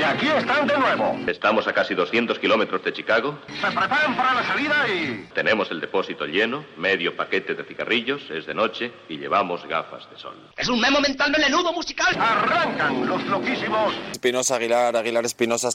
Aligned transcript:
Y 0.00 0.02
aquí 0.02 0.28
están 0.28 0.66
de 0.66 0.78
nuevo. 0.78 1.14
Estamos 1.26 1.68
a 1.68 1.74
casi 1.74 1.94
200 1.94 2.38
kilómetros 2.38 2.82
de 2.82 2.90
Chicago. 2.90 3.38
Se 3.48 3.66
preparan 3.66 4.16
para 4.16 4.32
la 4.32 4.46
salida 4.46 4.88
y... 4.88 5.28
Tenemos 5.34 5.70
el 5.70 5.78
depósito 5.78 6.24
lleno, 6.24 6.64
medio 6.78 7.14
paquete 7.14 7.54
de 7.54 7.64
cigarrillos, 7.64 8.22
es 8.30 8.46
de 8.46 8.54
noche 8.54 8.92
y 9.10 9.18
llevamos 9.18 9.62
gafas 9.66 10.08
de 10.10 10.16
sol. 10.16 10.36
Es 10.56 10.70
un 10.70 10.80
memo 10.80 11.00
mental 11.00 11.30
melenudo 11.30 11.74
musical. 11.74 12.16
Arrancan 12.18 13.06
los 13.06 13.22
loquísimos. 13.26 13.92
Espinosa 14.10 14.56
Aguilar, 14.56 14.96
Aguilar 14.96 15.26
Espinosa. 15.26 15.68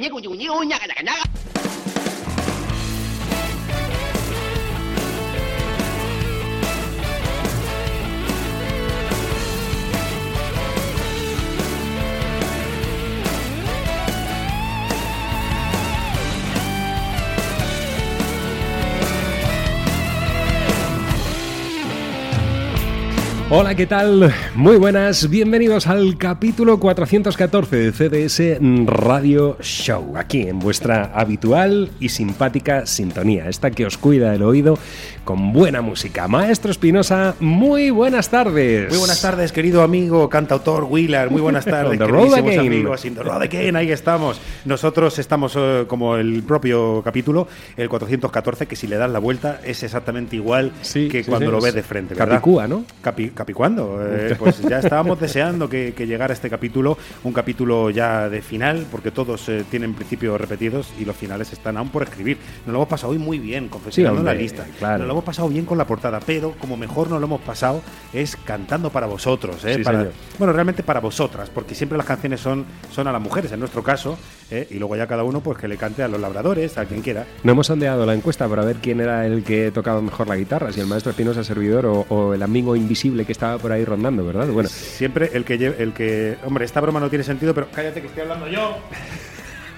Hola, 23.57 23.73
¿qué 23.73 23.85
tal? 23.85 24.33
Muy 24.53 24.75
buenas, 24.75 25.29
bienvenidos 25.29 25.87
al 25.87 26.17
capítulo 26.17 26.77
414 26.77 27.77
de 27.77 27.91
CDS 27.93 28.59
Radio 28.85 29.55
Show, 29.61 30.17
aquí 30.17 30.41
en 30.41 30.59
vuestra 30.59 31.05
habitual 31.15 31.89
y 32.01 32.09
simpática 32.09 32.85
sintonía, 32.85 33.47
esta 33.47 33.71
que 33.71 33.85
os 33.85 33.97
cuida 33.97 34.35
el 34.35 34.43
oído 34.43 34.77
con 35.23 35.53
buena 35.53 35.81
música. 35.81 36.27
Maestro 36.27 36.69
Espinosa, 36.69 37.35
muy 37.39 37.91
buenas 37.91 38.29
tardes. 38.29 38.89
Muy 38.89 38.97
buenas 38.97 39.21
tardes, 39.21 39.53
querido 39.53 39.83
amigo 39.83 40.29
cantautor 40.29 40.83
Willard. 40.83 41.31
Muy 41.31 41.41
buenas 41.41 41.63
tardes, 41.65 41.99
again. 42.01 42.59
amigos. 42.59 43.05
In 43.05 43.15
the 43.15 43.23
road 43.23 43.41
again, 43.41 43.77
ahí 43.77 43.89
estamos. 43.89 44.39
Nosotros 44.65 45.17
estamos 45.17 45.53
eh, 45.57 45.85
como 45.87 46.17
el 46.17 46.43
propio 46.43 47.01
capítulo, 47.05 47.47
el 47.77 47.87
414, 47.87 48.65
que 48.67 48.75
si 48.75 48.85
le 48.87 48.97
das 48.97 49.09
la 49.09 49.19
vuelta 49.19 49.61
es 49.63 49.81
exactamente 49.81 50.35
igual 50.35 50.73
Sí, 50.81 51.07
que 51.07 51.23
sí, 51.23 51.29
cuando 51.29 51.47
sí, 51.47 51.51
lo 51.53 51.57
es 51.59 51.63
ves 51.63 51.73
de 51.75 51.83
frente, 51.83 52.15
¿verdad? 52.15 52.35
Capicúa, 52.35 52.67
¿no? 52.67 52.83
Capi, 53.01 53.29
¿Capicuándo? 53.45 53.99
Eh, 54.01 54.35
pues 54.39 54.59
ya 54.63 54.79
estábamos 54.79 55.19
deseando 55.21 55.69
que, 55.69 55.93
que 55.95 56.07
llegara 56.07 56.33
este 56.33 56.49
capítulo, 56.49 56.97
un 57.23 57.31
capítulo 57.31 57.91
ya 57.91 58.27
de 58.27 58.41
final, 58.41 58.87
porque 58.89 59.11
todos 59.11 59.47
eh, 59.49 59.63
tienen 59.69 59.93
principios 59.93 60.41
repetidos 60.41 60.91
y 60.99 61.05
los 61.05 61.15
finales 61.15 61.53
están 61.53 61.77
aún 61.77 61.89
por 61.89 62.01
escribir. 62.01 62.39
Nos 62.65 62.73
lo 62.73 62.79
hemos 62.79 62.87
pasado 62.87 63.11
hoy 63.13 63.19
muy 63.19 63.37
bien, 63.37 63.67
confesionando 63.69 64.23
la 64.23 64.33
lista. 64.33 64.65
claro. 64.79 64.97
Nos 64.97 65.05
lo 65.07 65.13
hemos 65.13 65.23
pasado 65.23 65.47
bien 65.47 65.63
con 65.65 65.77
la 65.77 65.85
portada, 65.85 66.19
pero 66.25 66.53
como 66.59 66.75
mejor 66.75 67.07
nos 67.11 67.19
lo 67.19 67.27
hemos 67.27 67.41
pasado 67.41 67.83
es 68.13 68.35
cantando 68.35 68.89
para 68.89 69.05
vosotros, 69.05 69.63
¿eh? 69.63 69.75
Sí, 69.75 69.83
Para- 69.83 70.09
bueno, 70.39 70.51
realmente 70.51 70.81
para 70.81 70.99
vosotras, 70.99 71.51
porque 71.53 71.75
siempre 71.75 71.99
las 71.99 72.07
canciones 72.07 72.39
son, 72.41 72.65
son 72.91 73.07
a 73.07 73.11
las 73.11 73.21
mujeres, 73.21 73.51
en 73.51 73.59
nuestro 73.59 73.83
caso, 73.83 74.17
¿eh? 74.49 74.67
y 74.71 74.79
luego 74.79 74.95
ya 74.95 75.05
cada 75.05 75.23
uno 75.23 75.41
pues 75.41 75.59
que 75.59 75.67
le 75.67 75.77
cante 75.77 76.01
a 76.01 76.07
los 76.07 76.19
labradores, 76.19 76.79
a 76.79 76.85
quien 76.85 77.01
quiera. 77.03 77.27
No 77.43 77.51
hemos 77.51 77.67
sondeado 77.67 78.07
la 78.07 78.15
encuesta 78.15 78.47
para 78.47 78.65
ver 78.65 78.77
quién 78.77 79.01
era 79.01 79.27
el 79.27 79.43
que 79.43 79.69
tocaba 79.69 80.01
mejor 80.01 80.27
la 80.27 80.35
guitarra, 80.35 80.71
si 80.71 80.79
el 80.79 80.87
maestro 80.87 81.11
Espinosa 81.11 81.43
servidor 81.43 81.85
o, 81.85 82.05
o 82.09 82.33
el 82.33 82.41
amigo 82.41 82.75
invisible 82.75 83.24
que 83.25 83.31
estaba 83.31 83.57
por 83.57 83.71
ahí 83.71 83.85
rondando, 83.85 84.25
¿verdad? 84.25 84.47
Bueno, 84.47 84.69
Siempre 84.69 85.31
el 85.33 85.45
que 85.45 85.57
lleve, 85.57 85.81
el 85.81 85.93
que. 85.93 86.37
Hombre, 86.45 86.65
esta 86.65 86.81
broma 86.81 86.99
no 86.99 87.09
tiene 87.09 87.23
sentido, 87.23 87.53
pero 87.53 87.67
cállate 87.73 88.01
que 88.01 88.07
estoy 88.07 88.23
hablando 88.23 88.47
yo. 88.47 88.77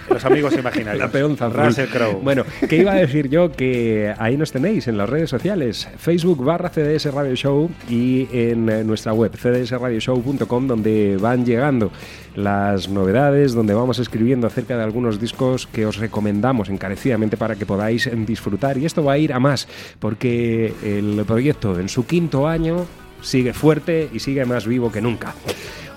Los 0.10 0.24
amigos 0.24 0.56
imaginarios. 0.58 1.04
La 1.04 1.12
peonza. 1.12 1.50
Russell 1.50 1.90
Crowe. 1.90 2.20
Bueno, 2.22 2.46
¿qué 2.70 2.78
iba 2.78 2.94
a 2.94 2.96
decir 2.96 3.30
yo? 3.30 3.52
Que 3.52 4.14
ahí 4.18 4.38
nos 4.38 4.52
tenéis 4.52 4.88
en 4.88 4.98
las 4.98 5.10
redes 5.10 5.30
sociales, 5.30 5.88
Facebook 5.98 6.44
barra 6.44 6.70
CDS 6.70 7.14
Radio 7.14 7.36
Show 7.36 7.70
y 7.90 8.28
en 8.32 8.70
eh, 8.70 8.84
nuestra 8.84 9.14
web 9.14 9.32
cdsradioshow.com 9.36 10.68
donde 10.68 11.18
van 11.18 11.46
llegando 11.46 11.92
las 12.36 12.88
novedades, 12.88 13.54
donde 13.54 13.74
vamos 13.74 14.00
escribiendo 14.00 14.48
acerca 14.48 14.78
de 14.78 14.84
algunos 14.84 15.20
discos 15.20 15.68
que 15.68 15.86
os 15.86 15.98
recomendamos 15.98 16.70
encarecidamente 16.70 17.36
para 17.36 17.56
que 17.56 17.66
podáis 17.66 18.10
disfrutar. 18.26 18.78
Y 18.78 18.86
esto 18.86 19.04
va 19.04 19.14
a 19.14 19.18
ir 19.18 19.34
a 19.34 19.40
más, 19.40 19.68
porque 20.00 20.74
el 20.84 21.24
proyecto 21.26 21.78
en 21.80 21.90
su 21.90 22.06
quinto 22.06 22.48
año 22.48 22.86
sigue 23.22 23.54
fuerte 23.54 24.10
y 24.12 24.20
sigue 24.20 24.46
más 24.46 24.66
vivo 24.68 24.92
que 24.92 25.02
nunca. 25.02 25.34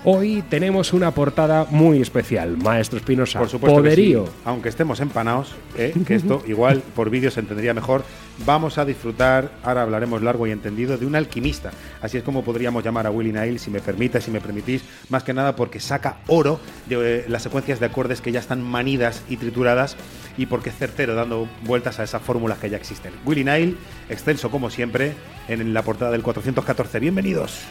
Hoy 0.03 0.43
tenemos 0.49 0.93
una 0.93 1.11
portada 1.11 1.67
muy 1.69 2.01
especial, 2.01 2.57
Maestro 2.57 2.97
Espinosa. 2.97 3.37
Por 3.37 3.49
supuesto 3.49 3.77
Poderío. 3.77 4.23
que 4.23 4.31
sí. 4.31 4.37
Aunque 4.45 4.69
estemos 4.69 4.99
empanados, 4.99 5.53
¿eh? 5.77 5.93
que 6.07 6.15
esto 6.15 6.41
igual 6.47 6.81
por 6.95 7.11
vídeo 7.11 7.29
se 7.29 7.39
entendería 7.39 7.75
mejor, 7.75 8.03
vamos 8.43 8.79
a 8.79 8.85
disfrutar, 8.85 9.51
ahora 9.61 9.83
hablaremos 9.83 10.23
largo 10.23 10.47
y 10.47 10.51
entendido, 10.51 10.97
de 10.97 11.05
un 11.05 11.15
alquimista. 11.15 11.69
Así 12.01 12.17
es 12.17 12.23
como 12.23 12.43
podríamos 12.43 12.83
llamar 12.83 13.05
a 13.05 13.11
Willie 13.11 13.31
Nile, 13.31 13.59
si 13.59 13.69
me 13.69 13.79
permite, 13.79 14.19
si 14.21 14.31
me 14.31 14.41
permitís, 14.41 14.81
más 15.09 15.23
que 15.23 15.35
nada 15.35 15.55
porque 15.55 15.79
saca 15.79 16.17
oro 16.25 16.59
de 16.87 17.19
eh, 17.19 17.25
las 17.27 17.43
secuencias 17.43 17.79
de 17.79 17.85
acordes 17.85 18.21
que 18.21 18.31
ya 18.31 18.39
están 18.39 18.63
manidas 18.63 19.21
y 19.29 19.37
trituradas 19.37 19.97
y 20.35 20.47
porque 20.47 20.71
es 20.71 20.77
certero 20.77 21.13
dando 21.13 21.47
vueltas 21.61 21.99
a 21.99 22.03
esas 22.03 22.23
fórmulas 22.23 22.57
que 22.57 22.71
ya 22.71 22.77
existen. 22.77 23.13
Willie 23.23 23.43
Nile, 23.43 23.75
extenso 24.09 24.49
como 24.49 24.71
siempre, 24.71 25.13
en 25.47 25.75
la 25.75 25.83
portada 25.83 26.09
del 26.09 26.23
414. 26.23 26.99
Bienvenidos. 26.99 27.61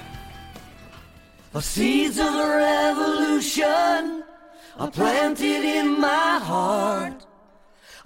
The 1.53 1.61
seeds 1.61 2.17
of 2.17 2.33
the 2.33 2.47
revolution 2.47 4.23
are 4.79 4.91
planted 4.93 5.65
in 5.65 6.01
my 6.01 6.39
heart. 6.41 7.27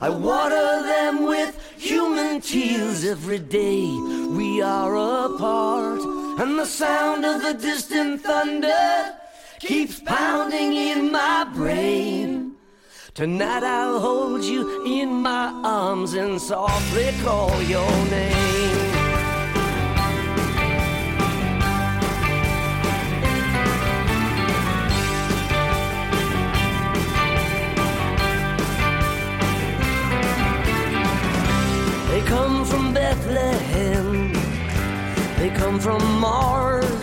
I 0.01 0.09
water 0.09 0.83
them 0.83 1.25
with 1.25 1.55
human 1.77 2.41
tears 2.41 3.05
every 3.05 3.39
day. 3.39 3.85
We 3.85 4.63
are 4.63 4.97
apart, 4.97 6.01
and 6.41 6.59
the 6.59 6.65
sound 6.65 7.27
of 7.27 7.43
the 7.43 7.53
distant 7.53 8.23
thunder 8.23 9.15
keeps 9.61 10.01
pounding 10.01 10.73
in 10.73 11.13
my 11.13 11.45
brain. 11.55 12.53
Tonight 13.13 13.63
I'll 13.63 14.01
hold 14.01 14.43
you 14.43 14.87
in 14.87 15.21
my 15.21 15.49
arms 15.63 16.15
and 16.15 16.41
softly 16.41 17.13
call 17.23 17.63
your 17.65 17.91
name. 18.07 18.84
Come 32.27 32.65
from 32.65 32.95
Bethlehem. 32.95 34.33
They 35.39 35.51
come 35.51 35.79
from 35.79 36.03
Mars. 36.21 37.01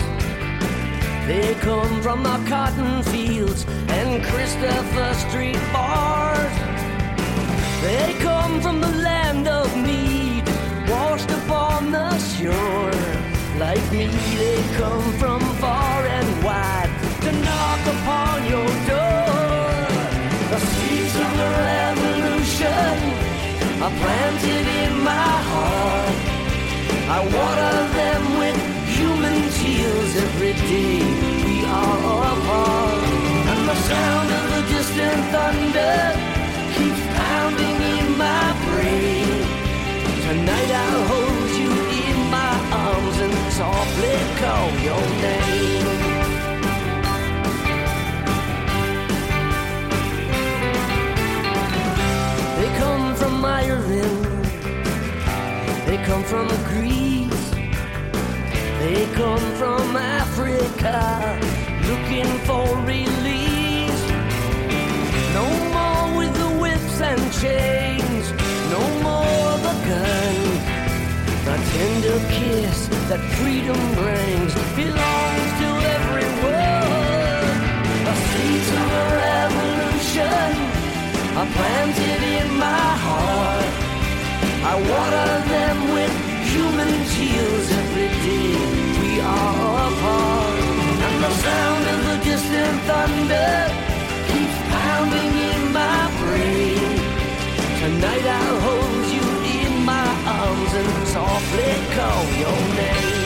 They 1.27 1.55
come 1.61 2.01
from 2.01 2.23
the 2.23 2.37
cotton 2.49 3.03
fields 3.03 3.65
and 3.89 4.23
Christopher 4.23 5.13
Street 5.13 5.61
bars. 5.71 6.55
They 7.81 8.15
come 8.19 8.61
from 8.61 8.81
the 8.81 8.93
land 9.09 9.47
of 9.47 9.67
need, 9.77 10.43
washed 10.89 11.31
upon 11.31 11.91
the 11.91 12.09
shore. 12.35 12.91
Like 13.59 13.85
me, 13.91 14.07
they 14.41 14.61
come 14.77 15.07
from 15.19 15.30
planted 23.99 24.65
in 24.83 24.93
my 25.03 25.31
heart. 25.51 26.15
I 27.17 27.19
water 27.37 27.77
them 27.99 28.23
with 28.41 28.57
human 28.97 29.37
tears 29.59 30.11
every 30.27 30.53
day. 30.53 30.99
We 31.45 31.57
are 31.65 31.99
apart, 32.31 33.03
and 33.51 33.61
the 33.69 33.77
sound 33.89 34.29
of 34.39 34.45
the 34.53 34.63
distant 34.73 35.21
thunder 35.33 35.97
keeps 36.75 37.03
pounding 37.19 37.79
in 37.97 38.07
my 38.17 38.45
brain. 38.65 39.29
Tonight 40.27 40.71
I'll 40.83 41.03
hold 41.13 41.51
you 41.61 41.71
in 42.09 42.17
my 42.37 42.53
arms 42.85 43.17
and 43.25 43.35
softly 43.59 44.15
call 44.41 44.69
your 44.87 45.05
name. 45.25 45.60
Come 56.11 56.23
from 56.25 56.47
Greece. 56.65 57.51
They 58.81 59.05
come 59.13 59.45
from 59.61 59.95
Africa 59.95 60.99
looking 61.89 62.31
for 62.47 62.65
release. 62.95 64.03
No 65.39 65.47
more 65.75 66.17
with 66.17 66.33
the 66.43 66.51
whips 66.61 66.97
and 67.09 67.21
chains. 67.41 68.25
No 68.75 68.83
more 69.05 69.51
the 69.67 69.75
gun. 69.87 70.35
The 71.47 71.55
tender 71.71 72.19
kiss 72.35 72.77
that 73.09 73.21
freedom 73.37 73.81
brings 74.01 74.51
belongs 74.81 75.51
to 75.61 75.69
everyone. 75.97 76.91
The 78.07 78.15
seeds 78.27 78.69
of 78.81 78.87
a 79.01 79.05
revolution 79.29 80.51
are 81.39 81.49
planted 81.57 82.21
in 82.37 82.47
my 82.57 82.87
heart. 83.05 83.90
I 84.63 84.75
water 84.75 85.31
them 85.49 85.77
with 85.95 86.13
human 86.53 86.91
tears 87.09 87.67
every 87.81 88.09
day. 88.25 88.53
We 89.01 89.19
are 89.19 89.89
apart, 89.89 90.59
and 91.07 91.17
the 91.23 91.31
sound 91.45 91.83
of 91.93 91.99
the 92.09 92.17
distant 92.29 92.77
thunder 92.85 93.53
keeps 94.29 94.57
pounding 94.69 95.33
in 95.51 95.61
my 95.73 96.01
brain. 96.21 96.93
Tonight 97.81 98.25
I'll 98.37 98.59
hold 98.67 99.05
you 99.17 99.25
in 99.65 99.83
my 99.83 100.09
arms 100.39 100.73
and 100.81 101.07
softly 101.07 101.71
call 101.95 102.23
your 102.37 102.59
name. 102.77 103.20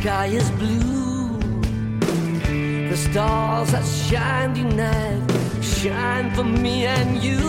Sky 0.00 0.26
is 0.26 0.50
blue. 0.52 1.38
The 2.88 2.96
stars 2.96 3.72
that 3.72 3.84
shine 3.84 4.54
tonight 4.54 5.22
shine 5.62 6.34
for 6.34 6.44
me 6.44 6.86
and 6.86 7.22
you. 7.22 7.40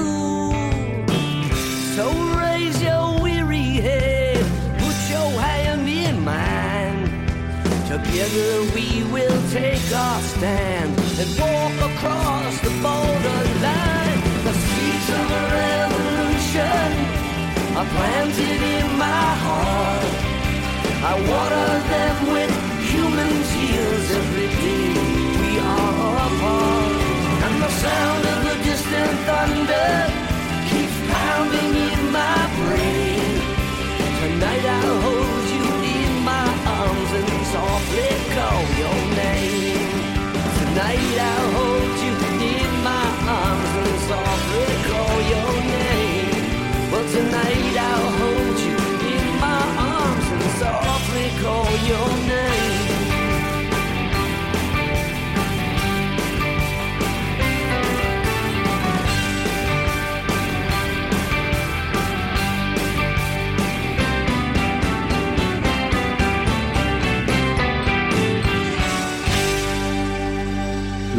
So 1.95 2.05
raise 2.43 2.81
your 2.83 3.21
weary 3.21 3.71
head, 3.87 4.43
put 4.81 4.97
your 5.13 5.29
hand 5.45 5.87
in 5.87 6.15
mine. 6.25 7.05
Together 7.87 8.51
we 8.75 9.03
will 9.13 9.41
take 9.51 9.87
our 9.95 10.21
stand 10.33 10.91
and 11.21 11.29
walk 11.39 11.75
across 11.91 12.53
the 12.65 12.73
borderline. 12.83 14.19
The 14.47 14.53
seeds 14.67 15.09
of 15.19 15.27
a 15.39 15.43
revolution 15.61 16.89
are 17.79 17.89
planted 17.95 18.61
in 18.75 18.87
my 18.97 19.27
heart. 19.45 20.30
I 21.03 21.13
water 21.15 21.69
them 21.93 22.15
with 22.31 22.53
human 22.91 23.31
tears 23.49 24.11
every 24.11 24.49
day 24.63 24.93
we 25.41 25.57
are 25.57 26.15
apart. 26.27 27.01
And 27.45 27.55
the 27.63 27.69
sound 27.69 28.23
of 28.25 28.37
the 28.45 28.63
distant 28.63 29.19
thunder 29.25 30.00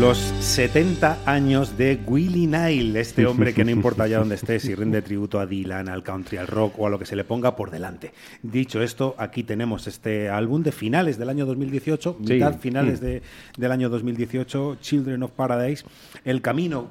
Los 0.03 0.19
70 0.19 1.19
años 1.27 1.79
de 1.79 1.97
Willie 2.09 2.49
Nile, 2.49 2.99
este 2.99 3.25
hombre 3.29 3.55
que 3.55 3.65
no 3.65 3.71
importa 3.71 4.09
ya 4.09 4.19
dónde 4.19 4.35
esté, 4.35 4.59
si 4.59 4.75
rinde 4.75 5.01
tributo 5.01 5.39
a 5.39 5.47
Dylan, 5.47 5.89
al 5.89 6.03
country, 6.03 6.39
al 6.39 6.49
rock 6.49 6.75
o 6.81 6.89
a 6.89 6.91
lo 6.91 6.99
que 6.99 7.07
se 7.07 7.15
le 7.15 7.23
ponga 7.23 7.55
por 7.55 7.71
delante. 7.71 8.13
Dicho 8.43 8.83
esto, 8.83 9.15
aquí 9.17 9.45
tenemos 9.45 9.87
este 9.87 10.29
álbum 10.29 10.65
de 10.65 10.73
finales 10.73 11.19
del 11.19 11.29
año 11.29 11.47
2018, 11.47 12.17
Sí. 12.27 12.33
mitad 12.35 12.59
finales 12.59 13.01
Mm. 13.01 13.05
de- 13.05 13.23
del 13.57 13.71
año 13.71 13.89
2018, 13.91 14.77
Children 14.81 15.23
of 15.23 15.31
Paradise, 15.31 15.85
El 16.25 16.43
Camino. 16.43 16.91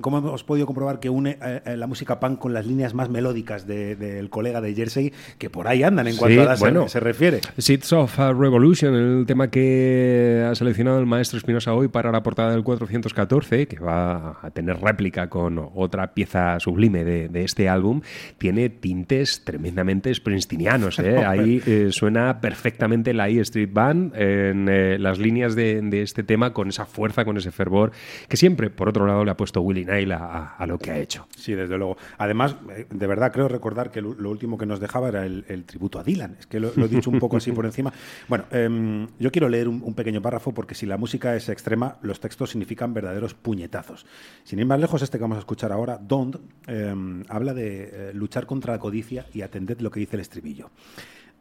Como 0.00 0.18
hemos 0.18 0.44
podido 0.44 0.66
comprobar 0.66 1.00
que 1.00 1.08
une 1.10 1.38
eh, 1.42 1.62
eh, 1.64 1.76
la 1.76 1.86
música 1.86 2.20
punk 2.20 2.38
con 2.38 2.52
las 2.54 2.66
líneas 2.66 2.94
más 2.94 3.08
melódicas 3.08 3.66
de- 3.66 3.96
del 3.96 4.30
colega 4.30 4.60
de 4.60 4.74
Jersey, 4.74 5.12
que 5.38 5.50
por 5.50 5.68
ahí 5.68 5.82
andan 5.82 6.06
en 6.08 6.16
cuanto 6.16 6.34
Sí, 6.34 6.40
a 6.40 6.44
edad 6.44 6.56
se- 6.56 6.60
bueno. 6.60 6.88
se 6.88 7.00
refiere. 7.00 7.40
Seeds 7.58 7.92
of 7.92 8.18
a 8.20 8.32
Revolution, 8.32 8.94
el 8.94 9.26
tema 9.26 9.48
que 9.50 10.46
ha 10.48 10.54
seleccionado 10.54 10.98
el 10.98 11.06
maestro 11.06 11.38
Espinosa 11.38 11.72
hoy 11.74 11.88
para 11.88 12.12
la 12.12 12.22
portada 12.22 12.50
del 12.52 12.62
414, 12.62 13.66
que 13.66 13.78
va 13.78 14.38
a 14.42 14.50
tener 14.50 14.78
réplica 14.80 15.28
con 15.28 15.58
otra 15.74 16.12
pieza 16.14 16.58
sublime 16.60 17.04
de, 17.04 17.28
de 17.28 17.44
este 17.44 17.68
álbum, 17.68 18.00
tiene 18.38 18.68
tintes 18.68 19.44
tremendamente 19.44 20.12
springsteenianos. 20.14 20.98
¿eh? 20.98 21.16
Ahí 21.26 21.62
eh, 21.66 21.88
suena 21.90 22.40
perfectamente 22.40 23.14
la 23.14 23.28
E 23.28 23.40
Street 23.40 23.70
Band 23.72 24.14
en 24.16 24.68
eh, 24.68 24.98
las 24.98 25.18
líneas 25.18 25.54
de, 25.54 25.80
de 25.82 26.02
este 26.02 26.22
tema 26.22 26.52
con 26.52 26.68
esa 26.68 26.86
fuerza, 26.86 27.24
con 27.24 27.36
ese 27.36 27.50
fervor, 27.50 27.92
que 28.28 28.36
siempre, 28.36 28.70
por 28.70 28.88
otro 28.88 29.06
lado, 29.06 29.24
le 29.24 29.30
ha 29.30 29.36
puesto 29.36 29.60
Willie 29.60 29.85
Nile 29.86 30.14
a, 30.14 30.64
lo 30.66 30.78
que 30.78 30.90
ha 30.90 30.98
hecho. 30.98 31.26
Sí, 31.36 31.54
desde 31.54 31.76
luego. 31.78 31.96
Además, 32.18 32.56
eh, 32.76 32.86
de 32.90 33.06
verdad 33.06 33.32
creo 33.32 33.48
recordar 33.48 33.90
que 33.90 34.00
lo, 34.00 34.30
último 34.30 34.58
que 34.58 34.66
nos 34.66 34.80
dejaba 34.80 35.08
era 35.08 35.24
el, 35.24 35.64
tributo 35.64 35.98
a 35.98 36.02
Dylan. 36.02 36.36
Es 36.38 36.46
que 36.46 36.60
lo, 36.60 36.72
he 36.76 36.88
dicho 36.88 37.10
un 37.10 37.18
poco 37.18 37.36
así 37.36 37.52
por 37.52 37.64
encima. 37.64 37.92
Bueno, 38.28 38.44
em, 38.50 39.06
yo 39.18 39.30
quiero 39.30 39.48
leer 39.48 39.68
un, 39.68 39.82
un 39.82 39.94
pequeño 39.94 40.20
párrafo 40.20 40.52
porque 40.52 40.74
si 40.74 40.86
la 40.86 40.96
música 40.96 41.36
es 41.36 41.48
extrema, 41.48 41.96
los 42.02 42.20
textos 42.20 42.50
significan 42.50 42.92
verdaderos 42.92 43.34
puñetazos. 43.34 44.06
Sin 44.44 44.58
ir 44.58 44.66
más 44.66 44.80
lejos, 44.80 45.02
este 45.02 45.18
que 45.18 45.22
vamos 45.22 45.36
a 45.36 45.40
escuchar 45.40 45.72
ahora, 45.72 45.98
Don't, 45.98 46.36
em, 46.66 47.22
habla 47.28 47.54
de 47.54 47.90
eh, 47.92 48.10
luchar 48.14 48.46
contra 48.46 48.74
la 48.74 48.78
codicia 48.78 49.26
y 49.32 49.42
atended 49.42 49.80
lo 49.80 49.90
que 49.90 50.00
dice 50.00 50.16
el 50.16 50.20
estribillo. 50.20 50.70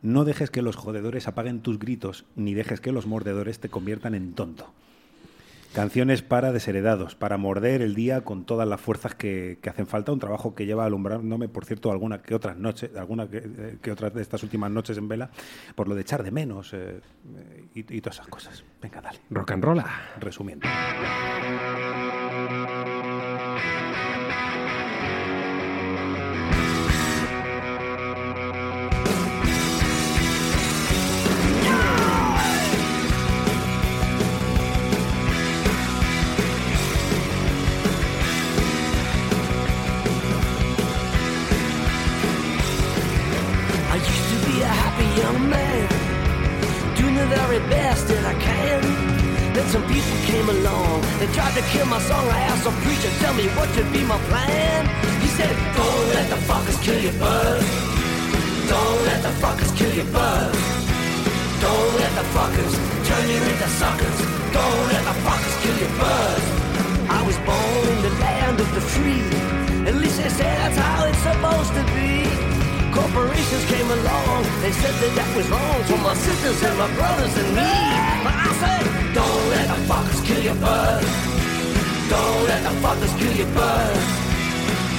No 0.02 0.24
dejes 0.24 0.52
que 0.52 0.62
los 0.62 0.76
jodedores 0.76 1.28
apaguen 1.28 1.62
tus 1.62 1.80
gritos, 1.80 2.26
ni 2.36 2.54
dejes 2.54 2.82
que 2.82 2.92
los 2.92 3.08
mordedores 3.08 3.60
te 3.60 3.70
conviertan 3.70 4.14
en 4.14 4.34
tonto. 4.34 4.74
Canciones 5.76 6.22
para 6.22 6.54
desheredados, 6.54 7.16
para 7.16 7.36
morder 7.38 7.82
el 7.82 7.96
día 7.96 8.22
con 8.22 8.46
todas 8.46 8.66
las 8.66 8.80
fuerzas 8.80 9.14
que, 9.14 9.60
que 9.62 9.70
hacen 9.70 9.88
falta. 9.88 10.14
Un 10.14 10.20
trabajo 10.20 10.56
que 10.56 10.66
lleva 10.66 10.86
alumbrándome, 10.86 11.50
por 11.50 11.66
cierto, 11.66 11.92
alguna 11.92 12.22
que 12.22 12.34
otras 12.34 12.56
noches, 12.56 12.96
alguna 12.96 13.28
que, 13.28 13.40
eh, 13.40 13.78
que 13.82 13.92
otras 13.92 14.14
de 14.14 14.22
estas 14.22 14.42
últimas 14.44 14.72
noches 14.72 14.98
en 14.98 15.10
vela, 15.10 15.30
por 15.76 15.90
lo 15.90 15.96
de 15.96 16.02
echar 16.02 16.24
de 16.24 16.32
menos 16.32 16.74
eh, 16.74 17.02
y, 17.74 17.80
y 17.94 18.00
todas 18.00 18.20
esas 18.20 18.30
cosas. 18.30 18.64
Venga, 18.82 19.02
dale. 19.02 19.20
Rock 19.30 19.52
and 19.52 19.64
roll. 19.66 19.84
Resumiendo. 20.22 20.66
Young 45.16 45.50
man, 45.50 45.88
doing 46.96 47.16
the 47.16 47.28
very 47.28 47.60
best 47.72 48.08
that 48.08 48.24
I 48.26 48.36
can. 48.40 48.82
Then 49.56 49.66
some 49.70 49.86
people 49.88 50.18
came 50.28 50.48
along, 50.50 51.02
they 51.20 51.28
tried 51.32 51.56
to 51.56 51.64
kill 51.72 51.86
my 51.86 52.00
song. 52.00 52.28
I 52.28 52.40
asked 52.52 52.64
some 52.64 52.76
preacher, 52.84 53.10
tell 53.24 53.34
me 53.34 53.48
what 53.56 53.70
should 53.74 53.92
be 53.94 54.04
my 54.04 54.20
plan. 54.28 54.82
He 55.24 55.28
said, 55.28 55.56
Don't 55.80 56.08
let 56.16 56.28
the 56.30 56.40
fuckers 56.48 56.78
kill 56.84 57.00
your 57.00 57.14
buzz. 57.14 57.64
Don't 58.68 59.02
let 59.08 59.20
the 59.24 59.34
fuckers 59.40 59.72
kill 59.78 59.94
your 59.96 60.10
buzz. 60.12 60.56
Don't 61.64 61.92
let 62.02 62.12
the 62.20 62.26
fuckers 62.36 62.74
turn 63.08 63.26
you 63.32 63.42
into 63.52 63.70
suckers. 63.80 64.18
Don't 64.52 64.84
let 64.92 65.04
the 65.10 65.16
fuckers 65.26 65.56
kill 65.64 65.78
your 65.84 65.94
buzz. 66.02 66.44
I 67.08 67.22
was 67.26 67.38
born 67.48 67.84
in 67.94 68.00
the 68.08 68.14
land 68.20 68.60
of 68.60 68.70
the 68.76 68.82
free. 68.82 69.24
At 69.88 69.96
least 69.96 70.18
they 70.22 70.30
say 70.30 70.52
that's 70.62 70.78
how 70.78 71.06
it's 71.06 71.24
supposed 71.30 71.74
to 71.80 71.84
be. 71.96 72.55
Corporations 72.96 73.66
came 73.66 73.90
along, 73.92 74.44
they 74.64 74.72
said 74.72 74.96
that 75.04 75.14
that 75.20 75.30
was 75.36 75.46
wrong 75.52 75.84
for 75.84 76.00
my 76.00 76.16
sisters 76.16 76.64
and 76.64 76.78
my 76.80 76.88
brothers 76.96 77.36
and 77.36 77.50
me. 77.52 77.76
But 78.24 78.36
I 78.40 78.50
said, 78.56 78.84
don't 79.12 79.44
let 79.52 79.68
the 79.68 79.80
fuckers 79.84 80.20
kill 80.24 80.42
your 80.42 80.56
buzz. 80.56 81.04
Don't 82.08 82.42
let 82.48 82.62
the 82.64 82.74
fuckers 82.80 83.14
kill 83.20 83.36
your 83.36 83.52
buzz. 83.52 84.00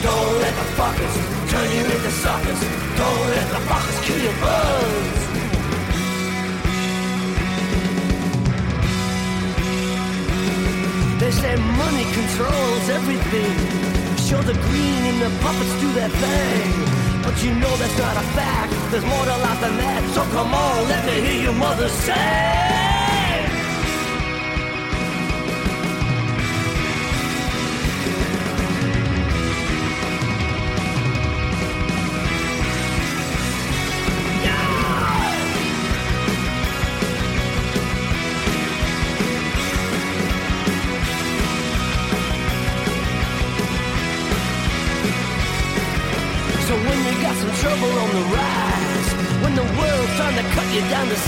Don't 0.04 0.34
let 0.44 0.54
the 0.60 0.68
fuckers 0.76 1.14
turn 1.48 1.68
you 1.72 1.84
into 1.88 2.12
suckers. 2.20 2.60
Don't 3.00 3.24
let 3.32 3.46
the 3.48 3.60
fuckers 3.64 3.98
kill 4.04 4.20
your 4.20 4.36
buzz. 4.44 5.26
They 11.20 11.30
say 11.32 11.56
money 11.56 12.04
controls 12.12 12.88
everything. 12.92 13.56
Show 14.20 14.42
the 14.42 14.52
green 14.68 15.00
and 15.10 15.18
the 15.22 15.30
puppets 15.40 15.80
do 15.80 15.92
their 15.94 16.10
thing. 16.10 16.95
But 17.26 17.42
you 17.42 17.52
know 17.54 17.76
that's 17.76 17.98
not 17.98 18.16
a 18.16 18.26
fact. 18.38 18.72
There's 18.92 19.04
more 19.04 19.24
to 19.24 19.36
life 19.38 19.60
than 19.60 19.76
that. 19.78 20.02
So 20.14 20.22
come 20.30 20.54
on, 20.54 20.88
let 20.88 21.04
me 21.06 21.14
hear 21.26 21.42
your 21.42 21.54
mother 21.54 21.88
say. 21.88 22.75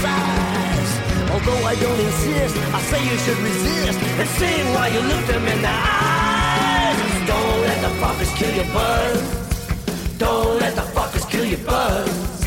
Size, 0.02 0.92
although 1.32 1.62
I 1.64 1.74
don't 1.74 2.00
insist, 2.00 2.56
I 2.78 2.80
say 2.90 3.00
you 3.10 3.16
should 3.24 3.38
resist 3.38 3.98
and 4.20 4.28
sing 4.38 4.64
while 4.74 4.90
you 4.92 5.00
look 5.00 5.24
them 5.26 5.44
in 5.46 5.60
the 5.62 5.74
eyes. 5.74 6.98
Don't 7.26 7.60
let 7.68 7.78
the 7.86 7.92
fuckers 8.00 8.32
kill 8.38 8.54
your 8.54 8.70
buzz. 8.72 9.20
Don't 10.18 10.60
let 10.60 10.74
the 10.74 10.86
fuckers 10.96 11.28
kill 11.30 11.44
your 11.44 11.60
buzz. 11.60 12.38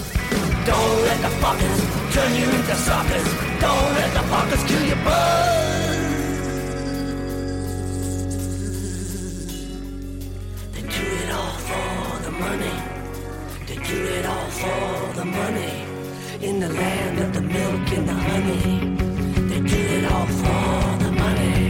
Don't 0.66 1.02
let 1.08 1.20
the 1.22 1.32
fuckers 1.42 1.80
turn 2.14 2.36
you 2.36 2.46
into 2.46 2.76
suckers. 2.76 3.28
Don't 3.60 3.92
let 4.00 4.14
the 4.14 4.24
fuckers 4.32 4.68
kill 4.68 4.86
your 4.92 5.02
buzz. 5.08 5.72
They 10.74 10.82
do 10.82 11.06
it 11.22 11.32
all 11.32 11.58
for 11.70 12.24
the 12.26 12.32
money. 12.32 12.76
They 13.68 13.76
do 13.76 13.98
it 14.18 14.26
all 14.26 14.50
for 14.50 15.14
the 15.16 15.26
money. 15.26 15.91
In 16.44 16.60
the 16.60 16.70
land 16.70 17.20
of 17.20 17.34
the 17.36 17.42
milk 17.42 17.92
and 17.98 18.10
the 18.10 18.14
honey. 18.14 18.96
They 19.50 19.60
do 19.60 19.80
it 19.98 20.06
all 20.12 20.26
for 20.26 20.98
the 21.04 21.12
money. 21.12 21.70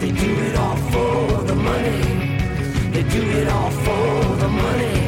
They 0.00 0.10
do 0.12 0.30
it 0.46 0.56
all 0.56 0.76
for 0.92 1.42
the 1.50 1.54
money. 1.54 2.02
They 2.92 3.02
do 3.04 3.22
it 3.40 3.48
all 3.48 3.70
for 3.70 4.36
the 4.42 4.48
money. 4.48 4.98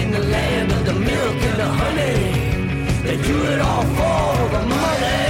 In 0.00 0.10
the 0.10 0.24
land 0.34 0.72
of 0.72 0.86
the 0.86 0.94
milk 0.94 1.38
and 1.48 1.58
the 1.62 1.70
honey. 1.82 2.16
They 3.06 3.16
do 3.28 3.36
it 3.52 3.60
all 3.60 3.84
for 3.98 4.26
the 4.54 4.62
money. 4.72 5.20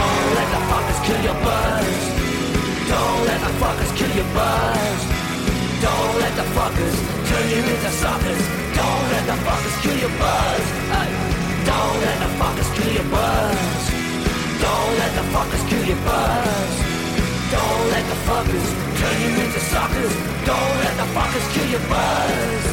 Don't 0.00 0.28
let 0.38 0.48
the 0.54 0.62
fuckers 0.70 1.00
kill 1.06 1.20
your 1.28 1.38
buzz. 1.46 2.00
Don't 2.92 3.20
let 3.30 3.40
the 3.46 3.52
fuckers 3.62 3.92
kill 3.96 4.12
your 4.20 4.30
buzz. 4.34 5.00
Don't 5.86 6.14
let 6.22 6.34
the 6.34 6.46
fuckers 6.56 6.96
turn 7.28 7.46
you 7.48 7.62
into 7.74 7.90
suckers. 8.02 8.37
Don't 9.28 9.36
let 9.36 9.44
the 9.44 9.50
fuckers 9.50 9.82
kill 9.82 9.98
your 9.98 10.08
buzz. 10.18 10.64
Don't 11.68 12.00
let 12.00 12.18
the 12.18 12.30
fuckers 12.40 12.70
kill 12.76 12.92
your 12.94 13.04
buzz. 13.12 13.82
Don't 14.64 14.92
let 15.00 15.12
the 15.16 15.24
fuckers 15.28 15.68
kill 15.68 15.84
your 15.84 16.00
buzz. 16.08 16.72
Don't 17.52 17.90
let 17.92 18.04
the 18.08 18.18
fuckers 18.24 18.66
turn 18.96 19.20
you 19.20 19.44
into 19.44 19.60
suckers. 19.60 20.14
Don't 20.48 20.76
let 20.80 20.96
the 20.96 21.08
fuckers 21.12 21.46
kill 21.52 21.68
your 21.68 21.84
buzz. 21.92 22.64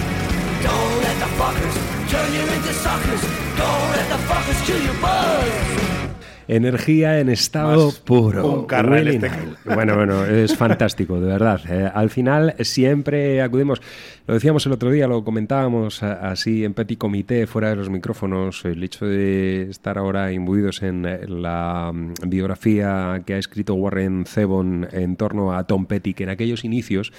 Don't 0.63 0.95
let 1.03 1.19
the 1.19 1.29
fuckers 1.35 1.75
turn 2.07 2.33
you 2.33 2.43
into 2.47 2.73
suckers. 2.73 3.21
Don't 3.59 3.91
let 3.91 4.07
the 4.07 4.19
fuckers 4.23 4.65
kill 4.65 4.81
your 4.81 5.01
buzz. 5.01 5.94
Energía 6.47 7.19
en 7.19 7.29
estado 7.29 7.85
Más 7.87 7.99
puro. 7.99 8.67
Willie 8.89 9.15
este. 9.15 9.31
Bueno, 9.73 9.95
bueno, 9.95 10.25
es 10.25 10.55
fantástico, 10.55 11.19
de 11.19 11.27
verdad. 11.27 11.61
Eh, 11.69 11.89
al 11.93 12.09
final 12.09 12.53
siempre 12.59 13.41
acudimos, 13.41 13.81
lo 14.27 14.33
decíamos 14.35 14.65
el 14.65 14.71
otro 14.73 14.91
día, 14.91 15.07
lo 15.07 15.23
comentábamos 15.23 16.03
a- 16.03 16.29
así 16.29 16.63
en 16.63 16.73
petit 16.73 16.97
comité, 16.99 17.47
fuera 17.47 17.69
de 17.69 17.75
los 17.75 17.89
micrófonos, 17.89 18.63
el 18.65 18.83
hecho 18.83 19.05
de 19.05 19.63
estar 19.69 19.97
ahora 19.97 20.31
imbuidos 20.31 20.83
en 20.83 21.05
eh, 21.05 21.21
la 21.27 21.91
mm, 21.93 22.13
biografía 22.27 23.23
que 23.25 23.33
ha 23.33 23.37
escrito 23.37 23.73
Warren 23.73 24.25
Zevon 24.27 24.87
en 24.91 25.15
torno 25.15 25.53
a 25.55 25.65
Tom 25.65 25.85
Petty, 25.87 26.13
que 26.13 26.23
en 26.23 26.29
aquellos 26.29 26.63
inicios 26.63 27.11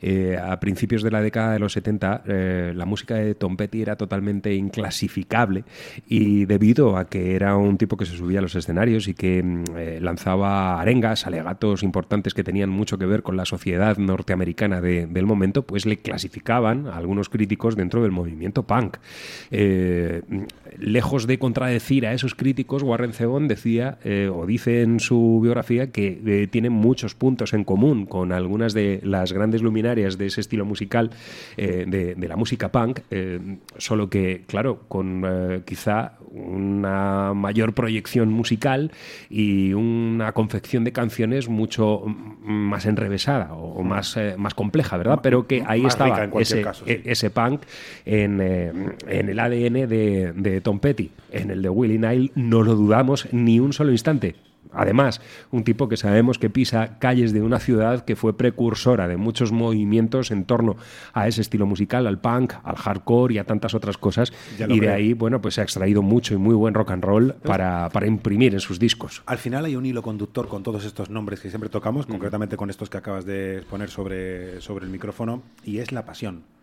eh, 0.00 0.38
a 0.40 0.60
principios 0.60 1.02
de 1.02 1.10
la 1.10 1.20
década 1.20 1.52
de 1.52 1.58
los 1.58 1.72
70 1.72 2.22
eh, 2.28 2.72
la 2.74 2.84
música 2.84 3.16
de 3.16 3.34
Tom 3.34 3.56
Petty 3.56 3.82
era 3.82 3.96
totalmente 3.96 4.54
inclasificable 4.54 5.64
y 6.06 6.44
debido 6.44 6.96
a 6.96 7.08
que 7.08 7.34
era 7.34 7.56
un 7.56 7.78
tipo 7.78 7.96
que 7.96 8.06
se 8.06 8.16
subía 8.16 8.38
a 8.38 8.42
los 8.42 8.54
escenarios 8.54 9.08
y 9.08 9.14
que 9.14 9.42
mm, 9.42 9.64
eh, 9.76 9.98
lanzaba 10.00 10.80
arengas, 10.80 11.26
alegatos 11.26 11.82
importantes 11.82 12.32
que 12.34 12.44
tenían 12.44 12.70
mucho 12.70 12.96
que 12.96 13.06
ver 13.06 13.22
con 13.24 13.36
la 13.36 13.44
sociedad 13.44 13.96
norteamericana 13.98 14.80
de- 14.80 15.06
del 15.06 15.26
momento, 15.26 15.62
pues 15.62 15.84
le 15.84 15.96
clasificaban 15.96 16.86
a 16.86 16.96
algunos 16.96 17.28
críticos 17.28 17.74
dentro 17.74 18.02
del 18.02 18.12
movimiento 18.12 18.62
punk. 18.62 18.98
Lejos 20.78 21.26
de 21.26 21.38
contradecir 21.38 22.06
a 22.06 22.12
esos 22.12 22.34
críticos, 22.34 22.82
Warren 22.84 23.12
Zevon 23.12 23.48
decía 23.48 23.98
o 24.32 24.46
dice 24.46 24.82
en 24.82 25.00
su 25.00 25.40
biografía 25.42 25.90
que 25.90 26.48
tiene 26.52 26.70
muchos 26.70 27.14
puntos 27.14 27.52
en 27.52 27.64
común 27.64 28.06
con 28.06 28.32
algunas 28.32 28.74
de 28.74 29.00
las 29.02 29.32
grandes 29.32 29.62
luminarias 29.62 29.87
de 29.94 30.26
ese 30.26 30.40
estilo 30.40 30.64
musical, 30.64 31.10
eh, 31.56 31.84
de, 31.86 32.14
de 32.14 32.28
la 32.28 32.36
música 32.36 32.70
punk, 32.70 33.00
eh, 33.10 33.40
solo 33.78 34.10
que, 34.10 34.44
claro, 34.46 34.80
con 34.88 35.22
eh, 35.26 35.60
quizá 35.64 36.12
una 36.30 37.32
mayor 37.34 37.72
proyección 37.72 38.30
musical 38.30 38.92
y 39.30 39.72
una 39.72 40.32
confección 40.32 40.84
de 40.84 40.92
canciones 40.92 41.48
mucho 41.48 42.02
mm, 42.06 42.50
más 42.50 42.84
enrevesada 42.86 43.54
o, 43.54 43.80
o 43.80 43.82
más, 43.82 44.18
más 44.36 44.54
compleja, 44.54 44.96
¿verdad? 44.98 45.20
Pero 45.22 45.46
que 45.46 45.64
ahí 45.66 45.82
Más 45.82 45.94
estaba 45.94 46.24
en 46.24 46.32
ese, 46.38 46.62
caso, 46.62 46.84
sí. 46.84 46.92
e- 46.92 47.02
ese 47.06 47.30
punk 47.30 47.62
en, 48.04 48.40
en 48.40 49.28
el 49.28 49.38
ADN 49.38 49.88
de, 49.88 50.32
de 50.34 50.60
Tom 50.60 50.78
Petty. 50.80 51.10
En 51.32 51.50
el 51.50 51.62
de 51.62 51.68
Willie 51.68 51.98
Nile 51.98 52.30
no 52.34 52.62
lo 52.62 52.74
dudamos 52.74 53.28
ni 53.32 53.58
un 53.60 53.72
solo 53.72 53.90
instante. 53.92 54.34
Además, 54.72 55.20
un 55.50 55.64
tipo 55.64 55.88
que 55.88 55.96
sabemos 55.96 56.38
que 56.38 56.50
pisa 56.50 56.98
calles 56.98 57.32
de 57.32 57.42
una 57.42 57.58
ciudad 57.58 58.04
que 58.04 58.16
fue 58.16 58.36
precursora 58.36 59.08
de 59.08 59.16
muchos 59.16 59.52
movimientos 59.52 60.30
en 60.30 60.44
torno 60.44 60.76
a 61.12 61.28
ese 61.28 61.40
estilo 61.40 61.66
musical, 61.66 62.06
al 62.06 62.18
punk, 62.18 62.54
al 62.62 62.76
hardcore 62.76 63.34
y 63.34 63.38
a 63.38 63.44
tantas 63.44 63.74
otras 63.74 63.98
cosas. 63.98 64.32
Y 64.68 64.80
de 64.80 64.90
ahí, 64.90 65.12
bueno, 65.12 65.40
pues 65.40 65.54
se 65.54 65.60
ha 65.60 65.64
extraído 65.64 66.02
mucho 66.02 66.34
y 66.34 66.36
muy 66.36 66.54
buen 66.54 66.74
rock 66.74 66.90
and 66.92 67.04
roll 67.04 67.34
para, 67.42 67.88
para 67.90 68.06
imprimir 68.06 68.54
en 68.54 68.60
sus 68.60 68.78
discos. 68.78 69.22
Al 69.26 69.38
final 69.38 69.64
hay 69.64 69.76
un 69.76 69.86
hilo 69.86 70.02
conductor 70.02 70.48
con 70.48 70.62
todos 70.62 70.84
estos 70.84 71.10
nombres 71.10 71.40
que 71.40 71.48
siempre 71.48 71.70
tocamos, 71.70 72.06
concretamente 72.06 72.56
con 72.56 72.70
estos 72.70 72.90
que 72.90 72.98
acabas 72.98 73.24
de 73.24 73.62
poner 73.68 73.90
sobre, 73.90 74.60
sobre 74.60 74.84
el 74.84 74.90
micrófono, 74.90 75.42
y 75.64 75.78
es 75.78 75.92
la 75.92 76.04
pasión. 76.04 76.57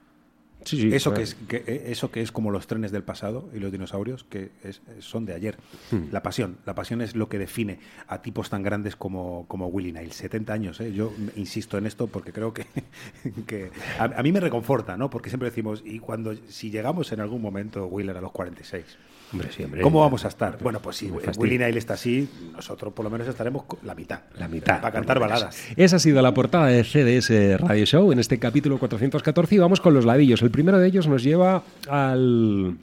Sí, 0.66 0.82
sí, 0.82 0.90
eso, 0.94 1.14
que 1.14 1.22
es, 1.22 1.36
que, 1.36 1.58
eh, 1.68 1.84
eso 1.88 2.12
que 2.12 2.22
es 2.22 2.32
como 2.32 2.52
los 2.52 2.68
trenes 2.68 2.92
del 2.92 3.04
pasado 3.04 3.48
y 3.54 3.60
los 3.60 3.72
dinosaurios, 3.72 4.24
que 4.26 4.50
es- 4.64 4.82
son 5.00 5.26
de 5.26 5.34
ayer. 5.34 5.58
Hmm. 5.92 6.06
La 6.12 6.22
pasión. 6.24 6.58
La 6.66 6.76
pasión 6.76 7.02
es 7.02 7.16
lo 7.16 7.30
que 7.30 7.38
define 7.38 7.80
a 8.08 8.22
tipos 8.22 8.50
tan 8.50 8.64
grandes 8.64 8.96
como, 8.96 9.46
como 9.48 9.68
Willie 9.68 9.94
Nile. 9.94 10.12
70 10.12 10.52
años, 10.54 10.80
¿eh? 10.82 10.92
yo 10.92 11.14
insisto 11.36 11.78
en 11.78 11.86
esto 11.86 12.08
porque 12.08 12.34
creo 12.34 12.54
que, 12.54 12.66
que 13.48 13.72
a, 14.00 14.06
a 14.06 14.24
mí 14.24 14.32
me 14.32 14.40
reconforta, 14.40 14.98
¿no? 14.98 15.10
Porque 15.10 15.30
siempre 15.30 15.50
decimos, 15.50 15.82
y 15.86 16.00
cuando 16.00 16.36
si 16.50 16.72
llegamos 16.72 17.12
en 17.12 17.20
algún 17.22 17.42
momento, 17.42 17.86
Wheeler, 17.86 18.18
a 18.18 18.22
los 18.22 18.32
46, 18.32 18.84
Hombre, 19.32 19.52
sí, 19.52 19.64
hombre. 19.64 19.82
¿cómo 19.82 20.02
vamos 20.02 20.24
a 20.26 20.28
estar? 20.28 20.58
Bueno, 20.62 20.80
pues 20.82 20.98
fastidio. 20.98 21.42
Willie 21.42 21.58
Nile 21.58 21.78
está 21.78 21.96
así, 21.96 22.30
nosotros 22.54 22.94
por 22.94 23.04
lo 23.04 23.10
menos 23.10 23.28
estaremos 23.28 23.64
la 23.84 23.96
mitad. 23.96 24.22
La 24.38 24.48
mitad. 24.48 24.82
Para 24.82 24.94
cantar 24.94 25.20
baladas. 25.20 25.58
Esa 25.76 25.96
ha 25.98 26.00
sido 26.00 26.22
la 26.22 26.34
portada 26.34 26.68
de 26.68 26.84
CDS 26.84 27.60
Radio 27.60 27.86
Show 27.86 28.12
en 28.12 28.20
este 28.20 28.40
capítulo 28.40 28.78
414 28.78 29.56
y 29.56 29.58
vamos 29.58 29.82
con 29.82 29.94
los 29.94 30.06
ladillos. 30.06 30.42
El 30.42 30.52
primero 30.52 30.80
de 30.80 30.88
ellos 30.88 31.08
nos 31.08 31.24
lleva 31.24 31.64
al 31.90 32.78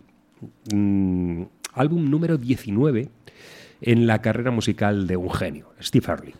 mm, 0.73 1.43
álbum 1.75 2.11
número 2.11 2.37
19 2.37 3.09
en 3.81 4.07
la 4.07 4.21
carrera 4.21 4.51
musical 4.51 5.07
de 5.07 5.17
un 5.17 5.31
genio, 5.33 5.73
Steve 5.81 6.07
Early. 6.09 6.35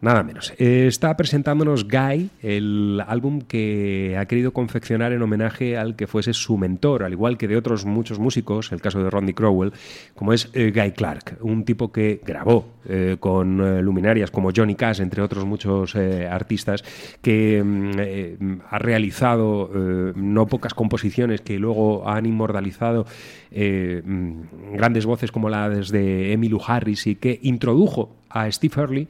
Nada 0.00 0.22
menos. 0.22 0.52
Eh, 0.58 0.86
está 0.86 1.16
presentándonos 1.16 1.88
Guy, 1.88 2.30
el 2.40 3.02
álbum 3.04 3.40
que 3.40 4.16
ha 4.16 4.26
querido 4.26 4.52
confeccionar 4.52 5.12
en 5.12 5.22
homenaje 5.22 5.76
al 5.76 5.96
que 5.96 6.06
fuese 6.06 6.32
su 6.34 6.56
mentor, 6.56 7.02
al 7.02 7.12
igual 7.12 7.36
que 7.36 7.48
de 7.48 7.56
otros 7.56 7.84
muchos 7.84 8.20
músicos, 8.20 8.70
el 8.70 8.80
caso 8.80 9.02
de 9.02 9.10
Rodney 9.10 9.34
Crowell, 9.34 9.72
como 10.14 10.32
es 10.32 10.50
eh, 10.52 10.70
Guy 10.72 10.92
Clark, 10.92 11.38
un 11.40 11.64
tipo 11.64 11.90
que 11.90 12.20
grabó 12.24 12.74
eh, 12.88 13.16
con 13.18 13.82
luminarias 13.84 14.30
como 14.30 14.50
Johnny 14.54 14.76
Cash, 14.76 15.00
entre 15.00 15.20
otros 15.20 15.44
muchos 15.44 15.96
artistas, 15.96 16.84
que 17.20 17.60
mm, 17.64 18.60
ha 18.70 18.78
realizado 18.78 19.68
no 20.14 20.46
pocas 20.46 20.74
composiciones 20.74 21.40
que 21.40 21.58
luego 21.58 22.08
han 22.08 22.24
inmortalizado 22.24 23.04
mm, 23.50 24.74
grandes 24.74 25.06
voces 25.06 25.32
como 25.32 25.48
las 25.48 25.88
de 25.88 26.32
Emmylou 26.32 26.60
Harris 26.64 27.08
y 27.08 27.16
que 27.16 27.40
introdujo 27.42 28.14
a 28.30 28.50
Steve 28.50 28.74
Early 28.76 29.08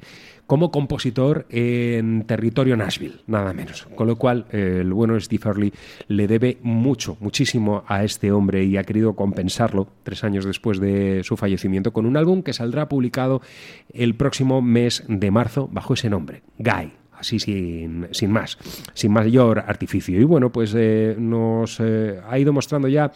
como 0.49 0.71
compositor 0.71 1.47
en 1.51 2.25
territorio 2.25 2.75
Nashville, 2.75 3.21
nada 3.27 3.53
menos. 3.53 3.87
Con 3.95 4.07
lo 4.07 4.17
cual, 4.17 4.47
el 4.51 4.91
bueno 4.95 5.21
Steve 5.21 5.43
Early 5.45 5.73
le 6.09 6.27
debe 6.27 6.57
mucho, 6.63 7.19
muchísimo 7.21 7.85
a 7.87 8.03
este 8.03 8.33
hombre 8.33 8.65
y 8.65 8.79
ha 8.79 8.83
querido 8.83 9.15
compensarlo 9.15 9.89
tres 10.05 10.25
años 10.25 10.47
después 10.47 10.81
de 10.81 11.21
su 11.23 11.37
fallecimiento 11.37 11.93
con 11.93 12.07
un 12.07 12.17
álbum 12.17 12.43
que 12.43 12.55
saldrá 12.55 12.89
publicado 12.89 13.43
el 13.93 14.15
próximo 14.15 14.63
mes 14.63 15.05
de 15.07 15.31
marzo 15.31 15.69
bajo 15.71 15.93
ese 15.93 16.09
nombre, 16.09 16.43
Guy 16.59 16.93
así 17.13 17.41
sin, 17.41 18.07
sin 18.13 18.31
más, 18.31 18.57
sin 18.95 19.13
mayor 19.13 19.59
artificio. 19.59 20.19
Y 20.19 20.25
bueno, 20.25 20.51
pues 20.51 20.73
eh, 20.77 21.17
nos 21.19 21.79
eh, 21.81 22.21
ha 22.27 22.39
ido 22.39 22.53
mostrando 22.53 22.89
ya 22.89 23.13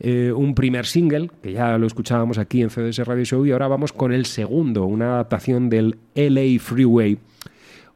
eh, 0.00 0.32
un 0.32 0.54
primer 0.54 0.86
single, 0.86 1.30
que 1.42 1.52
ya 1.52 1.76
lo 1.76 1.86
escuchábamos 1.86 2.38
aquí 2.38 2.62
en 2.62 2.70
CDS 2.70 3.06
Radio 3.06 3.24
Show, 3.24 3.46
y 3.46 3.52
ahora 3.52 3.68
vamos 3.68 3.92
con 3.92 4.12
el 4.12 4.24
segundo, 4.24 4.86
una 4.86 5.14
adaptación 5.14 5.68
del 5.68 5.98
LA 6.14 6.58
Freeway, 6.58 7.18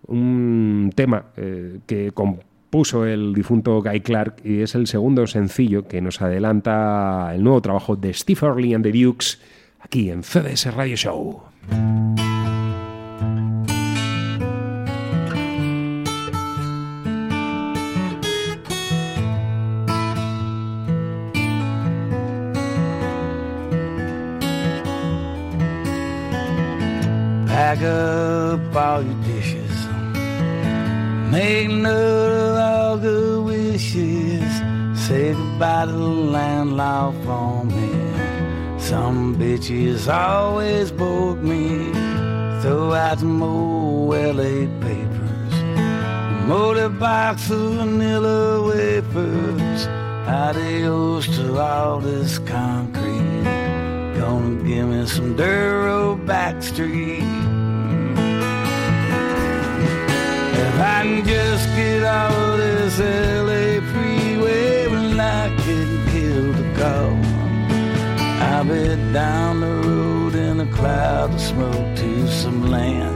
un 0.07 0.93
tema 0.95 1.27
eh, 1.37 1.79
que 1.87 2.13
compuso 2.13 3.07
el 3.07 3.33
difunto 3.33 3.83
Guy 3.83 4.01
Clark 4.01 4.37
y 4.45 4.61
es 4.61 4.75
el 4.75 4.87
segundo 4.87 5.27
sencillo 5.27 5.89
que 5.89 6.01
nos 6.01 6.21
adelanta 6.21 7.33
el 7.35 7.43
nuevo 7.43 7.63
trabajo 7.63 7.97
de 7.97 8.13
Steve 8.13 8.41
Early 8.43 8.75
and 8.75 8.85
the 8.85 8.93
Dukes 8.93 9.41
aquí 9.81 10.11
en 10.11 10.23
CDS 10.23 10.75
Radio 10.75 10.97
Show. 10.97 11.43
Pack 27.75 27.83
up 27.83 28.77
all 28.77 29.03
your 29.03 29.21
dishes. 29.25 29.87
Make 31.33 31.71
note 31.71 32.31
of 32.31 32.57
all 32.57 32.99
good 32.99 33.45
wishes. 33.47 34.49
Say 34.97 35.33
goodbye 35.33 35.87
to 35.87 35.91
the 35.91 35.99
landlord 35.99 37.17
for 37.25 37.65
me. 37.65 37.91
Some 38.79 39.35
bitches 39.35 40.07
always 40.07 40.93
bore 40.93 41.35
me. 41.35 41.91
Throw 42.63 42.93
out 42.93 43.19
the 43.19 43.27
old 43.27 44.15
LA 44.15 44.71
papers. 44.81 45.55
Motorbikes 46.47 47.51
of 47.51 47.73
vanilla 47.75 48.63
wafers. 48.69 49.87
Adios 50.29 51.27
to 51.27 51.59
all 51.59 51.99
this 51.99 52.39
concrete. 52.39 53.43
Gonna 54.17 54.63
give 54.63 54.87
me 54.87 55.07
some 55.07 55.35
dirt 55.35 56.25
back 56.25 56.63
street. 56.63 57.34
Can 60.77 61.25
just 61.25 61.69
get 61.77 62.03
out 62.03 62.33
of 62.33 62.59
this 62.59 62.99
LA 62.99 63.81
freeway 63.93 64.89
when 64.89 65.21
I 65.21 65.55
can 65.65 65.89
kill 66.13 66.53
the 66.53 66.67
call. 66.79 67.15
I'll 68.49 68.65
be 68.65 69.13
down 69.13 69.61
the 69.61 69.75
road 69.89 70.35
in 70.35 70.61
a 70.61 70.67
cloud 70.67 71.35
of 71.35 71.41
smoke 71.41 71.97
to 71.97 72.29
some 72.29 72.71
land. 72.71 73.15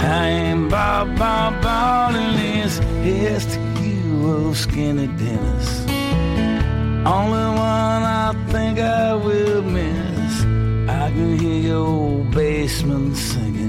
I 0.00 0.28
ain't 0.28 0.70
Bob 0.70 1.18
Bob 1.18 1.60
Bob 1.62 2.14
in 2.14 2.36
this. 2.36 2.78
Here's 3.02 3.46
to 3.54 3.60
you, 3.82 4.30
old 4.32 4.56
skinny 4.56 5.08
Dennis. 5.08 5.80
Only 7.04 7.46
one 7.58 8.02
I 8.24 8.32
think 8.50 8.78
I 8.78 9.14
will 9.14 9.62
miss. 9.62 10.34
I 10.88 11.10
can 11.10 11.38
hear 11.38 11.60
your 11.70 11.86
old 11.86 12.30
basement 12.30 13.16
singing. 13.16 13.59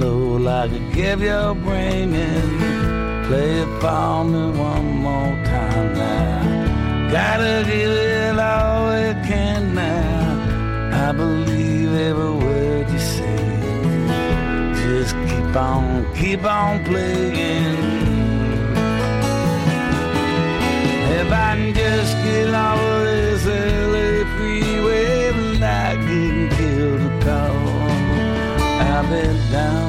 Sweet 0.00 0.46
I 0.46 0.66
could 0.66 0.92
give 0.94 1.20
your 1.20 1.54
brain 1.54 2.12
bringing. 2.12 3.26
Play 3.26 3.60
it 3.60 3.80
for 3.80 4.24
me 4.24 4.58
one 4.58 4.88
more 5.06 5.34
time 5.44 5.92
now. 5.92 7.10
Gotta 7.12 7.64
give 7.66 7.90
it 7.90 8.38
all 8.38 8.90
it 8.92 9.16
can 9.26 9.74
now. 9.74 11.08
I 11.08 11.12
believe 11.12 11.92
every 12.08 12.34
word 12.44 12.90
you 12.90 12.98
say. 12.98 13.44
Just 14.80 15.14
keep 15.26 15.54
on, 15.54 16.14
keep 16.14 16.44
on 16.44 16.82
playing. 16.84 17.76
If 21.18 21.30
I 21.30 21.56
can 21.56 21.74
just 21.74 22.16
get 22.24 22.54
off 22.54 22.80
of 22.80 23.02
this 23.04 23.44
LA 23.44 24.08
freeway 24.34 25.28
and 25.28 25.62
I 25.62 25.94
can 25.96 26.48
kill 26.56 26.92
the 27.04 27.24
call. 27.24 27.80
I've 28.92 29.08
been 29.10 29.52
down 29.52 29.79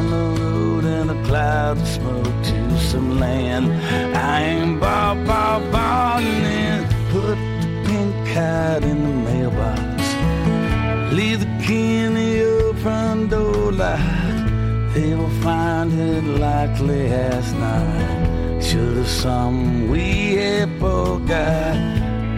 cloud 1.72 1.78
of 1.78 1.88
smoke 1.88 2.44
to 2.44 2.80
some 2.80 3.20
land. 3.20 3.72
I 4.16 4.42
ain't 4.42 4.80
bought, 4.80 5.25
bought, 5.25 6.24
and 6.24 6.46
then 6.46 7.12
put 7.12 7.36
the 7.62 7.84
pink 7.88 8.34
card 8.34 8.84
in 8.84 9.04
the 9.04 9.32
mailbox. 9.32 11.13
Leave 11.13 11.40
the 11.40 11.66
key 11.66 11.98
in 11.98 12.13
the 12.13 12.75
front 12.82 13.30
door 13.30 13.72
locked. 13.72 14.94
They 14.94 15.13
will 15.16 15.36
find 15.42 15.92
it 15.94 16.24
likely 16.24 17.08
as 17.08 17.54
not. 17.54 18.63
Should 18.63 18.98
have 18.98 19.08
some 19.08 19.90
we 19.90 20.36
had 20.36 20.69
forgot. 20.80 21.76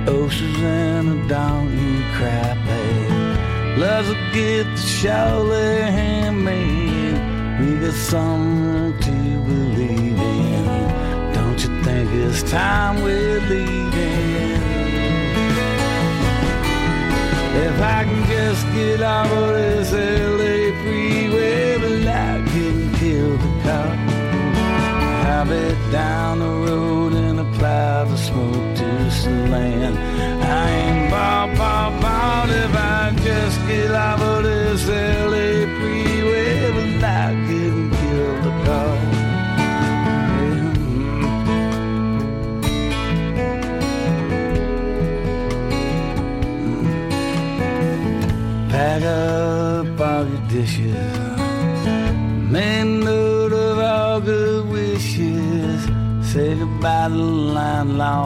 Oceans 0.07 0.59
and 0.59 1.25
a 1.25 1.27
donkey 1.27 2.03
crap. 2.15 2.57
Hey, 2.57 3.75
loves 3.77 4.09
a 4.09 4.17
gift 4.33 4.77
their 5.03 5.91
handmade. 5.91 6.83
We 7.59 7.79
got 7.79 7.93
something 7.93 8.97
to 8.99 9.22
believe 9.45 10.19
in. 10.19 11.33
Don't 11.33 11.59
you 11.63 11.83
think 11.83 12.09
it's 12.11 12.43
time 12.49 13.01
we're 13.03 13.39
leaving? 13.41 14.63
If 17.55 17.81
I 17.81 18.03
can 18.03 18.23
just 18.27 18.65
get 18.73 19.01
out 19.01 19.31
of 19.31 19.49
this 19.55 19.91
LA 19.91 20.73
freeway, 20.81 21.77
but 21.77 22.07
I 22.07 22.41
can 22.51 22.93
kill 22.95 23.37
the 23.37 23.51
cop. 23.63 23.97
I'll 25.25 25.45
be 25.45 25.91
down 25.91 26.39
the 26.39 26.45
road 26.45 27.13
in 27.13 27.39
a 27.39 27.57
cloud 27.57 28.07
of 28.11 28.19
smoke 28.19 28.75
to 28.77 29.11
some 29.11 29.51
land. 29.51 29.97
I 30.43 30.69
ain't 30.69 31.11
bob, 31.11 31.57
bob, 31.57 32.01
bob 32.01 32.49
if 32.49 32.75
I 32.75 33.13
just 33.23 33.59
get 33.67 33.91
out 33.91 34.19
of 34.19 34.43
this 34.43 34.87
LA 34.87 35.65
freeway, 35.77 36.71
but 36.71 37.03
I 37.03 37.33
can 37.47 37.91
kill 37.91 38.41
the 38.41 38.65
cop. 38.65 39.12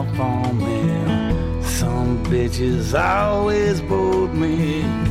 Me. 0.04 1.62
Some 1.62 2.24
bitches 2.24 2.98
always 2.98 3.80
bored 3.80 4.34
me. 4.34 5.07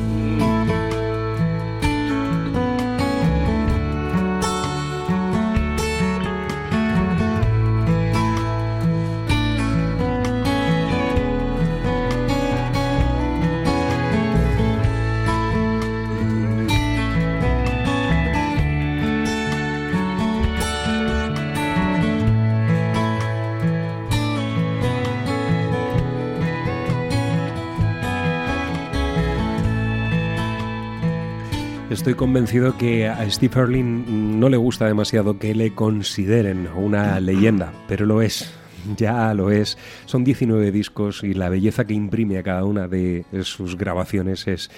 Estoy 32.08 32.20
convencido 32.20 32.78
que 32.78 33.06
a 33.10 33.30
Steve 33.30 33.60
Erling 33.60 34.40
no 34.40 34.48
le 34.48 34.56
gusta 34.56 34.86
demasiado 34.86 35.40
que 35.40 35.54
le 35.54 35.76
consideren 35.76 36.70
una 36.74 37.20
leyenda, 37.20 37.74
pero 37.90 38.06
lo 38.06 38.22
es. 38.22 38.50
Ya 38.96 39.34
lo 39.34 39.52
es. 39.52 39.78
Son 40.06 40.24
19 40.24 40.72
discos 40.72 41.22
y 41.26 41.34
la 41.34 41.50
belleza 41.50 41.84
que 41.84 41.94
imprime 41.94 42.38
a 42.38 42.44
cada 42.44 42.64
una 42.64 42.88
de 42.88 43.26
sus 43.42 43.76
grabaciones 43.78 44.48
es 44.48 44.72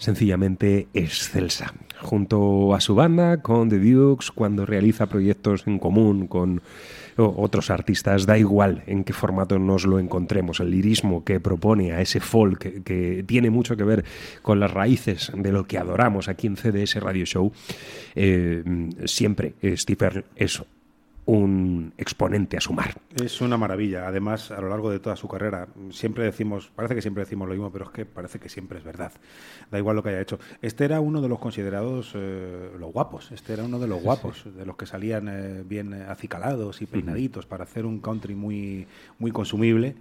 sencillamente 0.00 0.88
excelsa. 0.94 1.74
Junto 2.00 2.74
a 2.74 2.80
su 2.80 2.94
banda, 2.94 3.42
con 3.42 3.68
The 3.68 3.78
Dukes, 3.78 4.30
cuando 4.30 4.64
realiza 4.64 5.06
proyectos 5.06 5.66
en 5.66 5.78
común 5.78 6.26
con 6.26 6.62
otros 7.16 7.68
artistas, 7.68 8.24
da 8.24 8.38
igual 8.38 8.82
en 8.86 9.04
qué 9.04 9.12
formato 9.12 9.58
nos 9.58 9.84
lo 9.84 9.98
encontremos. 9.98 10.60
El 10.60 10.70
lirismo 10.70 11.22
que 11.22 11.38
propone 11.38 11.92
a 11.92 12.00
ese 12.00 12.18
folk 12.18 12.82
que, 12.82 13.22
tiene 13.26 13.50
mucho 13.50 13.76
que 13.76 13.84
ver 13.84 14.04
con 14.40 14.58
las 14.58 14.72
raíces 14.72 15.30
de 15.36 15.52
lo 15.52 15.64
que 15.64 15.76
adoramos 15.76 16.28
aquí 16.28 16.46
en 16.46 16.56
CDS 16.56 16.96
Radio 16.96 17.26
Show, 17.26 17.52
eh, 18.14 18.64
siempre 19.04 19.54
Earle 19.60 20.24
es 20.34 20.62
un 21.30 21.94
exponente 21.96 22.56
a 22.56 22.60
sumar. 22.60 22.94
Es 23.14 23.40
una 23.40 23.56
maravilla. 23.56 24.08
Además, 24.08 24.50
a 24.50 24.60
lo 24.60 24.68
largo 24.68 24.90
de 24.90 24.98
toda 24.98 25.14
su 25.14 25.28
carrera, 25.28 25.68
siempre 25.90 26.24
decimos, 26.24 26.72
parece 26.74 26.96
que 26.96 27.02
siempre 27.02 27.22
decimos 27.22 27.46
lo 27.46 27.54
mismo, 27.54 27.70
pero 27.70 27.84
es 27.84 27.90
que 27.92 28.04
parece 28.04 28.40
que 28.40 28.48
siempre 28.48 28.78
es 28.78 28.84
verdad. 28.84 29.12
Da 29.70 29.78
igual 29.78 29.94
lo 29.94 30.02
que 30.02 30.08
haya 30.08 30.20
hecho. 30.20 30.40
Este 30.60 30.84
era 30.84 31.00
uno 31.00 31.20
de 31.20 31.28
los 31.28 31.38
considerados 31.38 32.12
eh, 32.16 32.72
los 32.76 32.92
guapos. 32.92 33.30
Este 33.30 33.52
era 33.52 33.62
uno 33.62 33.78
de 33.78 33.86
los 33.86 34.02
guapos, 34.02 34.44
de 34.56 34.66
los 34.66 34.76
que 34.76 34.86
salían 34.86 35.28
eh, 35.28 35.62
bien 35.64 35.94
acicalados 35.94 36.82
y 36.82 36.86
peinaditos 36.86 37.46
para 37.46 37.62
hacer 37.62 37.86
un 37.86 38.00
country 38.00 38.34
muy, 38.34 38.88
muy 39.18 39.30
consumible 39.30 39.94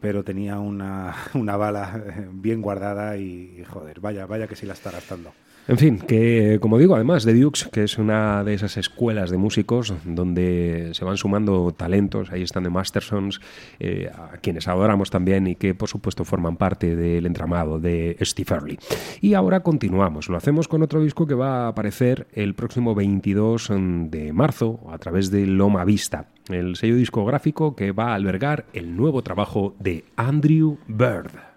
pero 0.00 0.22
tenía 0.22 0.58
una, 0.58 1.14
una 1.34 1.56
bala 1.56 2.02
eh, 2.04 2.28
bien 2.30 2.60
guardada 2.60 3.16
y, 3.16 3.60
y, 3.60 3.64
joder, 3.64 4.00
vaya, 4.00 4.26
vaya 4.26 4.46
que 4.46 4.56
sí 4.56 4.66
la 4.66 4.74
está 4.74 4.90
gastando. 4.90 5.32
En 5.66 5.78
fin, 5.78 5.98
que 5.98 6.58
como 6.60 6.76
digo, 6.76 6.94
además 6.94 7.24
de 7.24 7.32
Dukes, 7.32 7.68
que 7.72 7.84
es 7.84 7.96
una 7.96 8.44
de 8.44 8.52
esas 8.52 8.76
escuelas 8.76 9.30
de 9.30 9.38
músicos 9.38 9.94
donde 10.04 10.90
se 10.92 11.06
van 11.06 11.16
sumando 11.16 11.72
talentos, 11.72 12.30
ahí 12.30 12.42
están 12.42 12.64
de 12.64 12.70
Mastersons, 12.70 13.40
eh, 13.80 14.10
a 14.12 14.36
quienes 14.36 14.68
adoramos 14.68 15.08
también 15.08 15.46
y 15.46 15.54
que 15.54 15.74
por 15.74 15.88
supuesto 15.88 16.26
forman 16.26 16.58
parte 16.58 16.94
del 16.96 17.24
entramado 17.24 17.80
de 17.80 18.18
Steve 18.20 18.54
Early. 18.54 18.78
Y 19.22 19.32
ahora 19.32 19.60
continuamos, 19.60 20.28
lo 20.28 20.36
hacemos 20.36 20.68
con 20.68 20.82
otro 20.82 21.00
disco 21.00 21.26
que 21.26 21.34
va 21.34 21.64
a 21.64 21.68
aparecer 21.68 22.26
el 22.34 22.54
próximo 22.54 22.94
22 22.94 23.70
de 24.10 24.34
marzo 24.34 24.80
a 24.92 24.98
través 24.98 25.30
de 25.30 25.46
Loma 25.46 25.86
Vista, 25.86 26.28
el 26.50 26.76
sello 26.76 26.96
discográfico 26.96 27.74
que 27.74 27.92
va 27.92 28.10
a 28.10 28.16
albergar 28.16 28.66
el 28.74 28.94
nuevo 28.94 29.22
trabajo 29.22 29.74
de 29.78 30.04
Andrew 30.16 30.76
Bird. 30.88 31.53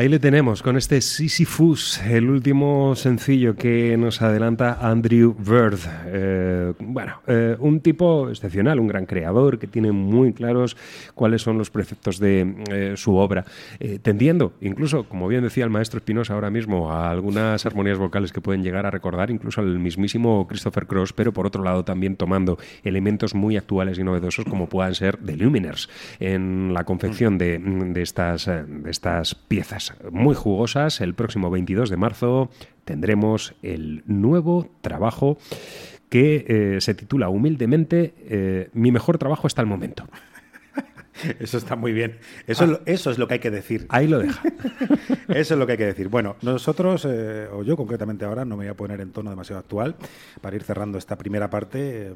Ahí 0.00 0.08
le 0.08 0.18
tenemos 0.18 0.62
con 0.62 0.78
este 0.78 1.02
Sisyphus, 1.02 2.00
el 2.00 2.30
último 2.30 2.96
sencillo 2.96 3.54
que 3.54 3.98
nos 3.98 4.22
adelanta 4.22 4.78
Andrew 4.80 5.36
Bird. 5.38 5.78
Eh, 6.06 6.72
bueno, 6.78 7.20
eh, 7.26 7.54
un 7.58 7.80
tipo 7.82 8.30
excepcional, 8.30 8.80
un 8.80 8.86
gran 8.86 9.04
creador 9.04 9.58
que 9.58 9.66
tiene 9.66 9.92
muy 9.92 10.32
claros 10.32 10.74
cuáles 11.14 11.42
son 11.42 11.58
los 11.58 11.68
preceptos 11.68 12.18
de 12.18 12.64
eh, 12.70 12.94
su 12.96 13.14
obra, 13.16 13.44
tendiendo 14.00 14.54
incluso, 14.62 15.04
como 15.04 15.28
bien 15.28 15.42
decía 15.42 15.64
el 15.64 15.70
maestro 15.70 15.98
Espinosa 15.98 16.32
ahora 16.32 16.48
mismo, 16.48 16.90
a 16.90 17.10
algunas 17.10 17.66
armonías 17.66 17.98
vocales 17.98 18.32
que 18.32 18.40
pueden 18.40 18.62
llegar 18.62 18.86
a 18.86 18.90
recordar 18.90 19.30
incluso 19.30 19.60
al 19.60 19.78
mismísimo 19.78 20.46
Christopher 20.48 20.86
Cross, 20.86 21.12
pero 21.12 21.34
por 21.34 21.46
otro 21.46 21.62
lado 21.62 21.84
también 21.84 22.16
tomando 22.16 22.56
elementos 22.84 23.34
muy 23.34 23.58
actuales 23.58 23.98
y 23.98 24.02
novedosos 24.02 24.46
como 24.46 24.66
puedan 24.66 24.94
ser 24.94 25.18
The 25.18 25.36
Luminers 25.36 25.90
en 26.20 26.72
la 26.72 26.84
confección 26.84 27.36
de, 27.36 27.92
estas, 27.96 28.46
de 28.46 28.90
estas 28.90 29.34
piezas 29.34 29.89
muy 30.10 30.34
jugosas. 30.34 31.00
El 31.00 31.14
próximo 31.14 31.50
22 31.50 31.90
de 31.90 31.96
marzo 31.96 32.50
tendremos 32.84 33.54
el 33.62 34.02
nuevo 34.06 34.68
trabajo 34.80 35.38
que 36.08 36.44
eh, 36.48 36.80
se 36.80 36.94
titula 36.94 37.28
humildemente 37.28 38.14
eh, 38.18 38.68
Mi 38.72 38.90
mejor 38.92 39.18
trabajo 39.18 39.46
hasta 39.46 39.62
el 39.62 39.68
momento. 39.68 40.06
Eso 41.40 41.58
está 41.58 41.76
muy 41.76 41.92
bien. 41.92 42.18
Eso, 42.46 42.64
es 42.64 42.70
lo, 42.70 42.80
eso 42.86 43.10
es 43.10 43.18
lo 43.18 43.28
que 43.28 43.34
hay 43.34 43.40
que 43.40 43.50
decir. 43.50 43.86
Ahí 43.88 44.06
lo 44.06 44.18
deja. 44.18 44.42
Eso 45.28 45.54
es 45.54 45.58
lo 45.58 45.66
que 45.66 45.72
hay 45.72 45.78
que 45.78 45.86
decir. 45.86 46.08
Bueno, 46.08 46.36
nosotros, 46.42 47.06
eh, 47.08 47.48
o 47.52 47.62
yo 47.62 47.76
concretamente 47.76 48.24
ahora, 48.24 48.44
no 48.44 48.56
me 48.56 48.64
voy 48.64 48.70
a 48.70 48.76
poner 48.76 49.00
en 49.00 49.12
tono 49.12 49.30
demasiado 49.30 49.60
actual, 49.60 49.96
para 50.40 50.56
ir 50.56 50.62
cerrando 50.62 50.98
esta 50.98 51.16
primera 51.16 51.50
parte, 51.50 52.08
eh, 52.08 52.14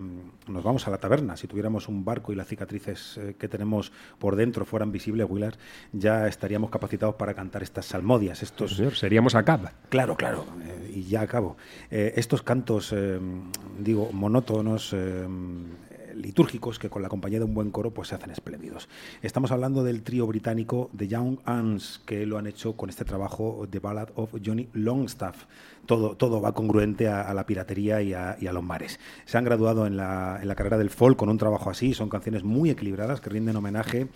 nos 0.48 0.64
vamos 0.64 0.86
a 0.86 0.90
la 0.90 0.98
taberna. 0.98 1.36
Si 1.36 1.46
tuviéramos 1.46 1.88
un 1.88 2.04
barco 2.04 2.32
y 2.32 2.36
las 2.36 2.48
cicatrices 2.48 3.18
eh, 3.18 3.36
que 3.38 3.48
tenemos 3.48 3.92
por 4.18 4.36
dentro 4.36 4.64
fueran 4.64 4.92
visibles, 4.92 5.26
Willard, 5.28 5.56
ya 5.92 6.26
estaríamos 6.26 6.70
capacitados 6.70 7.14
para 7.14 7.34
cantar 7.34 7.62
estas 7.62 7.86
salmodias, 7.86 8.42
estos... 8.42 8.76
Señor, 8.76 8.94
seríamos 8.94 9.34
ACAB. 9.34 9.70
Claro, 9.88 10.16
claro, 10.16 10.44
eh, 10.64 10.92
y 10.94 11.04
ya 11.04 11.22
acabo. 11.22 11.56
Estos 11.90 12.42
cantos, 12.42 12.92
eh, 12.92 13.18
digo, 13.78 14.10
monótonos, 14.12 14.92
eh, 14.92 15.26
litúrgicos 16.14 16.78
que 16.78 16.90
con 16.90 17.02
la 17.02 17.08
compañía 17.08 17.38
de 17.38 17.44
un 17.44 17.54
buen 17.54 17.70
coro 17.70 17.92
pues 17.92 18.08
se 18.08 18.14
hacen 18.14 18.30
espléndidos. 18.30 18.88
Estamos 19.22 19.52
hablando 19.52 19.84
del 19.84 20.02
trío 20.02 20.26
británico 20.26 20.90
The 20.96 21.08
Young 21.08 21.38
Uns 21.46 22.00
que 22.06 22.26
lo 22.26 22.38
han 22.38 22.46
hecho 22.46 22.74
con 22.76 22.88
este 22.88 23.04
trabajo 23.04 23.66
The 23.70 23.78
Ballad 23.78 24.08
of 24.14 24.34
Johnny 24.44 24.68
Longstaff. 24.72 25.44
Todo, 25.86 26.16
todo 26.16 26.40
va 26.40 26.54
congruente 26.54 27.08
a, 27.08 27.22
a 27.22 27.34
la 27.34 27.44
piratería 27.44 28.00
y 28.00 28.14
a, 28.14 28.38
y 28.40 28.46
a, 28.46 28.52
los 28.52 28.62
mares. 28.62 28.98
Se 29.26 29.36
han 29.36 29.44
graduado 29.44 29.86
en 29.86 29.96
la, 29.98 30.38
en 30.40 30.48
la 30.48 30.54
carrera 30.54 30.78
del 30.78 30.88
folk 30.88 31.16
con 31.16 31.28
un 31.28 31.36
trabajo 31.36 31.68
así, 31.68 31.92
son 31.92 32.08
canciones 32.08 32.42
muy 32.42 32.70
equilibradas 32.70 33.20
que 33.20 33.28
rinden 33.28 33.56
homenaje 33.56 34.08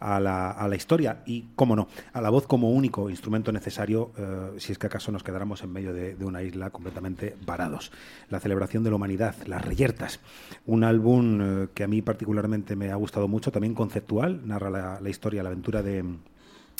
a 0.00 0.18
la, 0.18 0.50
a 0.50 0.66
la 0.66 0.76
historia 0.76 1.22
y, 1.26 1.44
cómo 1.54 1.76
no, 1.76 1.88
a 2.12 2.20
la 2.20 2.30
voz 2.30 2.46
como 2.46 2.70
único 2.70 3.10
instrumento 3.10 3.52
necesario 3.52 4.12
eh, 4.16 4.52
si 4.58 4.72
es 4.72 4.78
que 4.78 4.86
acaso 4.86 5.12
nos 5.12 5.22
quedáramos 5.22 5.62
en 5.62 5.72
medio 5.72 5.92
de, 5.92 6.16
una 6.24 6.42
isla 6.42 6.70
completamente 6.70 7.36
varados. 7.44 7.92
La 8.28 8.40
celebración 8.40 8.82
de 8.82 8.90
la 8.90 8.96
humanidad, 8.96 9.34
Las 9.46 9.64
Reyertas, 9.64 10.20
un 10.66 10.84
álbum 10.84 11.40
eh, 11.40 11.68
que 11.74 11.84
a 11.84 11.88
mí 11.88 12.02
particularmente 12.02 12.76
me 12.76 12.90
ha 12.90 12.96
gustado 12.96 13.28
mucho, 13.28 13.52
también 13.52 13.74
conceptual, 13.74 14.46
narra 14.46 14.70
la, 14.70 15.00
la 15.00 15.08
historia, 15.10 15.42
la 15.42 15.50
aventura 15.50 15.82
de 15.82 16.04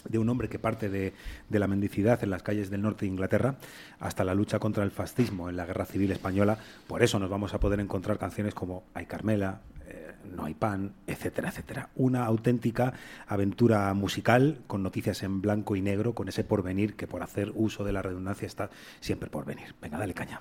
de 0.09 0.19
un 0.19 0.29
hombre 0.31 0.49
que 0.49 0.59
parte 0.59 0.89
de, 0.89 1.13
de, 1.51 1.59
la 1.59 1.67
mendicidad 1.67 2.23
en 2.25 2.31
las 2.31 2.43
calles 2.43 2.71
del 2.71 2.81
norte 2.81 3.05
de 3.05 3.13
Inglaterra 3.13 3.57
hasta 3.99 4.25
la 4.25 4.35
lucha 4.35 4.59
contra 4.59 4.83
el 4.83 4.91
fascismo 4.91 5.51
en 5.51 5.57
la 5.57 5.67
guerra 5.67 5.85
civil 5.85 6.11
española. 6.11 6.57
Por 6.87 7.03
eso 7.03 7.19
nos 7.19 7.29
vamos 7.29 7.53
a 7.53 7.61
poder 7.61 7.81
encontrar 7.81 8.19
canciones 8.19 8.55
como 8.55 8.85
Hay 8.95 9.05
Carmela, 9.05 9.61
No 10.25 10.45
hay 10.45 10.55
pan, 10.55 10.95
etcétera, 11.07 11.49
etcétera. 11.49 11.91
Una 11.97 12.25
auténtica 12.25 12.93
aventura 13.27 13.93
musical 13.95 14.59
con 14.67 14.83
noticias 14.83 15.23
en 15.23 15.41
blanco 15.41 15.77
y 15.77 15.83
negro, 15.83 16.15
con 16.15 16.29
ese 16.29 16.45
porvenir 16.45 16.95
que 16.95 17.07
por 17.07 17.23
hacer 17.23 17.53
uso 17.55 17.85
de 17.85 17.93
la 17.93 18.03
redundancia 18.03 18.47
está 18.47 18.71
siempre 19.01 19.31
por 19.31 19.45
venir. 19.45 19.75
Venga, 19.81 19.99
dale 19.99 20.15
caña. 20.15 20.41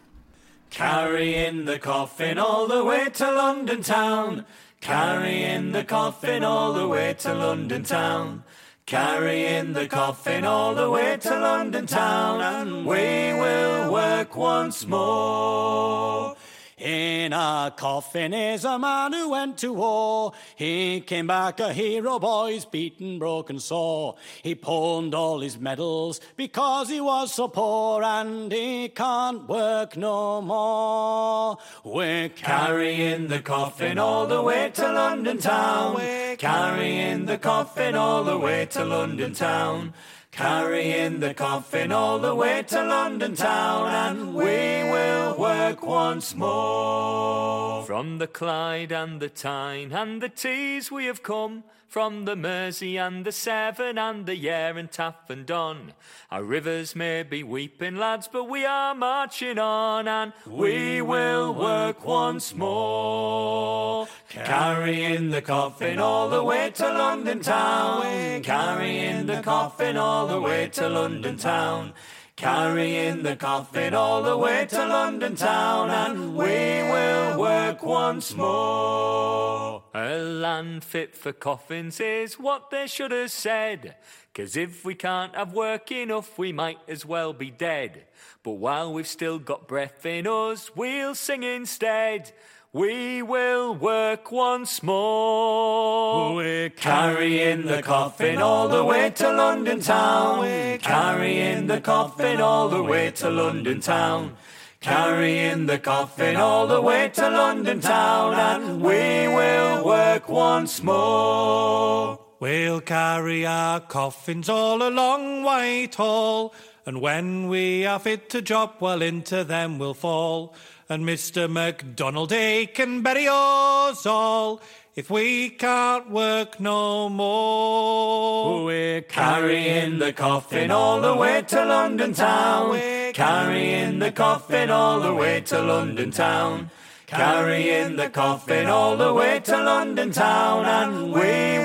Carrying 0.70 1.66
the 1.66 1.80
coffin 1.80 2.38
all 2.38 2.68
the 2.68 2.84
way 2.84 3.10
to 3.12 3.32
London 3.32 3.82
town. 3.82 4.46
Carrying 4.80 5.72
the 5.72 5.86
coffin 5.86 6.44
all 6.44 6.74
the 6.74 6.86
way 6.86 7.16
to 7.16 7.34
London 7.34 7.84
town. 7.84 8.44
Carrying 8.86 9.74
the 9.74 9.88
coffin 9.88 10.46
all 10.46 10.74
the 10.74 10.90
way 10.90 11.18
to 11.18 11.30
London 11.30 11.86
town, 11.86 12.42
and 12.42 12.86
we 12.88 13.34
will 13.34 13.92
work 13.92 14.36
once 14.36 14.88
more. 14.88 16.36
In 16.80 17.34
a 17.34 17.74
coffin 17.76 18.34
is 18.34 18.64
a 18.64 18.80
man 18.80 19.12
who 19.12 19.32
went 19.32 19.58
to 19.58 19.74
war. 19.74 20.32
He 20.56 21.02
came 21.02 21.28
back 21.28 21.60
a 21.60 21.74
hero, 21.74 22.20
boys, 22.20 22.64
beaten, 22.64 23.20
broken, 23.20 23.60
sore. 23.60 24.16
He 24.42 24.56
pawned 24.56 25.14
all 25.14 25.42
his 25.42 25.60
medals 25.60 26.22
because 26.38 26.88
he 26.88 27.02
was 27.02 27.34
so 27.34 27.50
poor 27.50 28.02
and 28.02 28.50
he 28.50 28.88
can't 28.88 29.46
work 29.50 29.98
no 29.98 30.42
more. 30.42 31.58
We're 31.84 32.30
carrying 32.30 33.28
the 33.28 33.42
coffin 33.42 33.98
all 33.98 34.26
the 34.26 34.42
way 34.42 34.72
to 34.76 34.94
London 34.94 35.38
town. 35.38 35.96
We're 35.96 36.38
carrying 36.38 37.26
the 37.26 37.38
coffin 37.38 37.96
all 37.96 38.24
the 38.24 38.38
way 38.38 38.68
to 38.68 38.86
London 38.86 39.34
town. 39.34 39.94
Carrying 40.32 41.20
the 41.20 41.34
coffin 41.34 41.92
all 41.92 42.20
the 42.20 42.34
way 42.34 42.64
to 42.64 42.84
London 42.84 43.36
town, 43.36 43.88
and 43.88 44.34
we 44.36 44.44
will 44.44 45.38
work 45.38 45.86
once 45.86 46.36
more. 46.36 47.84
From 47.86 48.20
the 48.20 48.28
Clyde 48.28 48.92
and 48.92 49.20
the 49.20 49.30
Tyne 49.30 49.92
and 49.92 50.22
the 50.22 50.30
Tees 50.30 50.92
we 50.92 51.06
have 51.06 51.24
come, 51.24 51.64
from 51.90 52.26
the 52.26 52.36
Mersey 52.36 52.98
and 52.98 53.26
the 53.26 53.32
Severn 53.32 53.98
and 53.98 54.28
the 54.28 54.36
Yare 54.36 54.78
and 54.78 54.92
Taff 54.92 55.28
and 55.28 55.46
Don. 55.46 55.94
Our 56.30 56.44
rivers 56.44 56.96
may 56.96 57.24
be 57.24 57.42
weeping, 57.42 57.96
lads, 57.96 58.30
but 58.32 58.44
we 58.44 58.64
are 58.64 58.94
marching 58.94 59.58
on, 59.58 60.08
and 60.08 60.32
we 60.46 61.02
will 61.02 61.52
work 61.52 62.06
once 62.06 62.54
more. 62.54 64.08
Carrying 64.30 65.32
the 65.32 65.42
coffin 65.42 65.98
all 65.98 66.30
the 66.30 66.44
way 66.44 66.70
to 66.76 66.84
London 66.84 67.40
town, 67.40 68.44
carrying 68.44 69.26
the 69.26 69.42
coffin 69.42 69.98
all 69.98 70.28
the 70.28 70.40
way 70.40 70.70
to 70.70 70.88
London 70.88 71.38
town. 71.38 71.94
Carrying 72.40 73.22
the 73.24 73.36
coffin 73.36 73.94
all 73.94 74.24
the 74.24 74.38
way 74.38 74.66
to 74.70 74.88
London 74.88 75.36
town, 75.36 75.90
and 75.90 76.38
we 76.38 76.46
will 76.46 77.38
work 77.38 77.84
once 77.84 78.34
more. 78.34 79.84
A 79.94 80.18
land 80.18 80.86
fit 80.86 81.18
for 81.18 81.34
coffins 81.34 82.00
is 82.00 82.40
what 82.40 82.70
they 82.70 82.88
should 82.88 83.12
have 83.12 83.32
said. 83.32 83.98
Cause 84.34 84.56
if 84.56 84.86
we 84.86 84.96
can't 84.96 85.36
have 85.36 85.52
work 85.52 85.92
enough, 85.92 86.38
we 86.40 86.54
might 86.54 86.80
as 86.88 87.06
well 87.06 87.34
be 87.34 87.52
dead. 87.52 88.06
But 88.42 88.54
while 88.54 88.94
we've 88.94 89.06
still 89.06 89.38
got 89.38 89.68
breath 89.68 90.06
in 90.06 90.26
us, 90.26 90.74
we'll 90.74 91.16
sing 91.16 91.44
instead. 91.44 92.32
We 92.72 93.24
will 93.24 93.74
work 93.74 94.32
once 94.32 94.84
more. 94.84 96.36
We're 96.36 96.70
carrying 96.70 97.66
the 97.66 97.82
coffin 97.82 98.38
all 98.38 98.68
the 98.68 98.86
way 98.86 99.10
to 99.10 99.34
London 99.34 99.82
town. 99.82 100.42
We're 100.42 100.78
carrying 100.78 101.66
the 101.66 101.82
coffin 101.82 102.40
all 102.40 102.70
the 102.70 102.84
way 102.84 103.10
to 103.10 103.30
London 103.32 103.80
town. 103.80 104.38
Carrying 104.82 105.66
the 105.66 105.80
coffin 105.80 106.36
all 106.36 106.68
the 106.68 106.80
way 106.80 107.10
to 107.10 107.30
London 107.32 107.80
town, 107.80 108.36
and 108.36 108.82
we 108.84 108.94
will 109.28 109.84
work 109.84 110.30
once 110.30 110.84
more. 110.84 112.20
We'll 112.40 112.82
carry 112.82 113.48
our 113.48 113.80
coffins 113.80 114.48
all 114.48 114.88
a 114.88 114.92
long 114.92 115.42
way 115.44 115.88
tall, 115.88 116.54
and 116.86 117.02
when 117.02 117.48
we 117.48 117.88
are 117.88 117.98
fit 117.98 118.30
to 118.30 118.44
drop, 118.44 118.80
well 118.80 119.02
into 119.02 119.44
them 119.44 119.80
we'll 119.80 119.96
fall. 119.96 120.54
And 120.92 121.06
Mr. 121.06 121.48
MacDonald, 121.48 122.32
he 122.32 122.66
can 122.66 123.04
bury 123.04 123.28
us 123.30 124.08
all 124.08 124.60
if 124.96 125.12
we 125.12 125.52
can't 125.52 126.10
work 126.10 126.60
no 126.60 127.10
more. 127.10 128.66
We're 128.66 129.04
carrying 129.04 130.00
the 130.00 130.14
coffin 130.14 130.72
all 130.72 131.00
the 131.00 131.14
way 131.14 131.44
to 131.44 131.64
London 131.64 132.14
town. 132.14 132.72
We're 132.72 133.14
carrying 133.14 134.00
the 134.00 134.12
coffin 134.12 134.72
all 134.72 135.00
the 135.00 135.14
way 135.14 135.42
to 135.42 135.62
London 135.62 136.10
town. 136.10 136.72
Carrying 137.06 137.96
the 137.96 138.10
coffin 138.10 138.66
all 138.66 138.98
the 138.98 139.14
way 139.14 139.40
to 139.42 139.64
London 139.64 140.12
town, 140.12 140.66
and 140.66 141.14
we 141.14 141.20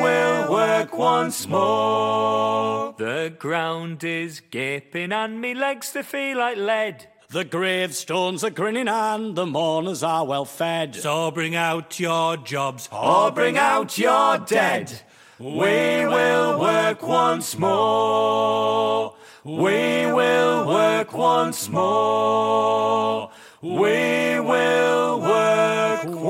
will 0.04 0.52
work 0.52 0.96
once 0.96 1.48
more. 1.48 2.94
The 2.98 3.34
ground 3.38 4.04
is 4.04 4.40
gaping, 4.40 5.12
and 5.12 5.40
me 5.40 5.54
legs 5.54 5.92
they 5.92 6.02
feel 6.02 6.36
like 6.38 6.58
lead. 6.58 7.08
The 7.30 7.44
gravestones 7.44 8.44
are 8.44 8.50
grinning 8.50 8.86
and 8.86 9.34
the 9.34 9.46
mourners 9.46 10.02
are 10.02 10.24
well 10.26 10.44
fed. 10.44 10.94
So 10.94 11.30
bring 11.30 11.56
out 11.56 11.98
your 11.98 12.36
jobs 12.36 12.88
or 12.92 13.30
bring 13.30 13.56
out 13.56 13.96
your 13.98 14.38
dead. 14.38 15.00
We 15.38 16.06
will 16.06 16.60
work 16.60 17.02
once 17.02 17.58
more. 17.58 19.14
We 19.42 20.06
will 20.12 20.66
work 20.66 21.12
once 21.12 21.68
more. 21.68 23.30
We 23.60 24.38
will 24.40 25.20
work 25.20 26.04
once 26.04 26.24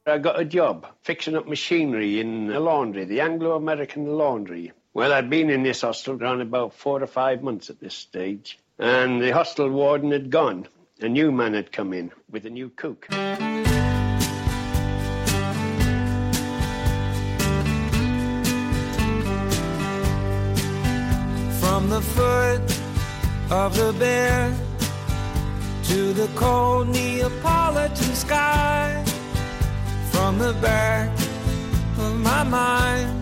I 0.08 0.18
got 0.18 0.40
a 0.40 0.46
job 0.46 0.88
fixing 1.04 1.36
up 1.36 1.48
machinery 1.48 2.20
in 2.20 2.52
a 2.52 2.60
laundry, 2.60 3.06
the 3.06 3.22
Anglo 3.22 3.56
American 3.56 4.06
Laundry. 4.06 4.72
Well, 4.92 5.14
I'd 5.14 5.30
been 5.30 5.52
in 5.52 5.62
this 5.62 5.82
hostel 5.82 6.16
around 6.16 6.42
about 6.42 6.74
four 6.74 7.02
or 7.04 7.08
five 7.08 7.44
months 7.44 7.70
at 7.70 7.80
this 7.80 7.94
stage, 7.94 8.58
and 8.80 9.22
the 9.22 9.32
hostel 9.32 9.70
warden 9.70 10.12
had 10.12 10.32
gone. 10.32 10.68
A 11.00 11.08
new 11.08 11.32
man 11.32 11.54
had 11.54 11.72
come 11.72 11.94
in 11.94 12.12
with 12.30 12.48
a 12.48 12.50
new 12.50 12.70
cook. 12.70 13.06
From 21.60 21.90
the 21.90 22.02
foot 22.02 22.82
of 23.52 23.78
the 23.78 23.96
bear 24.00 24.56
to 25.84 26.14
the 26.14 26.28
cold 26.36 26.90
Neapolitan 26.90 28.16
sky, 28.16 29.06
from 30.12 30.40
the 30.40 30.54
back 30.54 31.16
of 32.00 32.20
my 32.20 32.44
mind 32.44 33.19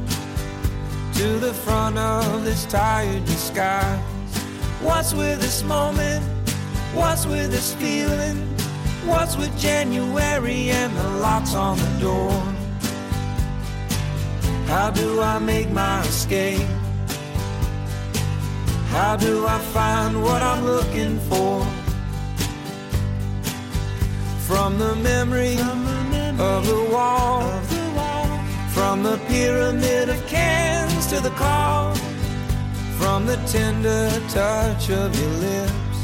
to 1.18 1.40
the 1.40 1.52
front 1.52 1.98
of 1.98 2.46
this 2.46 2.66
tired 2.66 3.26
disguise. 3.26 4.00
What's 4.82 5.16
with 5.16 5.42
this 5.42 5.64
moment? 5.64 6.24
What's 6.94 7.26
with 7.26 7.50
this 7.50 7.74
feeling? 7.74 8.38
What's 9.04 9.36
with 9.36 9.58
January 9.58 10.70
and 10.70 10.96
the 10.96 11.10
locks 11.18 11.56
on 11.56 11.80
the 11.80 12.00
door? 12.00 12.32
How 14.68 14.92
do 14.92 15.20
I 15.20 15.40
make 15.40 15.72
my 15.72 16.02
escape? 16.02 16.68
How 18.90 19.16
do 19.16 19.48
I 19.48 19.58
find 19.74 20.22
what 20.22 20.44
I'm 20.44 20.64
looking 20.66 21.18
for? 21.22 21.66
From 24.48 24.78
the 24.78 24.96
memory 24.98 25.58
of 26.38 26.68
the 26.68 26.90
wall, 26.92 27.42
from 28.78 29.02
the 29.02 29.18
pyramid 29.28 30.08
of 30.08 30.28
cans 30.28 31.08
to 31.08 31.20
the 31.20 31.32
call, 31.32 31.96
from 33.00 33.26
the 33.26 33.36
tender 33.48 34.08
touch 34.30 34.92
of 34.92 35.10
your 35.20 35.34
lips 35.48 36.00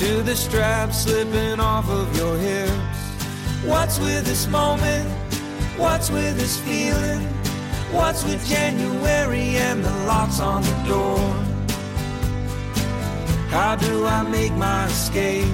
to 0.00 0.22
the 0.22 0.34
strap 0.34 0.94
slipping 0.94 1.60
off 1.60 1.90
of 1.90 2.16
your 2.16 2.38
hips. 2.38 2.98
What's 3.66 3.98
with 3.98 4.24
this 4.24 4.46
moment? 4.48 5.06
What's 5.76 6.10
with 6.10 6.38
this 6.38 6.58
feeling? 6.58 7.20
What's 7.92 8.24
with 8.24 8.42
January 8.48 9.56
and 9.68 9.84
the 9.84 9.94
locks 10.06 10.40
on 10.40 10.62
the 10.62 10.76
door? 10.88 11.20
How 13.50 13.76
do 13.76 14.06
I 14.06 14.22
make 14.22 14.54
my 14.54 14.86
escape? 14.86 15.52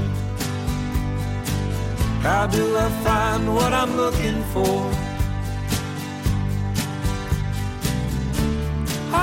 How 2.23 2.47
do 2.47 2.77
I 2.77 2.89
find 3.03 3.53
what 3.53 3.73
I'm 3.73 3.97
looking 3.97 4.45
for? 4.55 5.08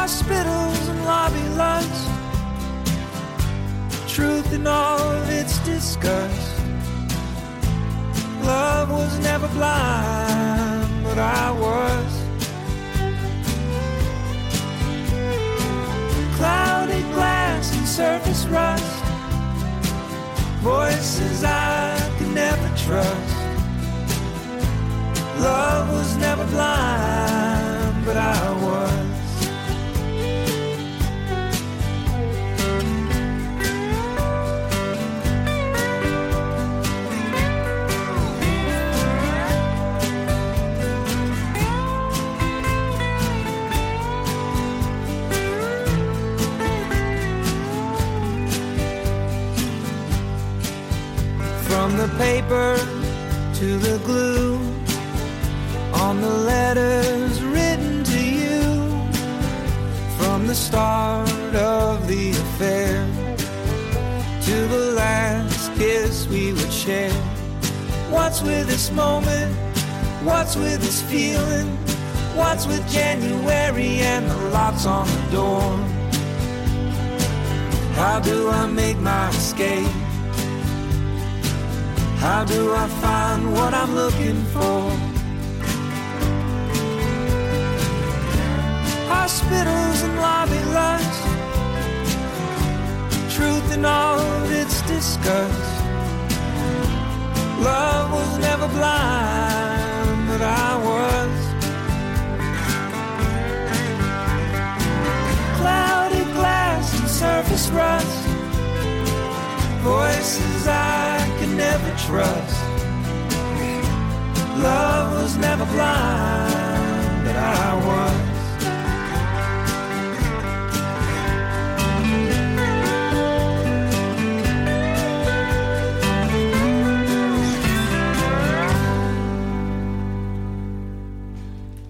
Hospitals 0.08 0.88
and 0.88 1.04
lobby 1.04 1.48
lights, 1.58 2.02
truth 4.08 4.54
in 4.54 4.68
all 4.68 5.00
of 5.00 5.28
its 5.32 5.58
disgust. 5.66 6.62
Love 8.44 8.92
was 8.92 9.18
never 9.24 9.48
blind, 9.48 11.04
but 11.04 11.18
I 11.18 11.50
was. 11.66 12.12
Clouded 16.38 17.06
glass 17.16 17.76
and 17.76 17.88
surface 17.88 18.46
rust. 18.46 19.04
Voices 20.62 21.44
I 21.44 21.98
could 22.20 22.30
never 22.30 22.68
trust. 22.78 23.38
Love 25.40 25.90
was 25.90 26.16
never 26.18 26.46
blind, 26.46 28.06
but 28.06 28.18
I 28.18 28.52
was. 28.64 29.05
The 52.08 52.18
paper 52.18 52.76
to 53.56 53.80
the 53.80 53.98
glue 54.06 54.58
on 55.92 56.22
the 56.22 56.30
letters 56.30 57.42
written 57.42 58.04
to 58.04 58.20
you 58.24 58.62
from 60.16 60.46
the 60.46 60.54
start 60.54 61.56
of 61.56 62.08
the 62.08 62.30
affair 62.32 63.08
to 64.40 64.56
the 64.68 64.92
last 64.96 65.74
kiss 65.78 66.28
we 66.28 66.54
would 66.54 66.72
share. 66.72 67.12
What's 68.12 68.42
with 68.44 68.68
this 68.68 68.92
moment? 68.92 69.56
What's 70.24 70.56
with 70.56 70.82
this 70.82 71.02
feeling? 71.02 71.76
What's 72.36 72.68
with 72.68 72.88
January 72.88 74.02
and 74.02 74.30
the 74.30 74.38
locks 74.50 74.86
on 74.86 75.08
the 75.08 75.32
door? 75.32 75.78
How 77.96 78.20
do 78.20 78.50
I 78.50 78.68
make 78.68 78.98
my 78.98 79.30
escape? 79.30 79.90
How 82.20 82.44
do 82.44 82.74
I 82.74 82.88
find 82.88 83.54
what 83.54 83.74
I'm 83.74 83.94
looking 83.94 84.42
for? 84.54 84.82
Hospitals 89.08 90.02
and 90.06 90.16
lobby 90.18 90.64
lights, 90.80 91.20
truth 93.36 93.74
in 93.74 93.86
all 93.86 94.20
its 94.52 94.82
disgust. 94.84 95.74
Love 97.60 98.12
was 98.12 98.38
never 98.40 98.68
blind, 98.68 100.28
but 100.30 100.42
I 100.42 100.72
was. 100.88 101.36
Clouded 105.60 106.28
glass 106.34 107.00
and 107.00 107.10
surface 107.10 107.70
rust 107.70 108.25
voices 109.86 110.68
I 110.68 111.22
could 111.38 111.54
never 111.56 111.92
trust. 112.08 112.58
Love 114.58 115.22
was 115.22 115.38
never 115.38 115.66
blind, 115.66 117.24
but 117.26 117.36
I 117.36 117.74
was. 117.88 118.36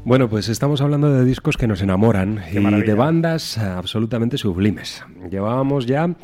Bueno, 0.04 0.30
pues 0.30 0.50
estamos 0.50 0.82
hablando 0.82 1.12
de 1.12 1.26
discos 1.26 1.58
que 1.58 1.66
nos 1.66 1.82
enamoran 1.82 2.44
y 2.54 2.60
maravilla. 2.60 2.92
de 2.92 2.94
bandas 2.94 3.58
absolutamente 3.58 4.38
sublimes. 4.38 5.04
Llevábamos 5.32 5.88
ya 5.88 6.16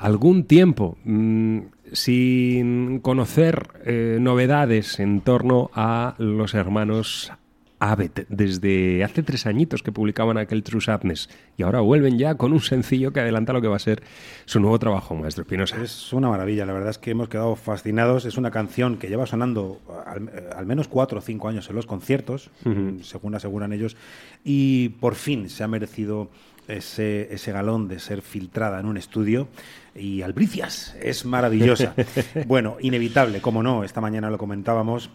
algún 0.00 0.44
tiempo 0.44 0.96
mm, 1.04 1.58
sin 1.92 3.00
conocer 3.00 3.68
eh, 3.84 4.18
novedades 4.20 4.98
en 4.98 5.20
torno 5.20 5.70
a 5.74 6.14
los 6.18 6.54
hermanos 6.54 7.32
Abbott 7.82 8.26
desde 8.28 9.02
hace 9.04 9.22
tres 9.22 9.46
añitos 9.46 9.82
que 9.82 9.90
publicaban 9.92 10.36
aquel 10.36 10.62
True 10.62 10.80
Sadness 10.82 11.28
y 11.56 11.62
ahora 11.62 11.80
vuelven 11.80 12.18
ya 12.18 12.34
con 12.34 12.52
un 12.52 12.60
sencillo 12.60 13.12
que 13.12 13.20
adelanta 13.20 13.52
lo 13.54 13.60
que 13.62 13.68
va 13.68 13.76
a 13.76 13.80
ser 13.80 14.02
su 14.44 14.60
nuevo 14.60 14.78
trabajo, 14.78 15.14
Maestro 15.14 15.42
Espinosa. 15.42 15.82
Es 15.82 16.12
una 16.12 16.28
maravilla, 16.28 16.66
la 16.66 16.74
verdad 16.74 16.90
es 16.90 16.98
que 16.98 17.10
hemos 17.12 17.28
quedado 17.30 17.56
fascinados. 17.56 18.26
Es 18.26 18.36
una 18.36 18.50
canción 18.50 18.98
que 18.98 19.08
lleva 19.08 19.26
sonando 19.26 19.80
al, 20.06 20.28
eh, 20.28 20.50
al 20.54 20.66
menos 20.66 20.88
cuatro 20.88 21.18
o 21.18 21.22
cinco 21.22 21.48
años 21.48 21.68
en 21.70 21.76
los 21.76 21.86
conciertos, 21.86 22.50
Ujú. 22.66 23.02
según 23.02 23.34
aseguran 23.34 23.72
ellos, 23.72 23.96
y 24.44 24.90
por 25.00 25.14
fin 25.14 25.48
se 25.48 25.64
ha 25.64 25.68
merecido 25.68 26.28
ese, 26.68 27.32
ese 27.34 27.50
galón 27.50 27.88
de 27.88 27.98
ser 27.98 28.20
filtrada 28.20 28.78
en 28.78 28.86
un 28.86 28.96
estudio. 28.98 29.48
Y 30.00 30.22
albricias, 30.22 30.96
es 31.02 31.26
maravillosa. 31.26 31.94
bueno, 32.46 32.78
inevitable, 32.80 33.42
como 33.42 33.62
no, 33.62 33.84
esta 33.84 34.00
mañana 34.00 34.30
lo 34.30 34.38
comentábamos 34.38 35.10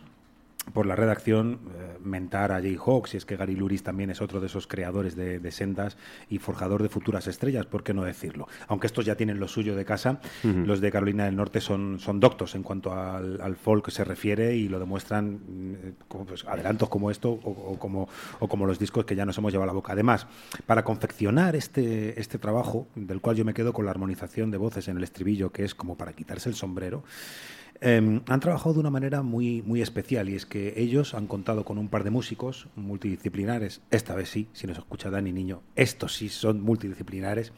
por 0.73 0.85
la 0.85 0.95
redacción, 0.95 1.59
eh, 1.75 1.94
mentar 2.05 2.51
a 2.51 2.61
Jay 2.61 2.77
Hawks, 2.77 3.13
y 3.13 3.17
es 3.17 3.25
que 3.25 3.35
Gary 3.35 3.55
Luris 3.55 3.83
también 3.83 4.09
es 4.09 4.21
otro 4.21 4.39
de 4.39 4.47
esos 4.47 4.67
creadores 4.67 5.15
de, 5.15 5.39
de 5.39 5.51
sendas 5.51 5.97
y 6.29 6.39
forjador 6.39 6.83
de 6.83 6.89
futuras 6.89 7.27
estrellas, 7.27 7.65
¿por 7.65 7.83
qué 7.83 7.93
no 7.93 8.03
decirlo? 8.03 8.47
Aunque 8.67 8.87
estos 8.87 9.05
ya 9.05 9.15
tienen 9.15 9.39
lo 9.39 9.47
suyo 9.47 9.75
de 9.75 9.85
casa, 9.85 10.19
los 10.43 10.81
de 10.81 10.91
Carolina 10.91 11.25
del 11.25 11.35
Norte 11.35 11.61
son, 11.61 11.99
son 11.99 12.19
doctos 12.19 12.55
en 12.55 12.63
cuanto 12.63 12.93
al, 12.93 13.41
al 13.41 13.55
folk 13.55 13.89
se 13.89 14.03
refiere 14.03 14.55
y 14.55 14.67
lo 14.67 14.79
demuestran 14.79 15.33
mm, 15.33 15.73
como, 16.07 16.25
pues, 16.25 16.45
adelantos 16.45 16.89
como 16.89 17.11
esto 17.11 17.29
o, 17.31 17.49
o 17.49 17.79
como, 17.79 18.07
o 18.39 18.47
como 18.47 18.65
los 18.65 18.79
discos 18.79 19.05
que 19.05 19.15
ya 19.15 19.25
nos 19.25 19.37
hemos 19.37 19.51
llevado 19.51 19.69
a 19.69 19.73
la 19.73 19.73
boca. 19.73 19.93
Además, 19.93 20.27
para 20.65 20.83
confeccionar 20.83 21.55
este, 21.55 22.19
este 22.19 22.37
trabajo, 22.37 22.87
del 22.95 23.21
cual 23.21 23.35
yo 23.35 23.45
me 23.45 23.53
quedo 23.53 23.73
con 23.73 23.85
la 23.85 23.91
armonización 23.91 24.51
de 24.51 24.57
voces 24.57 24.87
en 24.87 24.97
el 24.97 25.03
estribillo, 25.03 25.51
que 25.51 25.63
es 25.63 25.75
como 25.75 25.97
para 25.97 26.13
quitarse 26.13 26.49
el 26.49 26.55
sombrero, 26.55 27.03
eh, 27.81 28.21
han 28.27 28.39
trabajado 28.39 28.73
de 28.73 28.79
una 28.79 28.89
manera 28.89 29.21
muy, 29.21 29.61
muy 29.61 29.81
especial 29.81 30.29
y 30.29 30.35
es 30.35 30.45
que 30.45 30.73
ellos 30.77 31.13
han 31.13 31.27
contado 31.27 31.65
con 31.65 31.77
un 31.77 31.89
par 31.89 32.03
de 32.03 32.09
músicos 32.09 32.67
multidisciplinares, 32.75 33.81
esta 33.91 34.15
vez 34.15 34.29
sí, 34.29 34.47
si 34.53 34.67
nos 34.67 34.77
escucha 34.77 35.09
Dani 35.09 35.31
Niño, 35.31 35.61
estos 35.75 36.15
sí 36.15 36.29
son 36.29 36.61
multidisciplinares, 36.61 37.51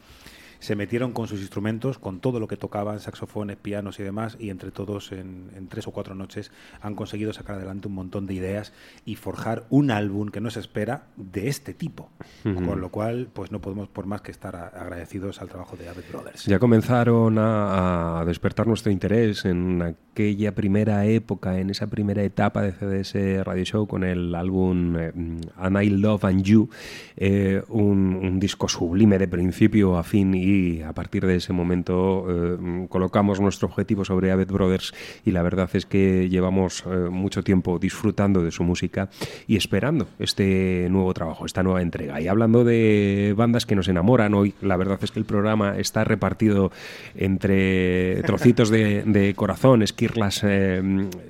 se 0.60 0.76
metieron 0.76 1.12
con 1.12 1.28
sus 1.28 1.40
instrumentos, 1.40 1.98
con 1.98 2.20
todo 2.20 2.40
lo 2.40 2.48
que 2.48 2.56
tocaban, 2.56 3.00
saxofones, 3.00 3.56
pianos 3.56 4.00
y 4.00 4.02
demás, 4.02 4.36
y 4.40 4.50
entre 4.50 4.70
todos 4.70 5.12
en, 5.12 5.50
en 5.56 5.68
tres 5.68 5.86
o 5.86 5.90
cuatro 5.92 6.14
noches 6.14 6.50
han 6.80 6.94
conseguido 6.94 7.32
sacar 7.32 7.56
adelante 7.56 7.88
un 7.88 7.94
montón 7.94 8.26
de 8.26 8.34
ideas 8.34 8.72
y 9.04 9.14
forjar 9.16 9.64
un 9.70 9.90
álbum 9.90 10.28
que 10.30 10.40
no 10.40 10.50
se 10.50 10.60
espera 10.60 11.06
de 11.16 11.48
este 11.48 11.74
tipo. 11.74 12.10
Con 12.42 12.80
lo 12.80 12.90
cual, 12.90 13.28
pues 13.32 13.52
no 13.52 13.60
podemos 13.60 13.88
por 13.88 14.06
más 14.06 14.20
que 14.22 14.30
estar 14.30 14.56
a- 14.56 14.68
agradecidos 14.68 15.40
al 15.40 15.48
trabajo 15.48 15.76
de 15.76 15.88
Abbott 15.88 16.10
Brothers. 16.10 16.44
Ya 16.46 16.58
comenzaron 16.58 17.38
a, 17.38 18.20
a 18.20 18.24
despertar 18.24 18.66
nuestro 18.66 18.90
interés 18.90 19.44
en 19.44 19.82
aquella 19.82 20.54
primera 20.54 21.04
época, 21.06 21.58
en 21.58 21.70
esa 21.70 21.86
primera 21.86 22.22
etapa 22.22 22.62
de 22.62 22.72
CDS 22.72 23.44
Radio 23.44 23.64
Show 23.64 23.86
con 23.86 24.04
el 24.04 24.34
álbum 24.34 24.96
eh, 24.96 25.12
And 25.56 25.82
I 25.82 25.90
Love 25.90 26.24
and 26.24 26.42
You, 26.42 26.68
eh, 27.16 27.62
un, 27.68 28.14
un 28.20 28.40
disco 28.40 28.68
sublime 28.68 29.18
de 29.18 29.28
principio 29.28 29.96
a 29.96 30.02
fin 30.02 30.34
y 30.34 30.47
a 30.82 30.92
partir 30.92 31.26
de 31.26 31.36
ese 31.36 31.52
momento 31.52 32.26
eh, 32.28 32.86
colocamos 32.88 33.40
nuestro 33.40 33.68
objetivo 33.68 34.04
sobre 34.04 34.30
Abbott 34.30 34.50
Brothers 34.50 34.94
y 35.24 35.32
la 35.32 35.42
verdad 35.42 35.68
es 35.72 35.86
que 35.86 36.28
llevamos 36.28 36.84
eh, 36.86 37.08
mucho 37.10 37.42
tiempo 37.42 37.78
disfrutando 37.78 38.42
de 38.42 38.50
su 38.50 38.64
música 38.64 39.08
y 39.46 39.56
esperando 39.56 40.08
este 40.18 40.88
nuevo 40.90 41.12
trabajo, 41.14 41.46
esta 41.46 41.62
nueva 41.62 41.82
entrega. 41.82 42.20
Y 42.20 42.28
hablando 42.28 42.64
de 42.64 43.34
bandas 43.36 43.66
que 43.66 43.76
nos 43.76 43.88
enamoran 43.88 44.34
hoy, 44.34 44.54
la 44.60 44.76
verdad 44.76 44.98
es 45.02 45.10
que 45.10 45.18
el 45.18 45.24
programa 45.24 45.76
está 45.78 46.04
repartido 46.04 46.70
entre 47.14 48.22
trocitos 48.22 48.70
de, 48.70 49.02
de 49.04 49.34
corazón, 49.34 49.82
esquirlas 49.82 50.42
eh, 50.44 50.82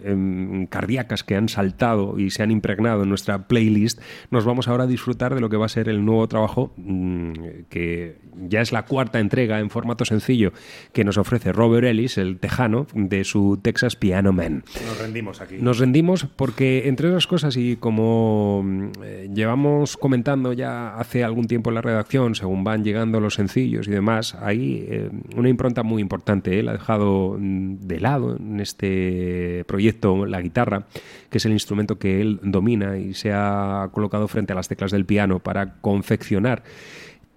em, 0.05 0.66
cardíacas 0.66 1.25
que 1.25 1.37
han 1.37 1.49
saltado 1.49 2.19
y 2.19 2.31
se 2.31 2.43
han 2.43 2.51
impregnado 2.51 3.03
en 3.03 3.09
nuestra 3.09 3.47
playlist. 3.47 4.01
Nos 4.31 4.45
vamos 4.45 4.69
ahora 4.69 4.85
a 4.85 4.87
disfrutar 4.87 5.35
de 5.35 5.41
lo 5.41 5.49
que 5.49 5.57
va 5.57 5.66
a 5.66 5.71
ser 5.71 5.89
el 5.89 6.05
nuevo 6.05 6.27
trabajo, 6.29 6.73
mm, 6.77 7.33
que 7.69 8.16
ya 8.49 8.61
es 8.61 8.73
la 8.73 8.85
cuarta 8.85 9.08
cuarta 9.09 9.21
entrega 9.21 9.61
en 9.61 9.71
formato 9.71 10.05
sencillo 10.05 10.53
que 10.93 11.03
nos 11.03 11.17
ofrece 11.17 11.53
Robert 11.53 11.87
Ellis, 11.87 12.19
el 12.19 12.39
tejano, 12.39 12.87
de 12.93 13.25
su 13.25 13.59
Texas 13.63 13.97
Piano 13.97 14.33
Man. 14.35 14.65
Nos 14.87 14.99
rendimos 14.99 15.41
aquí. 15.41 15.57
Nos 15.59 15.79
rendimos 15.79 16.27
porque, 16.37 16.89
entre 16.89 17.09
otras 17.09 17.27
cosas, 17.27 17.57
y 17.57 17.77
como 17.77 18.63
mm, 18.63 18.91
eh, 19.03 19.31
llevamos 19.33 19.97
comentando 19.97 20.53
ya 20.53 20.95
hace 20.99 21.25
algún 21.25 21.47
tiempo 21.47 21.71
en 21.71 21.77
la 21.77 21.81
redacción, 21.81 22.35
según 22.35 22.65
van 22.65 22.85
llegando 22.85 23.19
los 23.19 23.35
sencillos 23.35 23.89
y 23.89 23.93
demás, 23.93 24.35
hay 24.35 24.87
eh, 24.89 25.11
una 25.35 25.49
impronta 25.49 25.83
muy 25.83 26.03
importante. 26.03 26.59
Él 26.59 26.69
ha 26.69 26.73
dejado 26.73 27.37
mm, 27.39 27.77
de 27.87 28.01
lado 28.01 28.37
en 28.37 28.61
este 28.61 29.65
proyecto 29.67 30.27
la 30.27 30.43
guitarra, 30.43 30.87
que 31.31 31.39
es 31.39 31.47
el 31.47 31.53
instrumento 31.53 31.99
que 31.99 32.21
él 32.21 32.41
domina 32.43 32.99
y 32.99 33.15
se 33.15 33.33
ha 33.33 33.89
colocado 33.93 34.29
frente 34.29 34.53
a 34.53 34.57
las 34.57 34.69
teclas 34.69 34.91
del 34.91 35.07
piano 35.07 35.39
para 35.39 35.77
confeccionar 35.81 36.63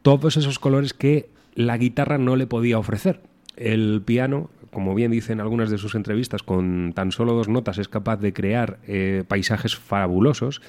todos 0.01 0.37
esos 0.37 0.59
colores 0.59 0.93
que 0.93 1.29
la 1.55 1.77
guitarra 1.77 2.17
no 2.17 2.35
le 2.35 2.47
podía 2.47 2.79
ofrecer. 2.79 3.21
El 3.57 4.01
piano, 4.03 4.49
como 4.71 4.95
bien 4.95 5.11
dice 5.11 5.33
en 5.33 5.41
algunas 5.41 5.69
de 5.69 5.77
sus 5.77 5.95
entrevistas, 5.95 6.43
con 6.43 6.93
tan 6.93 7.11
solo 7.11 7.33
dos 7.33 7.49
notas 7.49 7.77
es 7.77 7.87
capaz 7.87 8.17
de 8.17 8.33
crear 8.33 8.79
eh, 8.87 9.23
paisajes 9.27 9.75
fabulosos 9.75 10.61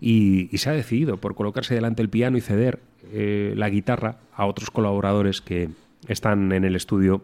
y, 0.00 0.48
se 0.56 0.70
ha 0.70 0.72
decidido 0.72 1.18
por 1.18 1.34
colocarse 1.34 1.74
delante 1.74 2.02
del 2.02 2.10
piano 2.10 2.38
y 2.38 2.40
ceder 2.40 2.80
eh, 3.12 3.54
la 3.56 3.68
guitarra 3.68 4.18
a 4.34 4.46
otros 4.46 4.70
colaboradores 4.70 5.40
que 5.40 5.70
están 6.08 6.52
en 6.52 6.64
el 6.64 6.74
estudio 6.74 7.22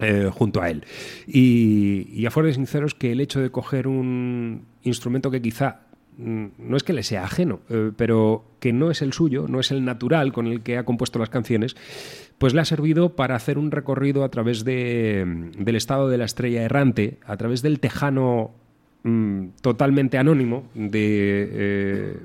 eh, 0.00 0.30
junto 0.32 0.60
a 0.60 0.70
él. 0.70 0.84
Y, 1.26 2.26
a 2.26 2.30
fuera 2.30 2.48
de 2.48 2.54
sinceros 2.54 2.94
que 2.94 3.12
el 3.12 3.20
hecho 3.20 3.40
de 3.40 3.50
coger 3.50 3.86
un 3.86 4.66
instrumento 4.82 5.30
que 5.30 5.40
quizá 5.40 5.82
mm, 6.18 6.46
no 6.58 6.76
es 6.76 6.82
que 6.82 6.92
le 6.92 7.02
sea 7.04 7.24
ajeno, 7.24 7.60
pero 7.96 8.44
que 8.58 8.72
no 8.72 8.90
es 8.90 9.02
el 9.02 9.12
suyo, 9.12 9.46
no 9.48 9.60
es 9.60 9.70
el 9.70 9.84
natural 9.84 10.32
con 10.32 10.46
el 10.46 10.62
que 10.62 10.76
ha 10.76 10.84
compuesto 10.84 11.18
las 11.18 11.30
canciones, 11.30 11.76
pues 12.40 12.54
le 12.54 12.62
ha 12.62 12.64
servido 12.64 13.16
para 13.16 13.36
hacer 13.36 13.58
un 13.58 13.70
recorrido 13.70 14.24
a 14.24 14.30
través 14.30 14.64
de, 14.64 15.50
del 15.58 15.76
estado 15.76 16.08
de 16.08 16.16
la 16.16 16.24
estrella 16.24 16.62
errante, 16.62 17.18
a 17.26 17.36
través 17.36 17.60
del 17.60 17.80
tejano 17.80 18.52
mm, 19.02 19.48
totalmente 19.60 20.16
anónimo, 20.16 20.64
de 20.74 21.50
eh, 21.52 22.16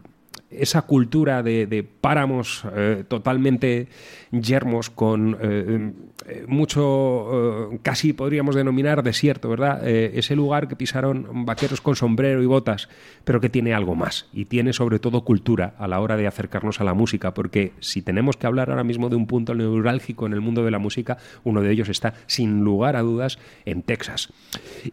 esa 0.59 0.83
cultura 0.83 1.43
de, 1.43 1.87
páramos 2.01 2.63
eh, 2.75 3.03
totalmente 3.07 3.87
yermos 4.31 4.89
con 4.89 5.37
eh, 5.41 5.91
eh, 6.27 6.45
mucho, 6.47 7.71
casi 7.81 8.13
podríamos 8.13 8.55
denominar 8.55 9.03
desierto, 9.03 9.49
¿verdad? 9.49 9.87
Ese 9.87 10.35
lugar 10.35 10.67
que 10.67 10.75
pisaron 10.75 11.45
vaqueros 11.45 11.81
con 11.81 11.95
sombrero 11.95 12.41
y 12.41 12.45
botas, 12.45 12.89
pero 13.23 13.39
que 13.39 13.49
tiene 13.49 13.73
algo 13.73 13.95
más 13.95 14.27
y 14.33 14.45
tiene 14.45 14.73
sobre 14.73 14.99
todo 14.99 15.23
cultura 15.23 15.75
a 15.77 15.87
la 15.87 15.99
hora 15.99 16.17
de 16.17 16.27
acercarnos 16.27 16.81
a 16.81 16.83
la 16.83 16.93
música, 16.93 17.33
porque 17.33 17.73
si 17.79 18.01
tenemos 18.01 18.37
que 18.37 18.47
hablar 18.47 18.69
ahora 18.69 18.83
mismo 18.83 19.09
de 19.09 19.15
un 19.15 19.27
punto 19.27 19.55
neurálgico 19.55 20.25
en 20.25 20.33
el 20.33 20.41
mundo 20.41 20.63
de 20.63 20.71
la 20.71 20.79
música, 20.79 21.17
uno 21.43 21.61
de 21.61 21.71
ellos 21.71 21.89
está 21.89 22.13
sin 22.27 22.63
lugar 22.63 22.95
a 22.95 23.01
dudas 23.01 23.39
en 23.65 23.83
Texas. 23.83 24.33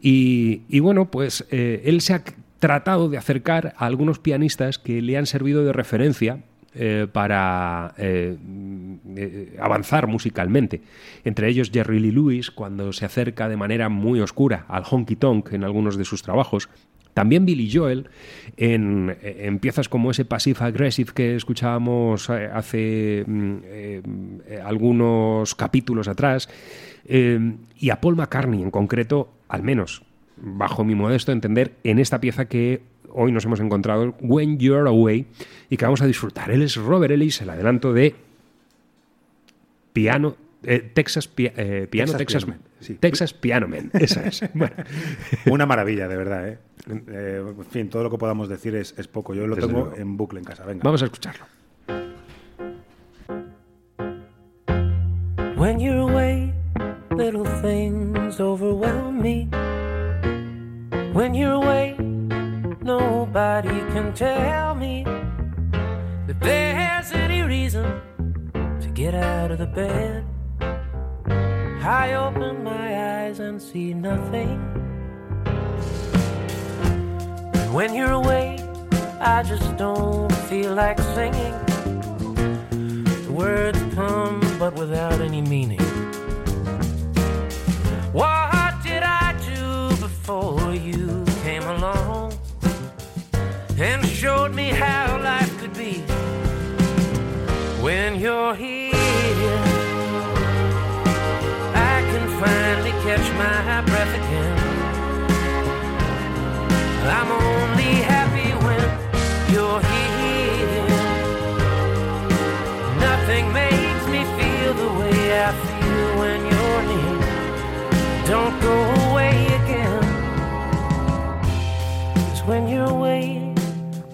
Y, 0.00 0.62
y 0.68 0.80
bueno, 0.80 1.10
pues 1.10 1.46
él 1.50 2.00
se 2.00 2.14
ha 2.14 2.22
tratado 2.62 3.08
de 3.08 3.18
acercar 3.18 3.74
a 3.76 3.86
algunos 3.86 4.20
pianistas 4.20 4.78
que 4.78 5.02
le 5.02 5.18
han 5.18 5.26
servido 5.26 5.64
de 5.64 5.72
referencia 5.72 6.44
eh, 6.76 7.08
para 7.10 7.92
eh, 7.98 8.36
eh, 9.16 9.56
avanzar 9.60 10.06
musicalmente. 10.06 10.80
Entre 11.24 11.48
ellos 11.48 11.72
Jerry 11.74 11.98
Lee 11.98 12.12
Lewis, 12.12 12.52
cuando 12.52 12.92
se 12.92 13.04
acerca 13.04 13.48
de 13.48 13.56
manera 13.56 13.88
muy 13.88 14.20
oscura 14.20 14.64
al 14.68 14.84
honky 14.88 15.16
tonk 15.16 15.54
en 15.54 15.64
algunos 15.64 15.96
de 15.96 16.04
sus 16.04 16.22
trabajos. 16.22 16.68
También 17.14 17.44
Billy 17.44 17.68
Joel 17.68 18.08
en, 18.56 19.18
en 19.22 19.58
piezas 19.58 19.88
como 19.88 20.12
ese 20.12 20.24
Passive 20.24 20.60
Aggressive 20.60 21.10
que 21.12 21.34
escuchábamos 21.34 22.30
hace 22.30 23.24
mm, 23.26 23.56
algunos 24.64 25.56
capítulos 25.56 26.06
atrás. 26.06 26.48
y 27.04 27.90
a 27.90 28.00
Paul 28.00 28.14
McCartney 28.14 28.62
en 28.62 28.70
concreto, 28.70 29.32
al 29.48 29.64
menos 29.64 30.04
bajo 30.44 30.84
mi 30.84 30.94
modesto 30.94 31.30
entender, 31.32 31.76
en 31.84 31.98
esta 31.98 32.20
pieza 32.20 32.46
que 32.46 32.82
hoy 33.14 33.30
nos 33.32 33.44
hemos 33.44 33.60
encontrado, 33.60 34.14
When 34.20 34.58
You're 34.58 34.88
Away, 34.88 35.26
y 35.70 35.76
que 35.76 35.84
vamos 35.84 36.02
a 36.02 36.06
disfrutar. 36.06 36.50
Él 36.50 36.62
es 36.62 36.76
Robert 36.76 37.12
Ellis, 37.12 37.40
el 37.42 37.50
adelanto 37.50 37.92
de 37.92 38.14
Piano, 39.92 40.34
eh, 40.64 40.80
Texas, 40.94 41.28
Pia- 41.28 41.52
eh, 41.56 41.86
Piano 41.90 42.12
Texas 42.16 42.18
Texas, 42.18 42.44
Piano 42.44 42.58
Man, 42.58 42.68
sí. 42.80 42.94
Texas 42.94 43.34
Piano 43.34 43.68
Man, 43.68 43.90
esa 43.94 44.26
es. 44.26 44.42
Bueno, 44.54 44.74
Una 45.50 45.66
maravilla, 45.66 46.08
de 46.08 46.16
verdad, 46.16 46.48
¿eh? 46.48 46.58
Eh, 47.08 47.42
En 47.58 47.64
fin, 47.66 47.88
todo 47.88 48.02
lo 48.02 48.10
que 48.10 48.18
podamos 48.18 48.48
decir 48.48 48.74
es, 48.74 48.94
es 48.98 49.06
poco. 49.06 49.34
Yo 49.34 49.46
lo 49.46 49.54
Desde 49.54 49.68
tengo 49.68 49.80
luego. 49.86 49.96
en 49.96 50.16
bucle 50.16 50.40
en 50.40 50.44
casa. 50.44 50.64
Venga. 50.64 50.80
vamos 50.82 51.02
a 51.02 51.04
escucharlo. 51.04 51.44
When 55.56 55.78
you're 55.78 56.00
away, 56.00 56.52
little 57.10 57.44
things 57.62 58.40
overwhelm 58.40 59.20
me. 59.20 59.48
When 61.22 61.34
you're 61.34 61.52
away, 61.52 61.94
nobody 62.82 63.78
can 63.94 64.12
tell 64.12 64.74
me 64.74 65.04
that 66.26 66.40
there's 66.40 67.12
any 67.12 67.42
reason 67.42 67.84
to 68.80 68.88
get 68.88 69.14
out 69.14 69.52
of 69.52 69.58
the 69.58 69.66
bed. 69.66 70.26
I 71.80 72.14
open 72.14 72.64
my 72.64 73.22
eyes 73.22 73.38
and 73.38 73.62
see 73.62 73.94
nothing. 73.94 74.58
And 77.54 77.72
when 77.72 77.94
you're 77.94 78.18
away, 78.22 78.58
I 79.20 79.44
just 79.44 79.76
don't 79.76 80.34
feel 80.50 80.74
like 80.74 80.98
singing. 81.14 81.54
The 83.26 83.32
words 83.32 83.78
come, 83.94 84.40
but 84.58 84.74
without 84.74 85.20
any 85.20 85.40
meaning. 85.40 85.78
What 88.12 88.82
did 88.82 89.04
I 89.04 89.36
do 89.46 89.96
before 90.00 90.61
you 90.74 91.24
came 91.42 91.62
along 91.62 92.32
and 93.78 94.06
showed 94.06 94.54
me 94.54 94.68
how 94.68 95.18
life 95.22 95.58
could 95.58 95.74
be? 95.74 96.00
When 97.82 98.18
you're 98.18 98.54
here, 98.54 98.92
I 101.74 102.02
can 102.10 102.28
finally 102.40 102.92
catch 103.02 103.26
my 103.36 103.82
breath 103.82 104.14
again. 104.14 104.58
I'm 107.04 107.30
only 107.32 107.61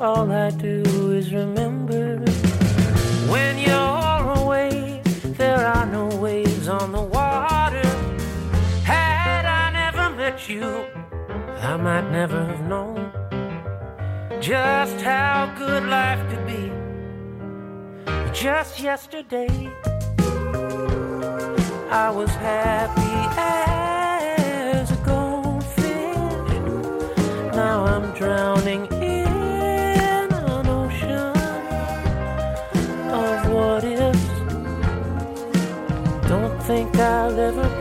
all 0.00 0.30
I 0.30 0.50
do 0.50 1.12
is 1.12 1.32
remember. 1.32 2.18
When 3.28 3.58
you're 3.58 4.32
away, 4.42 5.02
there 5.24 5.66
are 5.66 5.86
no 5.86 6.06
waves 6.16 6.68
on 6.68 6.92
the 6.92 7.02
water. 7.02 7.88
Had 8.84 9.44
I 9.44 9.70
never 9.72 10.10
met 10.16 10.48
you, 10.48 10.84
I 11.60 11.76
might 11.76 12.10
never 12.10 12.44
have 12.44 12.64
known 12.68 13.12
just 14.40 15.00
how 15.00 15.52
good 15.58 15.84
life 15.84 16.20
could 16.30 16.46
be. 16.46 16.70
Just 18.32 18.80
yesterday, 18.80 19.68
I 21.90 22.10
was 22.10 22.30
happy 22.30 23.18
as 23.36 24.92
a 24.92 24.96
goldfish. 25.04 25.86
Now 27.56 27.84
I'm 27.84 28.12
drowning 28.14 28.97
think 36.68 36.94
I'll 36.96 37.40
ever 37.40 37.77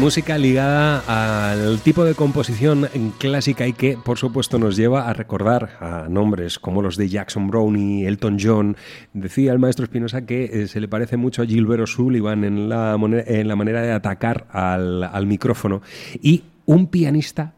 Música 0.00 0.38
ligada 0.38 1.02
al 1.08 1.80
tipo 1.80 2.04
de 2.04 2.14
composición 2.14 2.88
clásica 3.18 3.66
y 3.66 3.72
que, 3.72 3.96
por 3.96 4.16
supuesto, 4.16 4.56
nos 4.56 4.76
lleva 4.76 5.08
a 5.08 5.12
recordar 5.12 5.70
a 5.80 6.08
nombres 6.08 6.60
como 6.60 6.82
los 6.82 6.96
de 6.96 7.08
Jackson 7.08 7.48
Brown 7.48 7.76
y 7.76 8.06
Elton 8.06 8.38
John. 8.40 8.76
Decía 9.12 9.52
el 9.52 9.58
maestro 9.58 9.84
Espinosa 9.84 10.24
que 10.24 10.44
eh, 10.44 10.68
se 10.68 10.80
le 10.80 10.86
parece 10.86 11.16
mucho 11.16 11.42
a 11.42 11.46
Gilbert 11.46 11.82
O'Sullivan 11.82 12.44
en 12.44 12.68
la, 12.68 12.94
en 12.94 13.48
la 13.48 13.56
manera 13.56 13.82
de 13.82 13.90
atacar 13.90 14.46
al, 14.52 15.02
al 15.02 15.26
micrófono. 15.26 15.82
Y 16.22 16.44
un 16.64 16.86
pianista 16.86 17.54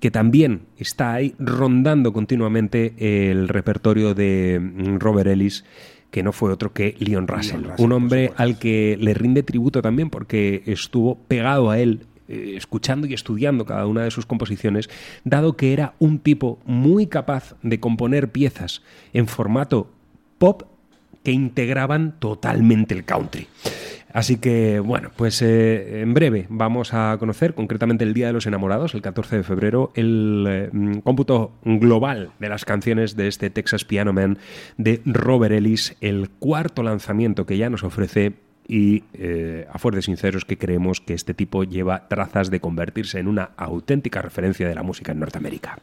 que 0.00 0.10
también 0.10 0.62
está 0.78 1.12
ahí 1.12 1.34
rondando 1.38 2.14
continuamente 2.14 2.94
el 3.30 3.48
repertorio 3.48 4.14
de 4.14 4.58
mm, 4.60 4.98
Robert 4.98 5.28
Ellis, 5.28 5.64
que 6.10 6.22
no 6.22 6.32
fue 6.32 6.52
otro 6.52 6.72
que 6.72 6.96
Leon 6.98 7.28
Russell, 7.28 7.62
Russell, 7.62 7.84
un 7.84 7.92
hombre 7.92 8.32
al 8.36 8.58
que 8.58 8.96
le 9.00 9.14
rinde 9.14 9.42
tributo 9.42 9.82
también 9.82 10.10
porque 10.10 10.62
estuvo 10.66 11.16
pegado 11.28 11.70
a 11.70 11.78
él 11.78 12.06
eh, 12.28 12.54
escuchando 12.56 13.06
y 13.06 13.14
estudiando 13.14 13.66
cada 13.66 13.86
una 13.86 14.04
de 14.04 14.10
sus 14.10 14.24
composiciones, 14.24 14.88
dado 15.24 15.56
que 15.56 15.72
era 15.72 15.94
un 15.98 16.20
tipo 16.20 16.60
muy 16.64 17.06
capaz 17.06 17.56
de 17.62 17.80
componer 17.80 18.30
piezas 18.30 18.82
en 19.12 19.26
formato 19.26 19.90
pop 20.38 20.62
que 21.24 21.32
integraban 21.32 22.14
totalmente 22.18 22.94
el 22.94 23.04
country. 23.04 23.48
Así 24.12 24.38
que, 24.38 24.80
bueno, 24.80 25.10
pues 25.16 25.40
eh, 25.42 26.02
en 26.02 26.14
breve 26.14 26.46
vamos 26.48 26.94
a 26.94 27.16
conocer 27.18 27.54
concretamente 27.54 28.04
el 28.04 28.14
Día 28.14 28.26
de 28.28 28.32
los 28.32 28.46
Enamorados, 28.46 28.94
el 28.94 29.02
14 29.02 29.36
de 29.36 29.42
febrero, 29.42 29.92
el 29.94 30.46
eh, 30.48 31.00
cómputo 31.04 31.52
global 31.64 32.32
de 32.38 32.48
las 32.48 32.64
canciones 32.64 33.16
de 33.16 33.28
este 33.28 33.50
Texas 33.50 33.84
Piano 33.84 34.12
Man 34.12 34.38
de 34.76 35.00
Robert 35.04 35.54
Ellis, 35.54 35.96
el 36.00 36.30
cuarto 36.30 36.82
lanzamiento 36.82 37.46
que 37.46 37.56
ya 37.56 37.70
nos 37.70 37.84
ofrece 37.84 38.34
y 38.66 39.02
eh, 39.14 39.66
a 39.72 39.78
fuertes 39.78 40.04
sinceros 40.04 40.44
que 40.44 40.56
creemos 40.56 41.00
que 41.00 41.14
este 41.14 41.34
tipo 41.34 41.64
lleva 41.64 42.06
trazas 42.08 42.50
de 42.50 42.60
convertirse 42.60 43.18
en 43.18 43.26
una 43.26 43.50
auténtica 43.56 44.22
referencia 44.22 44.68
de 44.68 44.74
la 44.74 44.84
música 44.84 45.10
en 45.12 45.18
Norteamérica. 45.18 45.78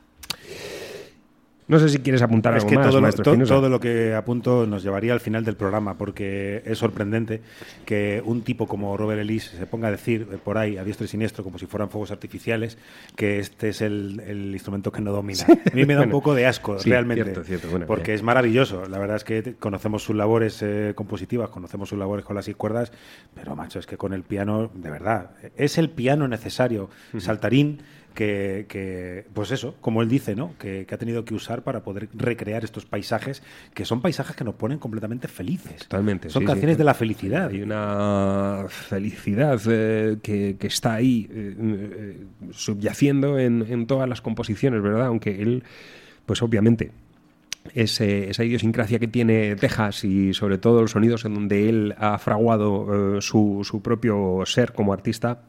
No 1.68 1.80
sé 1.80 1.90
si 1.90 1.98
quieres 2.00 2.22
apuntar 2.22 2.56
Es 2.56 2.64
algo 2.64 2.70
que 2.70 2.76
más, 2.78 2.88
todo, 2.88 3.02
lo, 3.02 3.12
to- 3.46 3.46
todo 3.46 3.70
lo 3.70 3.80
que 3.82 4.14
apunto 4.16 4.66
nos 4.66 4.84
llevaría 4.84 5.12
al 5.12 5.20
final 5.20 5.44
del 5.44 5.56
programa, 5.58 5.98
porque 5.98 6.62
es 6.66 6.78
sorprendente 6.78 7.42
que 7.86 8.22
un 8.26 8.42
tipo 8.42 8.68
como 8.68 8.96
Robert 8.96 9.20
Ellis 9.22 9.44
se 9.58 9.66
ponga 9.68 9.90
a 9.90 9.92
decir 9.92 10.26
por 10.46 10.58
ahí, 10.58 10.78
a 10.78 10.86
diestro 10.86 11.04
y 11.04 11.10
siniestro, 11.10 11.44
como 11.44 11.58
si 11.60 11.66
fueran 11.66 11.90
fuegos 11.90 12.12
artificiales, 12.12 12.78
que 13.18 13.40
este 13.40 13.70
es 13.70 13.82
el, 13.82 14.22
el 14.26 14.54
instrumento 14.54 14.92
que 14.94 15.02
no 15.02 15.12
domina. 15.12 15.44
A 15.46 15.76
mí 15.76 15.86
me 15.86 15.96
da 15.96 16.04
un 16.04 16.10
poco 16.10 16.34
de 16.34 16.46
asco, 16.48 16.80
sí, 16.80 16.90
realmente. 16.90 17.24
cierto, 17.26 17.44
cierto, 17.44 17.70
bueno, 17.70 17.86
porque 17.86 18.12
bien. 18.12 18.16
es 18.16 18.24
maravilloso. 18.24 18.86
La 18.88 18.98
verdad 18.98 19.18
es 19.18 19.24
que 19.26 19.56
conocemos 19.60 20.04
sus 20.04 20.16
labores 20.16 20.62
eh, 20.62 20.94
compositivas, 20.96 21.50
conocemos 21.50 21.90
sus 21.90 22.00
labores 22.00 22.24
con 22.24 22.36
las 22.38 22.46
seis 22.46 22.56
cuerdas, 22.56 22.94
pero 23.36 23.56
macho, 23.58 23.80
es 23.80 23.86
que 23.86 23.98
con 23.98 24.14
el 24.14 24.24
piano, 24.24 24.72
de 24.74 24.90
verdad, 24.90 25.32
es 25.58 25.78
el 25.78 25.90
piano 25.90 26.28
necesario, 26.30 26.90
saltarín. 27.18 27.82
Que, 28.18 28.66
que, 28.68 29.26
pues 29.36 29.52
eso, 29.52 29.76
como 29.80 30.02
él 30.02 30.10
dice, 30.10 30.36
¿no? 30.36 30.56
Que, 30.58 30.88
que 30.88 30.96
ha 30.96 30.98
tenido 30.98 31.24
que 31.24 31.36
usar 31.36 31.62
para 31.62 31.84
poder 31.84 32.10
recrear 32.16 32.64
estos 32.64 32.84
paisajes, 32.88 33.44
que 33.76 33.86
son 33.86 34.02
paisajes 34.02 34.36
que 34.36 34.44
nos 34.44 34.56
ponen 34.56 34.80
completamente 34.80 35.28
felices. 35.28 35.82
Totalmente. 35.82 36.32
Son 36.32 36.42
sí, 36.42 36.48
canciones 36.48 36.78
sí. 36.78 36.78
de 36.80 36.84
la 36.84 36.96
felicidad. 36.96 37.50
Hay 37.52 37.62
una 37.62 38.66
felicidad 38.70 39.62
eh, 39.70 40.18
que, 40.24 40.56
que 40.60 40.66
está 40.66 40.96
ahí 40.96 41.28
eh, 41.32 41.56
eh, 41.60 42.26
subyaciendo 42.54 43.38
en, 43.38 43.64
en 43.70 43.86
todas 43.86 44.10
las 44.10 44.22
composiciones, 44.22 44.82
¿verdad? 44.82 45.06
Aunque 45.06 45.40
él, 45.40 45.64
pues 46.26 46.42
obviamente, 46.42 46.90
ese- 47.76 48.32
esa 48.32 48.44
idiosincrasia 48.44 48.98
que 48.98 49.08
tiene 49.08 49.56
Texas 49.58 50.04
y 50.06 50.34
sobre 50.34 50.58
todo 50.58 50.82
los 50.82 50.90
sonidos 50.90 51.24
en 51.26 51.36
donde 51.36 51.70
él 51.70 51.94
ha 52.00 52.18
fraguado 52.18 53.18
eh, 53.18 53.22
su, 53.22 53.62
su 53.64 53.84
propio 53.84 54.42
ser 54.48 54.74
como 54.74 54.92
artista. 54.92 55.44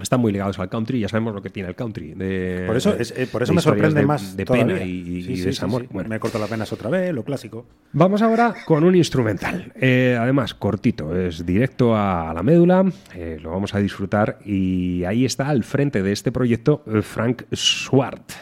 Están 0.00 0.20
muy 0.20 0.30
ligados 0.30 0.58
al 0.58 0.68
country, 0.68 1.00
ya 1.00 1.08
sabemos 1.08 1.34
lo 1.34 1.40
que 1.40 1.48
tiene 1.48 1.70
el 1.70 1.74
country. 1.74 2.12
de- 2.14 2.64
Por 2.66 2.76
eso, 2.76 2.94
es- 2.98 3.14
eh, 3.16 3.26
por 3.32 3.42
eso 3.42 3.54
me 3.54 3.62
sorprende 3.62 4.00
de- 4.00 4.06
más 4.06 4.36
de 4.36 4.44
todavía. 4.44 4.74
pena 4.74 4.84
y, 4.86 4.90
y 4.90 5.22
Sí, 5.22 5.22
sí, 5.22 5.36
sí, 5.36 5.42
desamor. 5.46 5.82
sí. 5.82 5.88
Bueno. 5.90 6.08
Me 6.10 6.20
corto 6.20 6.38
las 6.38 6.50
venas 6.50 6.70
otra 6.72 6.90
vez, 6.90 7.14
lo 7.14 7.24
clásico. 7.24 7.64
Vamos 7.92 8.20
ahora 8.20 8.54
con 8.66 8.84
un 8.84 8.94
instrumental. 8.94 9.72
Eh, 9.74 10.16
además, 10.20 10.52
cortito, 10.52 11.18
es 11.18 11.46
directo 11.46 11.96
a 11.96 12.32
la 12.34 12.42
médula, 12.42 12.84
eh, 13.14 13.38
lo 13.42 13.50
vamos 13.52 13.74
a 13.74 13.78
disfrutar 13.78 14.38
y 14.44 15.04
ahí 15.04 15.24
está 15.24 15.48
al 15.48 15.64
frente 15.64 16.02
de 16.02 16.12
este 16.12 16.30
proyecto 16.30 16.84
Frank 17.02 17.44
Swart. 17.52 18.32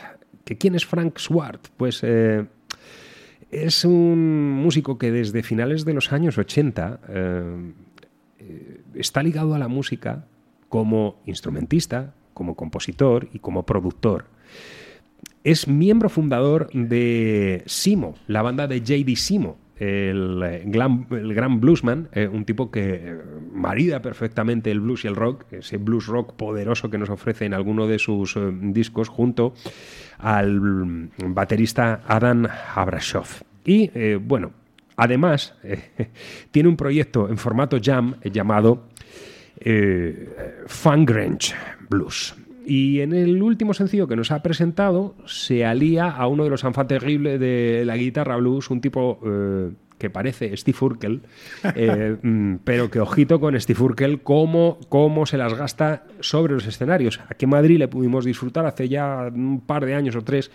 ¿Que 0.44 0.58
¿Quién 0.58 0.74
es 0.74 0.84
Frank 0.84 1.18
Swart? 1.18 1.68
Pues 1.76 2.02
es 3.50 3.84
un 3.84 4.50
músico 4.50 4.98
que 4.98 5.10
desde 5.12 5.42
finales 5.42 5.84
de 5.84 5.94
los 5.94 6.12
años 6.12 6.36
80 6.36 6.98
eh, 7.08 7.72
eh, 8.40 8.80
está 8.94 9.22
ligado 9.22 9.54
a 9.54 9.58
la 9.58 9.68
música 9.68 10.26
como 10.74 11.22
instrumentista, 11.24 12.14
como 12.32 12.56
compositor 12.56 13.28
y 13.32 13.38
como 13.38 13.64
productor. 13.64 14.24
Es 15.44 15.68
miembro 15.68 16.08
fundador 16.08 16.68
de 16.72 17.62
Simo, 17.66 18.16
la 18.26 18.42
banda 18.42 18.66
de 18.66 18.80
J.D. 18.80 19.14
Simo, 19.14 19.56
el, 19.76 20.42
eh, 20.42 20.64
el 20.64 21.32
gran 21.32 21.60
bluesman, 21.60 22.08
eh, 22.10 22.26
un 22.26 22.44
tipo 22.44 22.72
que 22.72 22.92
eh, 22.92 23.16
marida 23.52 24.02
perfectamente 24.02 24.72
el 24.72 24.80
blues 24.80 25.04
y 25.04 25.06
el 25.06 25.14
rock, 25.14 25.44
ese 25.52 25.76
blues 25.76 26.08
rock 26.08 26.32
poderoso 26.32 26.90
que 26.90 26.98
nos 26.98 27.08
ofrece 27.08 27.44
en 27.44 27.54
alguno 27.54 27.86
de 27.86 28.00
sus 28.00 28.36
discos, 28.60 29.08
junto 29.08 29.54
al 30.18 30.60
mm, 30.60 31.10
baterista 31.28 32.02
Adam 32.08 32.48
Abrashoff. 32.74 33.42
Y 33.64 34.16
bueno, 34.16 34.50
además 34.96 35.54
tiene 36.50 36.68
un 36.68 36.76
proyecto 36.76 37.28
en 37.28 37.38
formato 37.38 37.78
jam 37.80 38.16
llamado 38.24 38.88
eh, 39.60 40.64
Fun 40.66 41.04
Grange 41.04 41.54
Blues. 41.88 42.34
Y 42.66 43.00
en 43.00 43.12
el 43.12 43.42
último 43.42 43.74
sencillo 43.74 44.08
que 44.08 44.16
nos 44.16 44.30
ha 44.30 44.42
presentado 44.42 45.14
se 45.26 45.66
alía 45.66 46.08
a 46.08 46.26
uno 46.26 46.44
de 46.44 46.50
los 46.50 46.64
enfants 46.64 46.88
terribles 46.88 47.38
de 47.38 47.82
la 47.84 47.96
guitarra 47.96 48.36
blues, 48.36 48.70
un 48.70 48.80
tipo 48.80 49.20
eh, 49.24 49.70
que 49.98 50.08
parece 50.08 50.56
Steve 50.56 50.78
Urkel, 50.80 51.22
eh, 51.74 52.16
mm, 52.20 52.56
pero 52.64 52.90
que 52.90 53.00
ojito 53.00 53.38
con 53.38 53.58
Steve 53.60 53.82
Urkel, 53.82 54.22
cómo, 54.22 54.78
cómo 54.88 55.26
se 55.26 55.36
las 55.36 55.54
gasta 55.54 56.04
sobre 56.20 56.54
los 56.54 56.66
escenarios. 56.66 57.20
Aquí 57.28 57.44
en 57.44 57.50
Madrid 57.50 57.78
le 57.78 57.88
pudimos 57.88 58.24
disfrutar 58.24 58.64
hace 58.64 58.88
ya 58.88 59.30
un 59.32 59.60
par 59.60 59.84
de 59.84 59.94
años 59.94 60.16
o 60.16 60.22
tres 60.22 60.50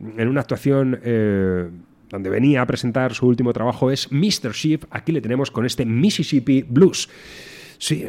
en 0.00 0.28
una 0.28 0.40
actuación 0.40 1.00
eh, 1.02 1.68
donde 2.10 2.30
venía 2.30 2.62
a 2.62 2.66
presentar 2.66 3.14
su 3.14 3.26
último 3.26 3.52
trabajo, 3.52 3.90
es 3.90 4.12
Mr. 4.12 4.52
Sheep. 4.52 4.84
Aquí 4.90 5.12
le 5.12 5.20
tenemos 5.20 5.50
con 5.50 5.64
este 5.64 5.86
Mississippi 5.86 6.62
Blues. 6.62 7.08
Sí, 7.78 8.06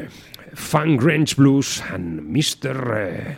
eh, 0.56 0.62
Fun 0.62 0.97
Grange 0.97 1.36
Blues 1.36 1.82
and 1.91 2.22
Mr. 2.22 2.76
eh, 2.95 3.36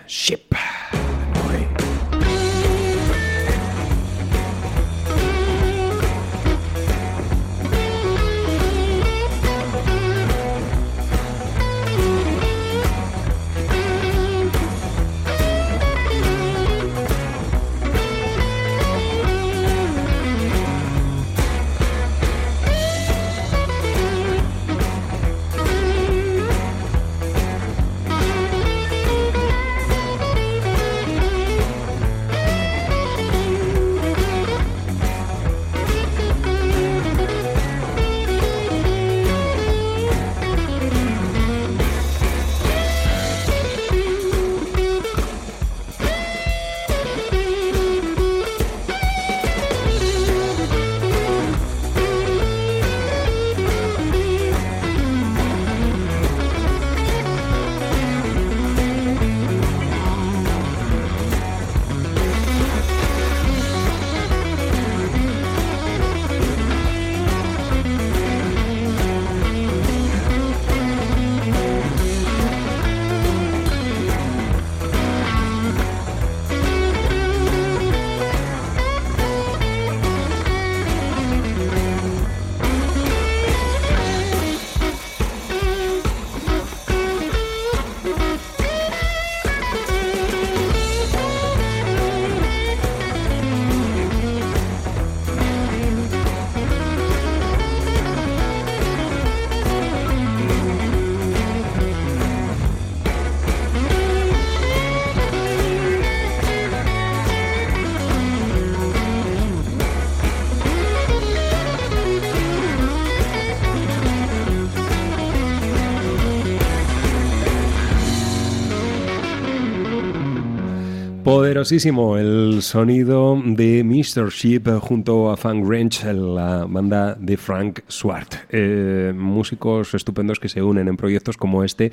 Boy. 121.27 121.46
Poderosísimo 121.57 122.19
el 122.19 122.61
sonido 122.61 123.41
de 123.43 123.83
Mr. 123.83 124.29
Sheep 124.29 124.77
junto 124.79 125.31
a 125.31 125.37
Funk 125.37 125.67
Ranch, 125.67 126.03
la 126.03 126.67
banda 126.69 127.15
de 127.15 127.35
Frank 127.35 127.79
Swart. 127.87 128.35
Eh, 128.51 129.11
músicos 129.15 129.95
estupendos 129.95 130.39
que 130.39 130.49
se 130.49 130.61
unen 130.61 130.87
en 130.87 130.95
proyectos 130.95 131.35
como 131.35 131.63
este. 131.63 131.91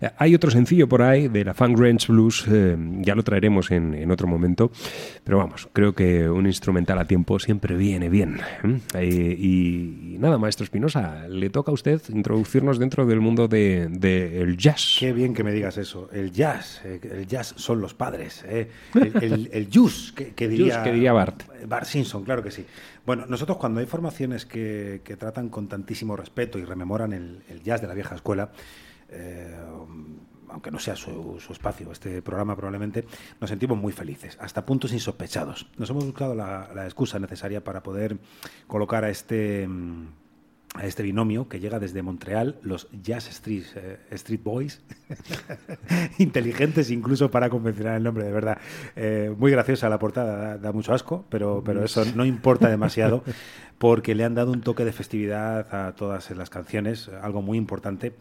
Eh, 0.00 0.10
hay 0.16 0.36
otro 0.36 0.52
sencillo 0.52 0.88
por 0.88 1.02
ahí 1.02 1.26
de 1.26 1.44
la 1.44 1.54
Funk 1.54 1.76
Ranch 1.76 2.06
Blues, 2.06 2.44
eh, 2.48 2.76
ya 3.00 3.16
lo 3.16 3.24
traeremos 3.24 3.72
en, 3.72 3.94
en 3.94 4.12
otro 4.12 4.28
momento, 4.28 4.70
pero 5.24 5.38
vamos, 5.38 5.68
creo 5.72 5.92
que 5.92 6.30
un 6.30 6.46
instrumental 6.46 6.96
a 7.00 7.04
tiempo 7.04 7.40
siempre 7.40 7.74
viene 7.74 8.08
bien. 8.10 8.38
¿eh? 8.94 9.36
y, 9.36 10.14
y 10.14 10.18
nada, 10.20 10.38
maestro 10.38 10.62
Espinosa, 10.62 11.26
le 11.28 11.50
toca 11.50 11.72
a 11.72 11.74
usted 11.74 12.00
introducirnos 12.10 12.78
dentro 12.78 13.04
del 13.06 13.18
mundo 13.18 13.48
del 13.48 13.98
de, 13.98 14.40
el 14.40 14.56
jazz. 14.56 14.98
Qué 15.00 15.12
bien 15.12 15.34
que 15.34 15.42
me 15.42 15.50
digas 15.50 15.78
eso. 15.78 16.08
El 16.12 16.30
jazz, 16.30 16.80
eh, 16.84 17.00
el 17.10 17.26
jazz 17.26 17.54
son 17.56 17.80
los 17.80 17.92
padres. 17.92 18.44
eh. 18.48 18.68
El, 19.00 19.22
el, 19.22 19.50
el 19.52 19.68
jus, 19.72 20.12
que, 20.12 20.34
que 20.34 20.48
diría, 20.48 20.82
que 20.82 20.92
diría 20.92 21.12
Bart. 21.12 21.42
Bart 21.66 21.86
Simpson, 21.86 22.24
claro 22.24 22.42
que 22.42 22.50
sí. 22.50 22.66
Bueno, 23.06 23.26
nosotros 23.26 23.58
cuando 23.58 23.80
hay 23.80 23.86
formaciones 23.86 24.46
que, 24.46 25.00
que 25.04 25.16
tratan 25.16 25.48
con 25.48 25.68
tantísimo 25.68 26.16
respeto 26.16 26.58
y 26.58 26.64
rememoran 26.64 27.12
el, 27.12 27.42
el 27.48 27.62
jazz 27.62 27.80
de 27.80 27.88
la 27.88 27.94
vieja 27.94 28.14
escuela, 28.14 28.52
eh, 29.08 29.56
aunque 30.48 30.70
no 30.70 30.78
sea 30.78 30.96
su, 30.96 31.38
su, 31.40 31.52
espacio, 31.52 31.90
este 31.92 32.22
programa 32.22 32.56
probablemente, 32.56 33.04
nos 33.40 33.50
sentimos 33.50 33.78
muy 33.78 33.92
felices, 33.92 34.36
hasta 34.40 34.66
puntos 34.66 34.92
insospechados. 34.92 35.68
Nos 35.76 35.90
hemos 35.90 36.04
buscado 36.04 36.34
la, 36.34 36.70
la 36.74 36.84
excusa 36.84 37.18
necesaria 37.18 37.62
para 37.62 37.82
poder 37.82 38.18
colocar 38.66 39.04
a 39.04 39.10
este 39.10 39.68
a 40.74 40.86
este 40.86 41.02
binomio 41.02 41.48
que 41.48 41.58
llega 41.58 41.80
desde 41.80 42.02
Montreal, 42.02 42.58
los 42.62 42.88
Jazz 43.02 43.28
Street, 43.28 43.64
eh, 43.74 43.98
Street 44.12 44.40
Boys, 44.42 44.80
inteligentes 46.18 46.90
incluso 46.90 47.30
para 47.30 47.50
convencionar 47.50 47.96
el 47.96 48.04
nombre, 48.04 48.24
de 48.24 48.32
verdad. 48.32 48.58
Eh, 48.94 49.34
muy 49.36 49.50
graciosa 49.50 49.88
la 49.88 49.98
portada, 49.98 50.58
da, 50.58 50.72
mucho 50.72 50.94
asco, 50.94 51.24
pero, 51.28 51.62
pero 51.64 51.84
eso 51.84 52.04
no 52.14 52.24
importa 52.24 52.68
demasiado 52.68 53.24
porque 53.78 54.14
le 54.14 54.24
han 54.24 54.34
dado 54.34 54.52
un 54.52 54.60
toque 54.60 54.84
de 54.84 54.92
festividad 54.92 55.74
a 55.74 55.94
todas 55.94 56.30
las 56.32 56.50
canciones, 56.50 57.08
algo 57.22 57.40
muy 57.40 57.56
importante 57.56 58.14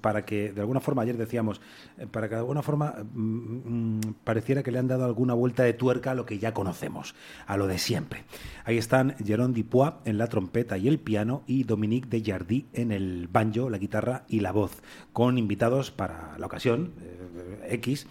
para 0.00 0.24
que, 0.24 0.52
de 0.52 0.60
alguna 0.60 0.78
forma, 0.78 1.02
ayer 1.02 1.16
decíamos, 1.16 1.60
eh, 1.98 2.06
para 2.06 2.28
que 2.28 2.36
de 2.36 2.40
alguna 2.40 2.62
forma 2.62 2.94
mmm, 3.12 3.98
pareciera 4.22 4.62
que 4.62 4.70
le 4.70 4.78
han 4.78 4.86
dado 4.86 5.04
alguna 5.04 5.34
vuelta 5.34 5.64
de 5.64 5.72
tuerca 5.72 6.12
a 6.12 6.14
lo 6.14 6.26
que 6.26 6.38
ya 6.38 6.54
conocemos, 6.54 7.16
a 7.46 7.56
lo 7.56 7.66
de 7.66 7.78
siempre. 7.78 8.22
Ahí 8.64 8.78
están 8.78 9.16
Jérôme 9.16 9.52
Dupois 9.52 9.94
en 10.04 10.16
la 10.16 10.28
trompeta 10.28 10.78
y 10.78 10.86
el 10.86 11.00
piano 11.00 11.42
y 11.48 11.64
Dominique 11.64 11.89
de 11.98 12.22
Jardí 12.24 12.66
en 12.72 12.92
el 12.92 13.26
banjo, 13.26 13.68
la 13.68 13.78
guitarra 13.78 14.24
y 14.28 14.38
la 14.40 14.52
voz, 14.52 14.80
con 15.12 15.36
invitados 15.36 15.90
para 15.90 16.38
la 16.38 16.46
ocasión, 16.46 16.92
eh, 17.02 17.70
X. 17.72 18.06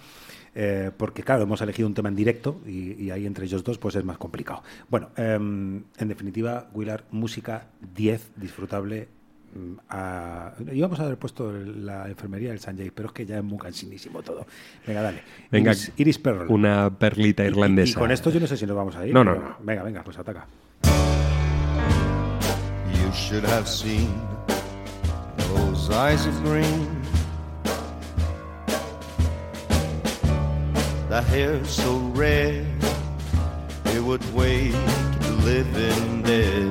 Eh, 0.56 0.92
porque 0.98 1.24
claro, 1.24 1.44
hemos 1.44 1.62
elegido 1.62 1.88
un 1.88 1.94
tema 1.94 2.10
en 2.10 2.16
directo 2.16 2.60
y, 2.66 3.02
y, 3.02 3.12
ahí 3.12 3.26
entre 3.28 3.46
ellos 3.46 3.64
dos 3.64 3.78
pues 3.78 3.96
es 3.96 4.04
más 4.04 4.18
complicado. 4.18 4.64
Bueno, 4.90 5.10
eh, 5.16 5.36
en 5.36 6.08
definitiva, 6.08 6.70
Willard, 6.74 7.04
música 7.12 7.68
10, 7.96 8.32
disfrutable. 8.36 9.08
mm, 9.54 9.74
A... 9.90 10.54
Íbamos 10.74 11.00
a 11.00 11.04
haber 11.04 11.18
puesto 11.18 11.52
la 11.54 12.10
enfermería 12.10 12.50
del 12.50 12.60
Sanjay, 12.60 12.90
pero 12.92 13.10
es 13.10 13.14
que 13.14 13.26
ya 13.26 13.38
es 13.38 13.44
muy 13.44 13.60
cansinísimo 13.60 14.22
todo. 14.24 14.46
Venga, 14.86 15.02
dale. 15.04 15.22
Venga, 15.52 15.72
Iris, 15.72 15.94
Iris. 15.98 16.20
Una 16.50 16.90
perlita 16.98 17.46
irlandesa. 17.46 17.90
Y, 17.90 17.92
y, 17.92 17.96
con 17.96 18.12
esto 18.12 18.32
yo 18.32 18.40
no 18.40 18.48
sé 18.48 18.58
si 18.58 18.66
nos 18.66 18.76
vamos 18.76 18.96
a 18.96 19.06
ir. 19.08 19.14
No, 19.14 19.24
no, 19.24 19.36
no. 19.36 19.56
Venga, 19.62 19.84
venga, 19.84 20.04
pues 20.04 20.18
ataca. 20.18 20.48
You 23.10 23.16
should 23.16 23.44
have 23.44 23.68
seen 23.68 24.22
those 25.38 25.90
eyes 25.90 26.28
of 26.28 26.44
green. 26.44 27.02
That 31.10 31.24
hair 31.24 31.66
so 31.66 31.98
red, 32.14 32.68
it 33.86 34.04
would 34.04 34.24
wake 34.32 34.74
the 35.22 35.32
living 35.44 36.22
dead. 36.22 36.70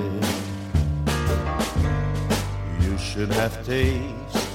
You 2.82 2.96
should 2.98 3.32
have 3.32 3.66
tasted 3.66 4.48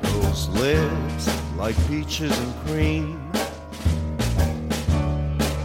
those 0.00 0.48
lips 0.48 1.28
like 1.58 1.76
peaches 1.86 2.32
and 2.38 2.54
cream. 2.66 3.30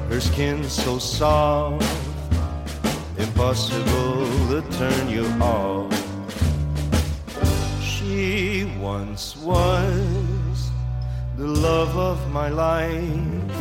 Her 0.10 0.20
skin 0.20 0.66
so 0.66 1.00
soft, 1.00 1.95
impossible 3.18 4.26
to 4.50 4.62
turn 4.78 5.10
you 5.10 5.26
off. 5.42 5.94
She 7.82 8.66
once 8.80 9.36
was 9.38 10.72
the 11.38 11.48
love 11.48 11.98
of 11.98 12.32
my 12.32 12.50
life. 12.50 13.52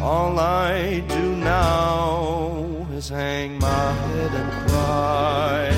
All 0.00 0.38
I 0.38 1.00
do 1.08 1.36
now 1.36 2.86
is 2.92 3.08
hang 3.08 3.58
my 3.58 3.92
head 3.92 4.32
and 4.40 4.52
cry. 4.68 5.72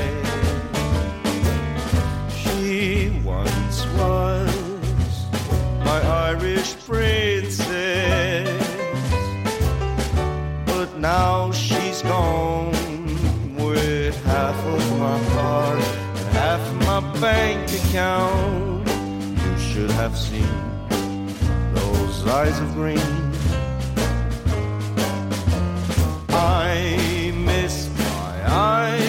She 2.41 3.11
once 3.25 3.87
was 3.97 4.55
my 5.85 6.01
Irish 6.29 6.77
princess, 6.87 7.38
now 11.01 11.53
she's 11.53 12.03
gone 12.03 12.72
with 13.57 14.20
half 14.24 14.57
of 14.66 14.99
my 14.99 15.18
heart 15.34 15.78
and 15.78 16.28
half 16.36 16.74
my 16.86 17.20
bank 17.20 17.70
account. 17.72 18.88
You 18.88 19.59
should 19.59 19.90
have 19.92 20.16
seen 20.16 20.49
those 21.74 22.26
eyes 22.26 22.59
of 22.61 22.72
green. 22.74 22.99
I 26.30 27.32
miss 27.34 27.88
my 27.99 28.42
Irish 28.46 29.08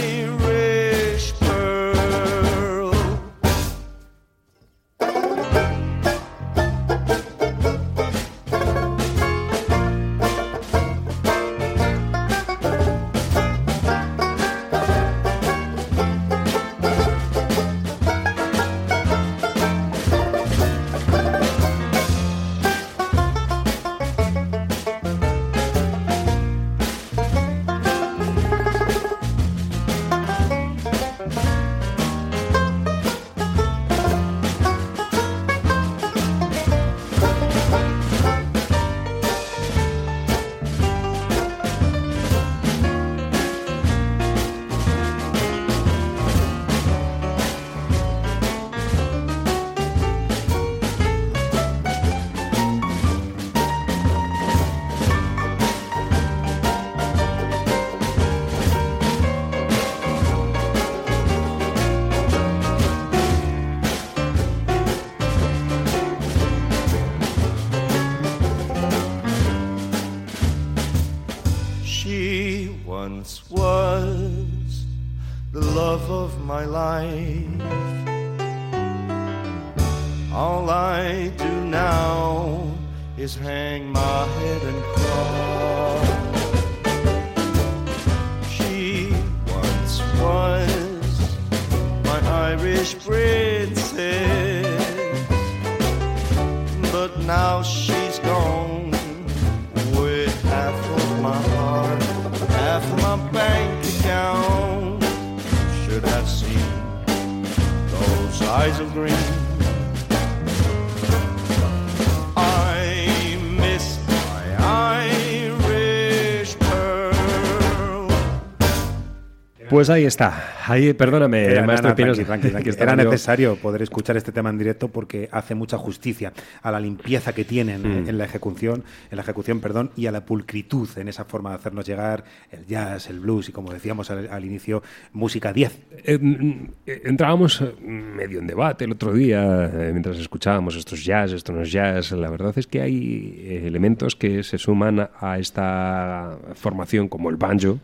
Pues 119.70 119.90
ahí 119.90 120.06
está. 120.06 120.56
Ahí, 120.66 120.94
perdóname, 120.94 121.46
Era, 121.46 121.66
maestro 121.66 121.90
nada, 121.90 122.14
tranqui, 122.14 122.50
tranqui, 122.50 122.70
Era 122.80 122.96
necesario 122.96 123.56
poder 123.56 123.82
escuchar 123.82 124.18
este 124.18 124.32
tema 124.32 124.50
en 124.50 124.58
directo 124.58 124.88
porque 124.88 125.30
hace 125.32 125.56
mucha 125.56 125.78
justicia 125.78 126.34
a 126.62 126.72
la 126.72 126.80
limpieza 126.80 127.34
que 127.34 127.46
tienen 127.46 127.80
Mm. 127.80 128.10
en 128.10 128.18
la 128.18 128.26
ejecución, 128.26 128.84
en 129.10 129.16
la 129.16 129.24
ejecución, 129.24 129.60
perdón, 129.60 129.92
y 129.96 130.08
a 130.08 130.12
la 130.12 130.26
pulcritud 130.26 130.90
en 130.98 131.08
esa 131.08 131.26
forma 131.26 131.52
de 131.52 131.56
hacernos 131.58 131.86
llegar 131.86 132.24
el 132.52 132.66
jazz, 132.66 133.10
el 133.10 133.20
blues 133.20 133.50
y 133.50 133.52
como 133.52 133.72
decíamos 133.72 134.10
al, 134.12 134.30
al 134.30 134.46
inicio, 134.46 134.84
música 135.14 135.54
10. 135.54 135.78
Eh, 136.04 136.18
mm, 136.18 136.68
eh, 136.86 137.02
entrábamos 137.06 137.62
eh, 137.62 137.74
medio 137.82 138.40
en 138.40 138.48
debate 138.48 138.86
el 138.86 138.92
otro 138.92 139.14
día 139.14 139.66
eh, 139.66 139.90
mientras 139.92 140.18
escuchábamos 140.18 140.76
estos 140.76 141.04
jazz, 141.04 141.32
estos 141.32 141.56
no 141.56 141.64
jazz. 141.64 142.12
La 142.12 142.30
verdad 142.30 142.54
es 142.56 142.68
que 142.68 142.82
hay 142.82 143.62
elementos 143.66 144.16
que 144.16 144.44
se 144.44 144.58
suman 144.58 145.10
a 145.20 145.40
esta 145.40 146.38
formación 146.56 147.08
como 147.08 147.30
el 147.30 147.36
banjo 147.36 147.80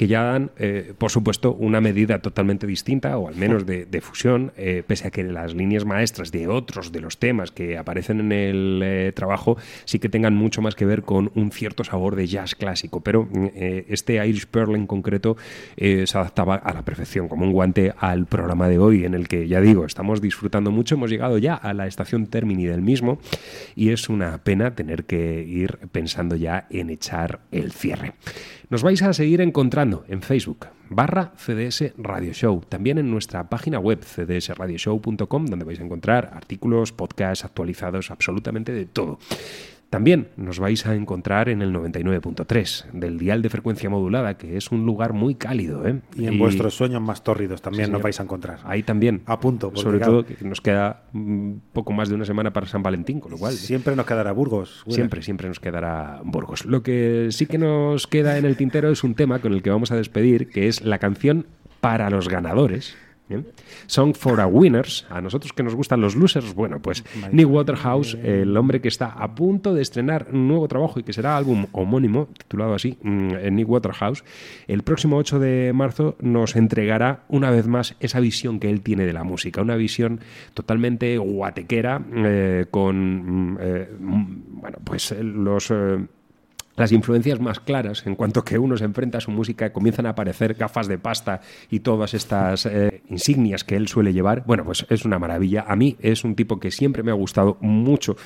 que 0.00 0.06
ya 0.06 0.22
dan, 0.22 0.50
eh, 0.58 0.94
por 0.96 1.10
supuesto, 1.10 1.52
una 1.52 1.82
medida 1.82 2.20
totalmente 2.20 2.66
distinta, 2.66 3.18
o 3.18 3.28
al 3.28 3.36
menos 3.36 3.66
de, 3.66 4.00
fusión, 4.00 4.50
eh, 4.56 4.82
pese 4.86 5.08
a 5.08 5.10
que 5.10 5.22
las 5.22 5.52
líneas 5.52 5.84
maestras 5.84 6.32
de 6.32 6.48
otros 6.48 6.90
de 6.90 7.02
los 7.02 7.18
temas 7.18 7.50
que 7.50 7.76
aparecen 7.76 8.18
en 8.18 8.32
el 8.32 8.80
eh, 8.82 9.12
trabajo 9.14 9.58
sí 9.84 9.98
que 9.98 10.08
tengan 10.08 10.34
mucho 10.34 10.62
más 10.62 10.74
que 10.74 10.86
ver 10.86 11.02
con 11.02 11.30
un 11.34 11.52
cierto 11.52 11.84
sabor 11.84 12.16
de 12.16 12.26
jazz 12.26 12.54
clásico. 12.54 13.02
Pero 13.02 13.28
mm, 13.30 13.48
este 13.90 14.26
Irish 14.26 14.46
Pearl 14.46 14.74
en 14.74 14.86
concreto 14.86 15.36
se 15.76 16.06
adaptaba 16.16 16.54
a 16.54 16.72
la 16.72 16.82
perfección, 16.82 17.28
como 17.28 17.44
un 17.44 17.52
guante 17.52 17.92
al 17.98 18.24
programa 18.24 18.68
de 18.68 18.78
hoy, 18.78 19.04
en 19.04 19.12
el 19.12 19.28
que, 19.28 19.48
ya 19.48 19.60
digo, 19.60 19.84
estamos 19.84 20.22
disfrutando 20.22 20.70
mucho. 20.70 20.94
Hemos 20.94 21.10
llegado 21.10 21.36
ya 21.36 21.54
a 21.54 21.74
la 21.74 21.86
estación 21.86 22.26
termini 22.26 22.64
del 22.64 22.80
mismo 22.80 23.18
y 23.76 23.90
es 23.90 24.08
una 24.08 24.38
pena 24.38 24.74
tener 24.74 25.04
que 25.04 25.42
ir 25.42 25.76
pensando 25.92 26.36
ya 26.36 26.66
en 26.70 26.88
echar 26.88 27.40
el 27.52 27.72
cierre. 27.72 28.14
Nos 28.70 28.84
vais 28.84 29.02
a 29.02 29.12
seguir 29.12 29.40
encontrando 29.40 30.04
en 30.06 30.22
Facebook 30.22 30.68
barra 30.90 31.32
CDS 31.36 31.92
Radio 31.98 32.32
Show, 32.32 32.60
también 32.68 32.98
en 32.98 33.10
nuestra 33.10 33.48
página 33.48 33.80
web 33.80 33.98
cdsradioshow.com 34.04 35.46
donde 35.46 35.64
vais 35.64 35.80
a 35.80 35.82
encontrar 35.82 36.30
artículos, 36.32 36.92
podcasts 36.92 37.44
actualizados, 37.44 38.12
absolutamente 38.12 38.70
de 38.70 38.86
todo. 38.86 39.18
También 39.90 40.28
nos 40.36 40.60
vais 40.60 40.86
a 40.86 40.94
encontrar 40.94 41.48
en 41.48 41.62
el 41.62 41.74
99.3 41.74 42.92
del 42.92 43.18
dial 43.18 43.42
de 43.42 43.48
frecuencia 43.50 43.90
modulada, 43.90 44.38
que 44.38 44.56
es 44.56 44.70
un 44.70 44.86
lugar 44.86 45.12
muy 45.12 45.34
cálido. 45.34 45.84
¿eh? 45.86 46.00
Y 46.14 46.26
en 46.26 46.38
vuestros 46.38 46.76
sueños 46.76 47.02
más 47.02 47.24
tórridos 47.24 47.60
también 47.60 47.86
Sí, 47.86 47.92
nos 47.92 48.00
vais 48.00 48.20
a 48.20 48.22
encontrar. 48.22 48.60
Ahí 48.64 48.84
también. 48.84 49.22
A 49.26 49.40
punto. 49.40 49.72
Sobre 49.74 49.98
claro, 49.98 50.22
todo 50.22 50.26
que 50.26 50.44
nos 50.44 50.60
queda 50.60 51.02
mm, 51.12 51.54
poco 51.72 51.92
más 51.92 52.08
de 52.08 52.14
una 52.14 52.24
semana 52.24 52.52
para 52.52 52.68
San 52.68 52.84
Valentín, 52.84 53.18
con 53.18 53.32
lo 53.32 53.38
cual 53.38 53.52
Siempre 53.54 53.96
nos 53.96 54.06
quedará 54.06 54.30
Burgos. 54.30 54.84
Siempre, 54.86 55.22
siempre 55.22 55.48
nos 55.48 55.58
quedará 55.58 56.20
Burgos. 56.24 56.66
Lo 56.66 56.84
que 56.84 57.28
sí 57.32 57.46
que 57.46 57.58
nos 57.58 58.06
queda 58.06 58.38
en 58.38 58.44
el 58.44 58.56
tintero 58.56 58.90
es 58.90 59.02
un 59.02 59.16
tema 59.16 59.40
con 59.40 59.52
el 59.52 59.60
que 59.60 59.70
vamos 59.70 59.90
a 59.90 59.96
despedir, 59.96 60.50
que 60.50 60.68
es 60.68 60.82
la 60.82 60.98
canción 60.98 61.46
para 61.80 62.10
los 62.10 62.28
ganadores. 62.28 62.96
¿Bien? 63.30 63.46
Song 63.86 64.12
for 64.14 64.40
a 64.40 64.46
Winners. 64.46 65.06
A 65.08 65.20
nosotros 65.22 65.52
que 65.54 65.62
nos 65.62 65.74
gustan 65.74 66.00
los 66.00 66.16
losers, 66.16 66.54
bueno, 66.54 66.80
pues 66.82 67.04
Nick 67.32 67.48
Waterhouse, 67.48 68.14
el 68.22 68.54
hombre 68.56 68.80
que 68.80 68.88
está 68.88 69.06
a 69.06 69.34
punto 69.34 69.72
de 69.72 69.80
estrenar 69.80 70.26
un 70.32 70.48
nuevo 70.48 70.68
trabajo 70.68 71.00
y 71.00 71.02
que 71.02 71.12
será 71.12 71.36
álbum 71.36 71.66
homónimo, 71.72 72.28
titulado 72.36 72.74
así, 72.74 72.98
mm, 73.02 73.34
en 73.40 73.56
Nick 73.56 73.68
Waterhouse, 73.68 74.24
el 74.66 74.82
próximo 74.82 75.16
8 75.16 75.38
de 75.38 75.72
marzo 75.72 76.16
nos 76.20 76.56
entregará 76.56 77.24
una 77.28 77.50
vez 77.50 77.66
más 77.66 77.96
esa 78.00 78.20
visión 78.20 78.60
que 78.60 78.68
él 78.68 78.82
tiene 78.82 79.06
de 79.06 79.12
la 79.12 79.24
música, 79.24 79.62
una 79.62 79.76
visión 79.76 80.20
totalmente 80.52 81.16
guatequera, 81.18 82.02
eh, 82.14 82.66
con, 82.70 83.52
mm, 83.52 83.58
eh, 83.60 83.88
mm, 83.98 84.60
bueno, 84.60 84.78
pues 84.84 85.12
eh, 85.12 85.22
los... 85.22 85.70
eh, 85.70 85.98
las 86.76 86.92
influencias 86.92 87.40
más 87.40 87.60
claras 87.60 88.06
en 88.06 88.14
cuanto 88.14 88.44
que 88.44 88.58
uno 88.58 88.76
se 88.76 88.84
enfrenta 88.84 89.18
a 89.18 89.20
su 89.20 89.30
música 89.30 89.72
comienzan 89.72 90.06
a 90.06 90.10
aparecer 90.10 90.54
gafas 90.54 90.88
de 90.88 90.98
pasta 90.98 91.40
y 91.70 91.80
todas 91.80 92.14
estas 92.14 92.66
eh, 92.66 93.02
insignias 93.08 93.64
que 93.64 93.76
él 93.76 93.88
suele 93.88 94.12
llevar. 94.12 94.44
Bueno, 94.46 94.64
pues 94.64 94.86
es 94.88 95.04
una 95.04 95.18
maravilla. 95.18 95.64
A 95.66 95.76
mí 95.76 95.96
es 96.00 96.24
un 96.24 96.34
tipo 96.34 96.58
que 96.58 96.70
siempre 96.70 97.02
me 97.02 97.10
ha 97.10 97.14
gustado 97.14 97.58
mucho 97.60 98.16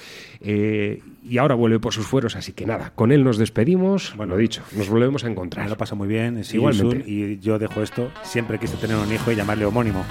eh, 0.40 1.02
y 1.28 1.38
ahora 1.38 1.54
vuelve 1.54 1.80
por 1.80 1.92
sus 1.92 2.06
fueros, 2.06 2.36
así 2.36 2.52
que 2.52 2.66
nada, 2.66 2.92
con 2.94 3.12
él 3.12 3.24
nos 3.24 3.38
despedimos. 3.38 4.14
Bueno, 4.16 4.36
dicho, 4.36 4.62
nos 4.76 4.88
volvemos 4.88 5.24
a 5.24 5.28
encontrar. 5.28 5.64
Me 5.64 5.70
lo 5.70 5.76
pasa 5.76 5.94
muy 5.94 6.08
bien. 6.08 6.42
you 6.42 6.56
Igualmente. 6.56 7.10
Y 7.10 7.38
yo 7.38 7.58
dejo 7.58 7.82
esto. 7.82 8.10
Siempre 8.22 8.58
quise 8.58 8.76
tener 8.76 8.96
un 8.96 9.12
hijo 9.12 9.32
y 9.32 9.36
llamarle 9.36 9.64
homónimo. 9.64 10.04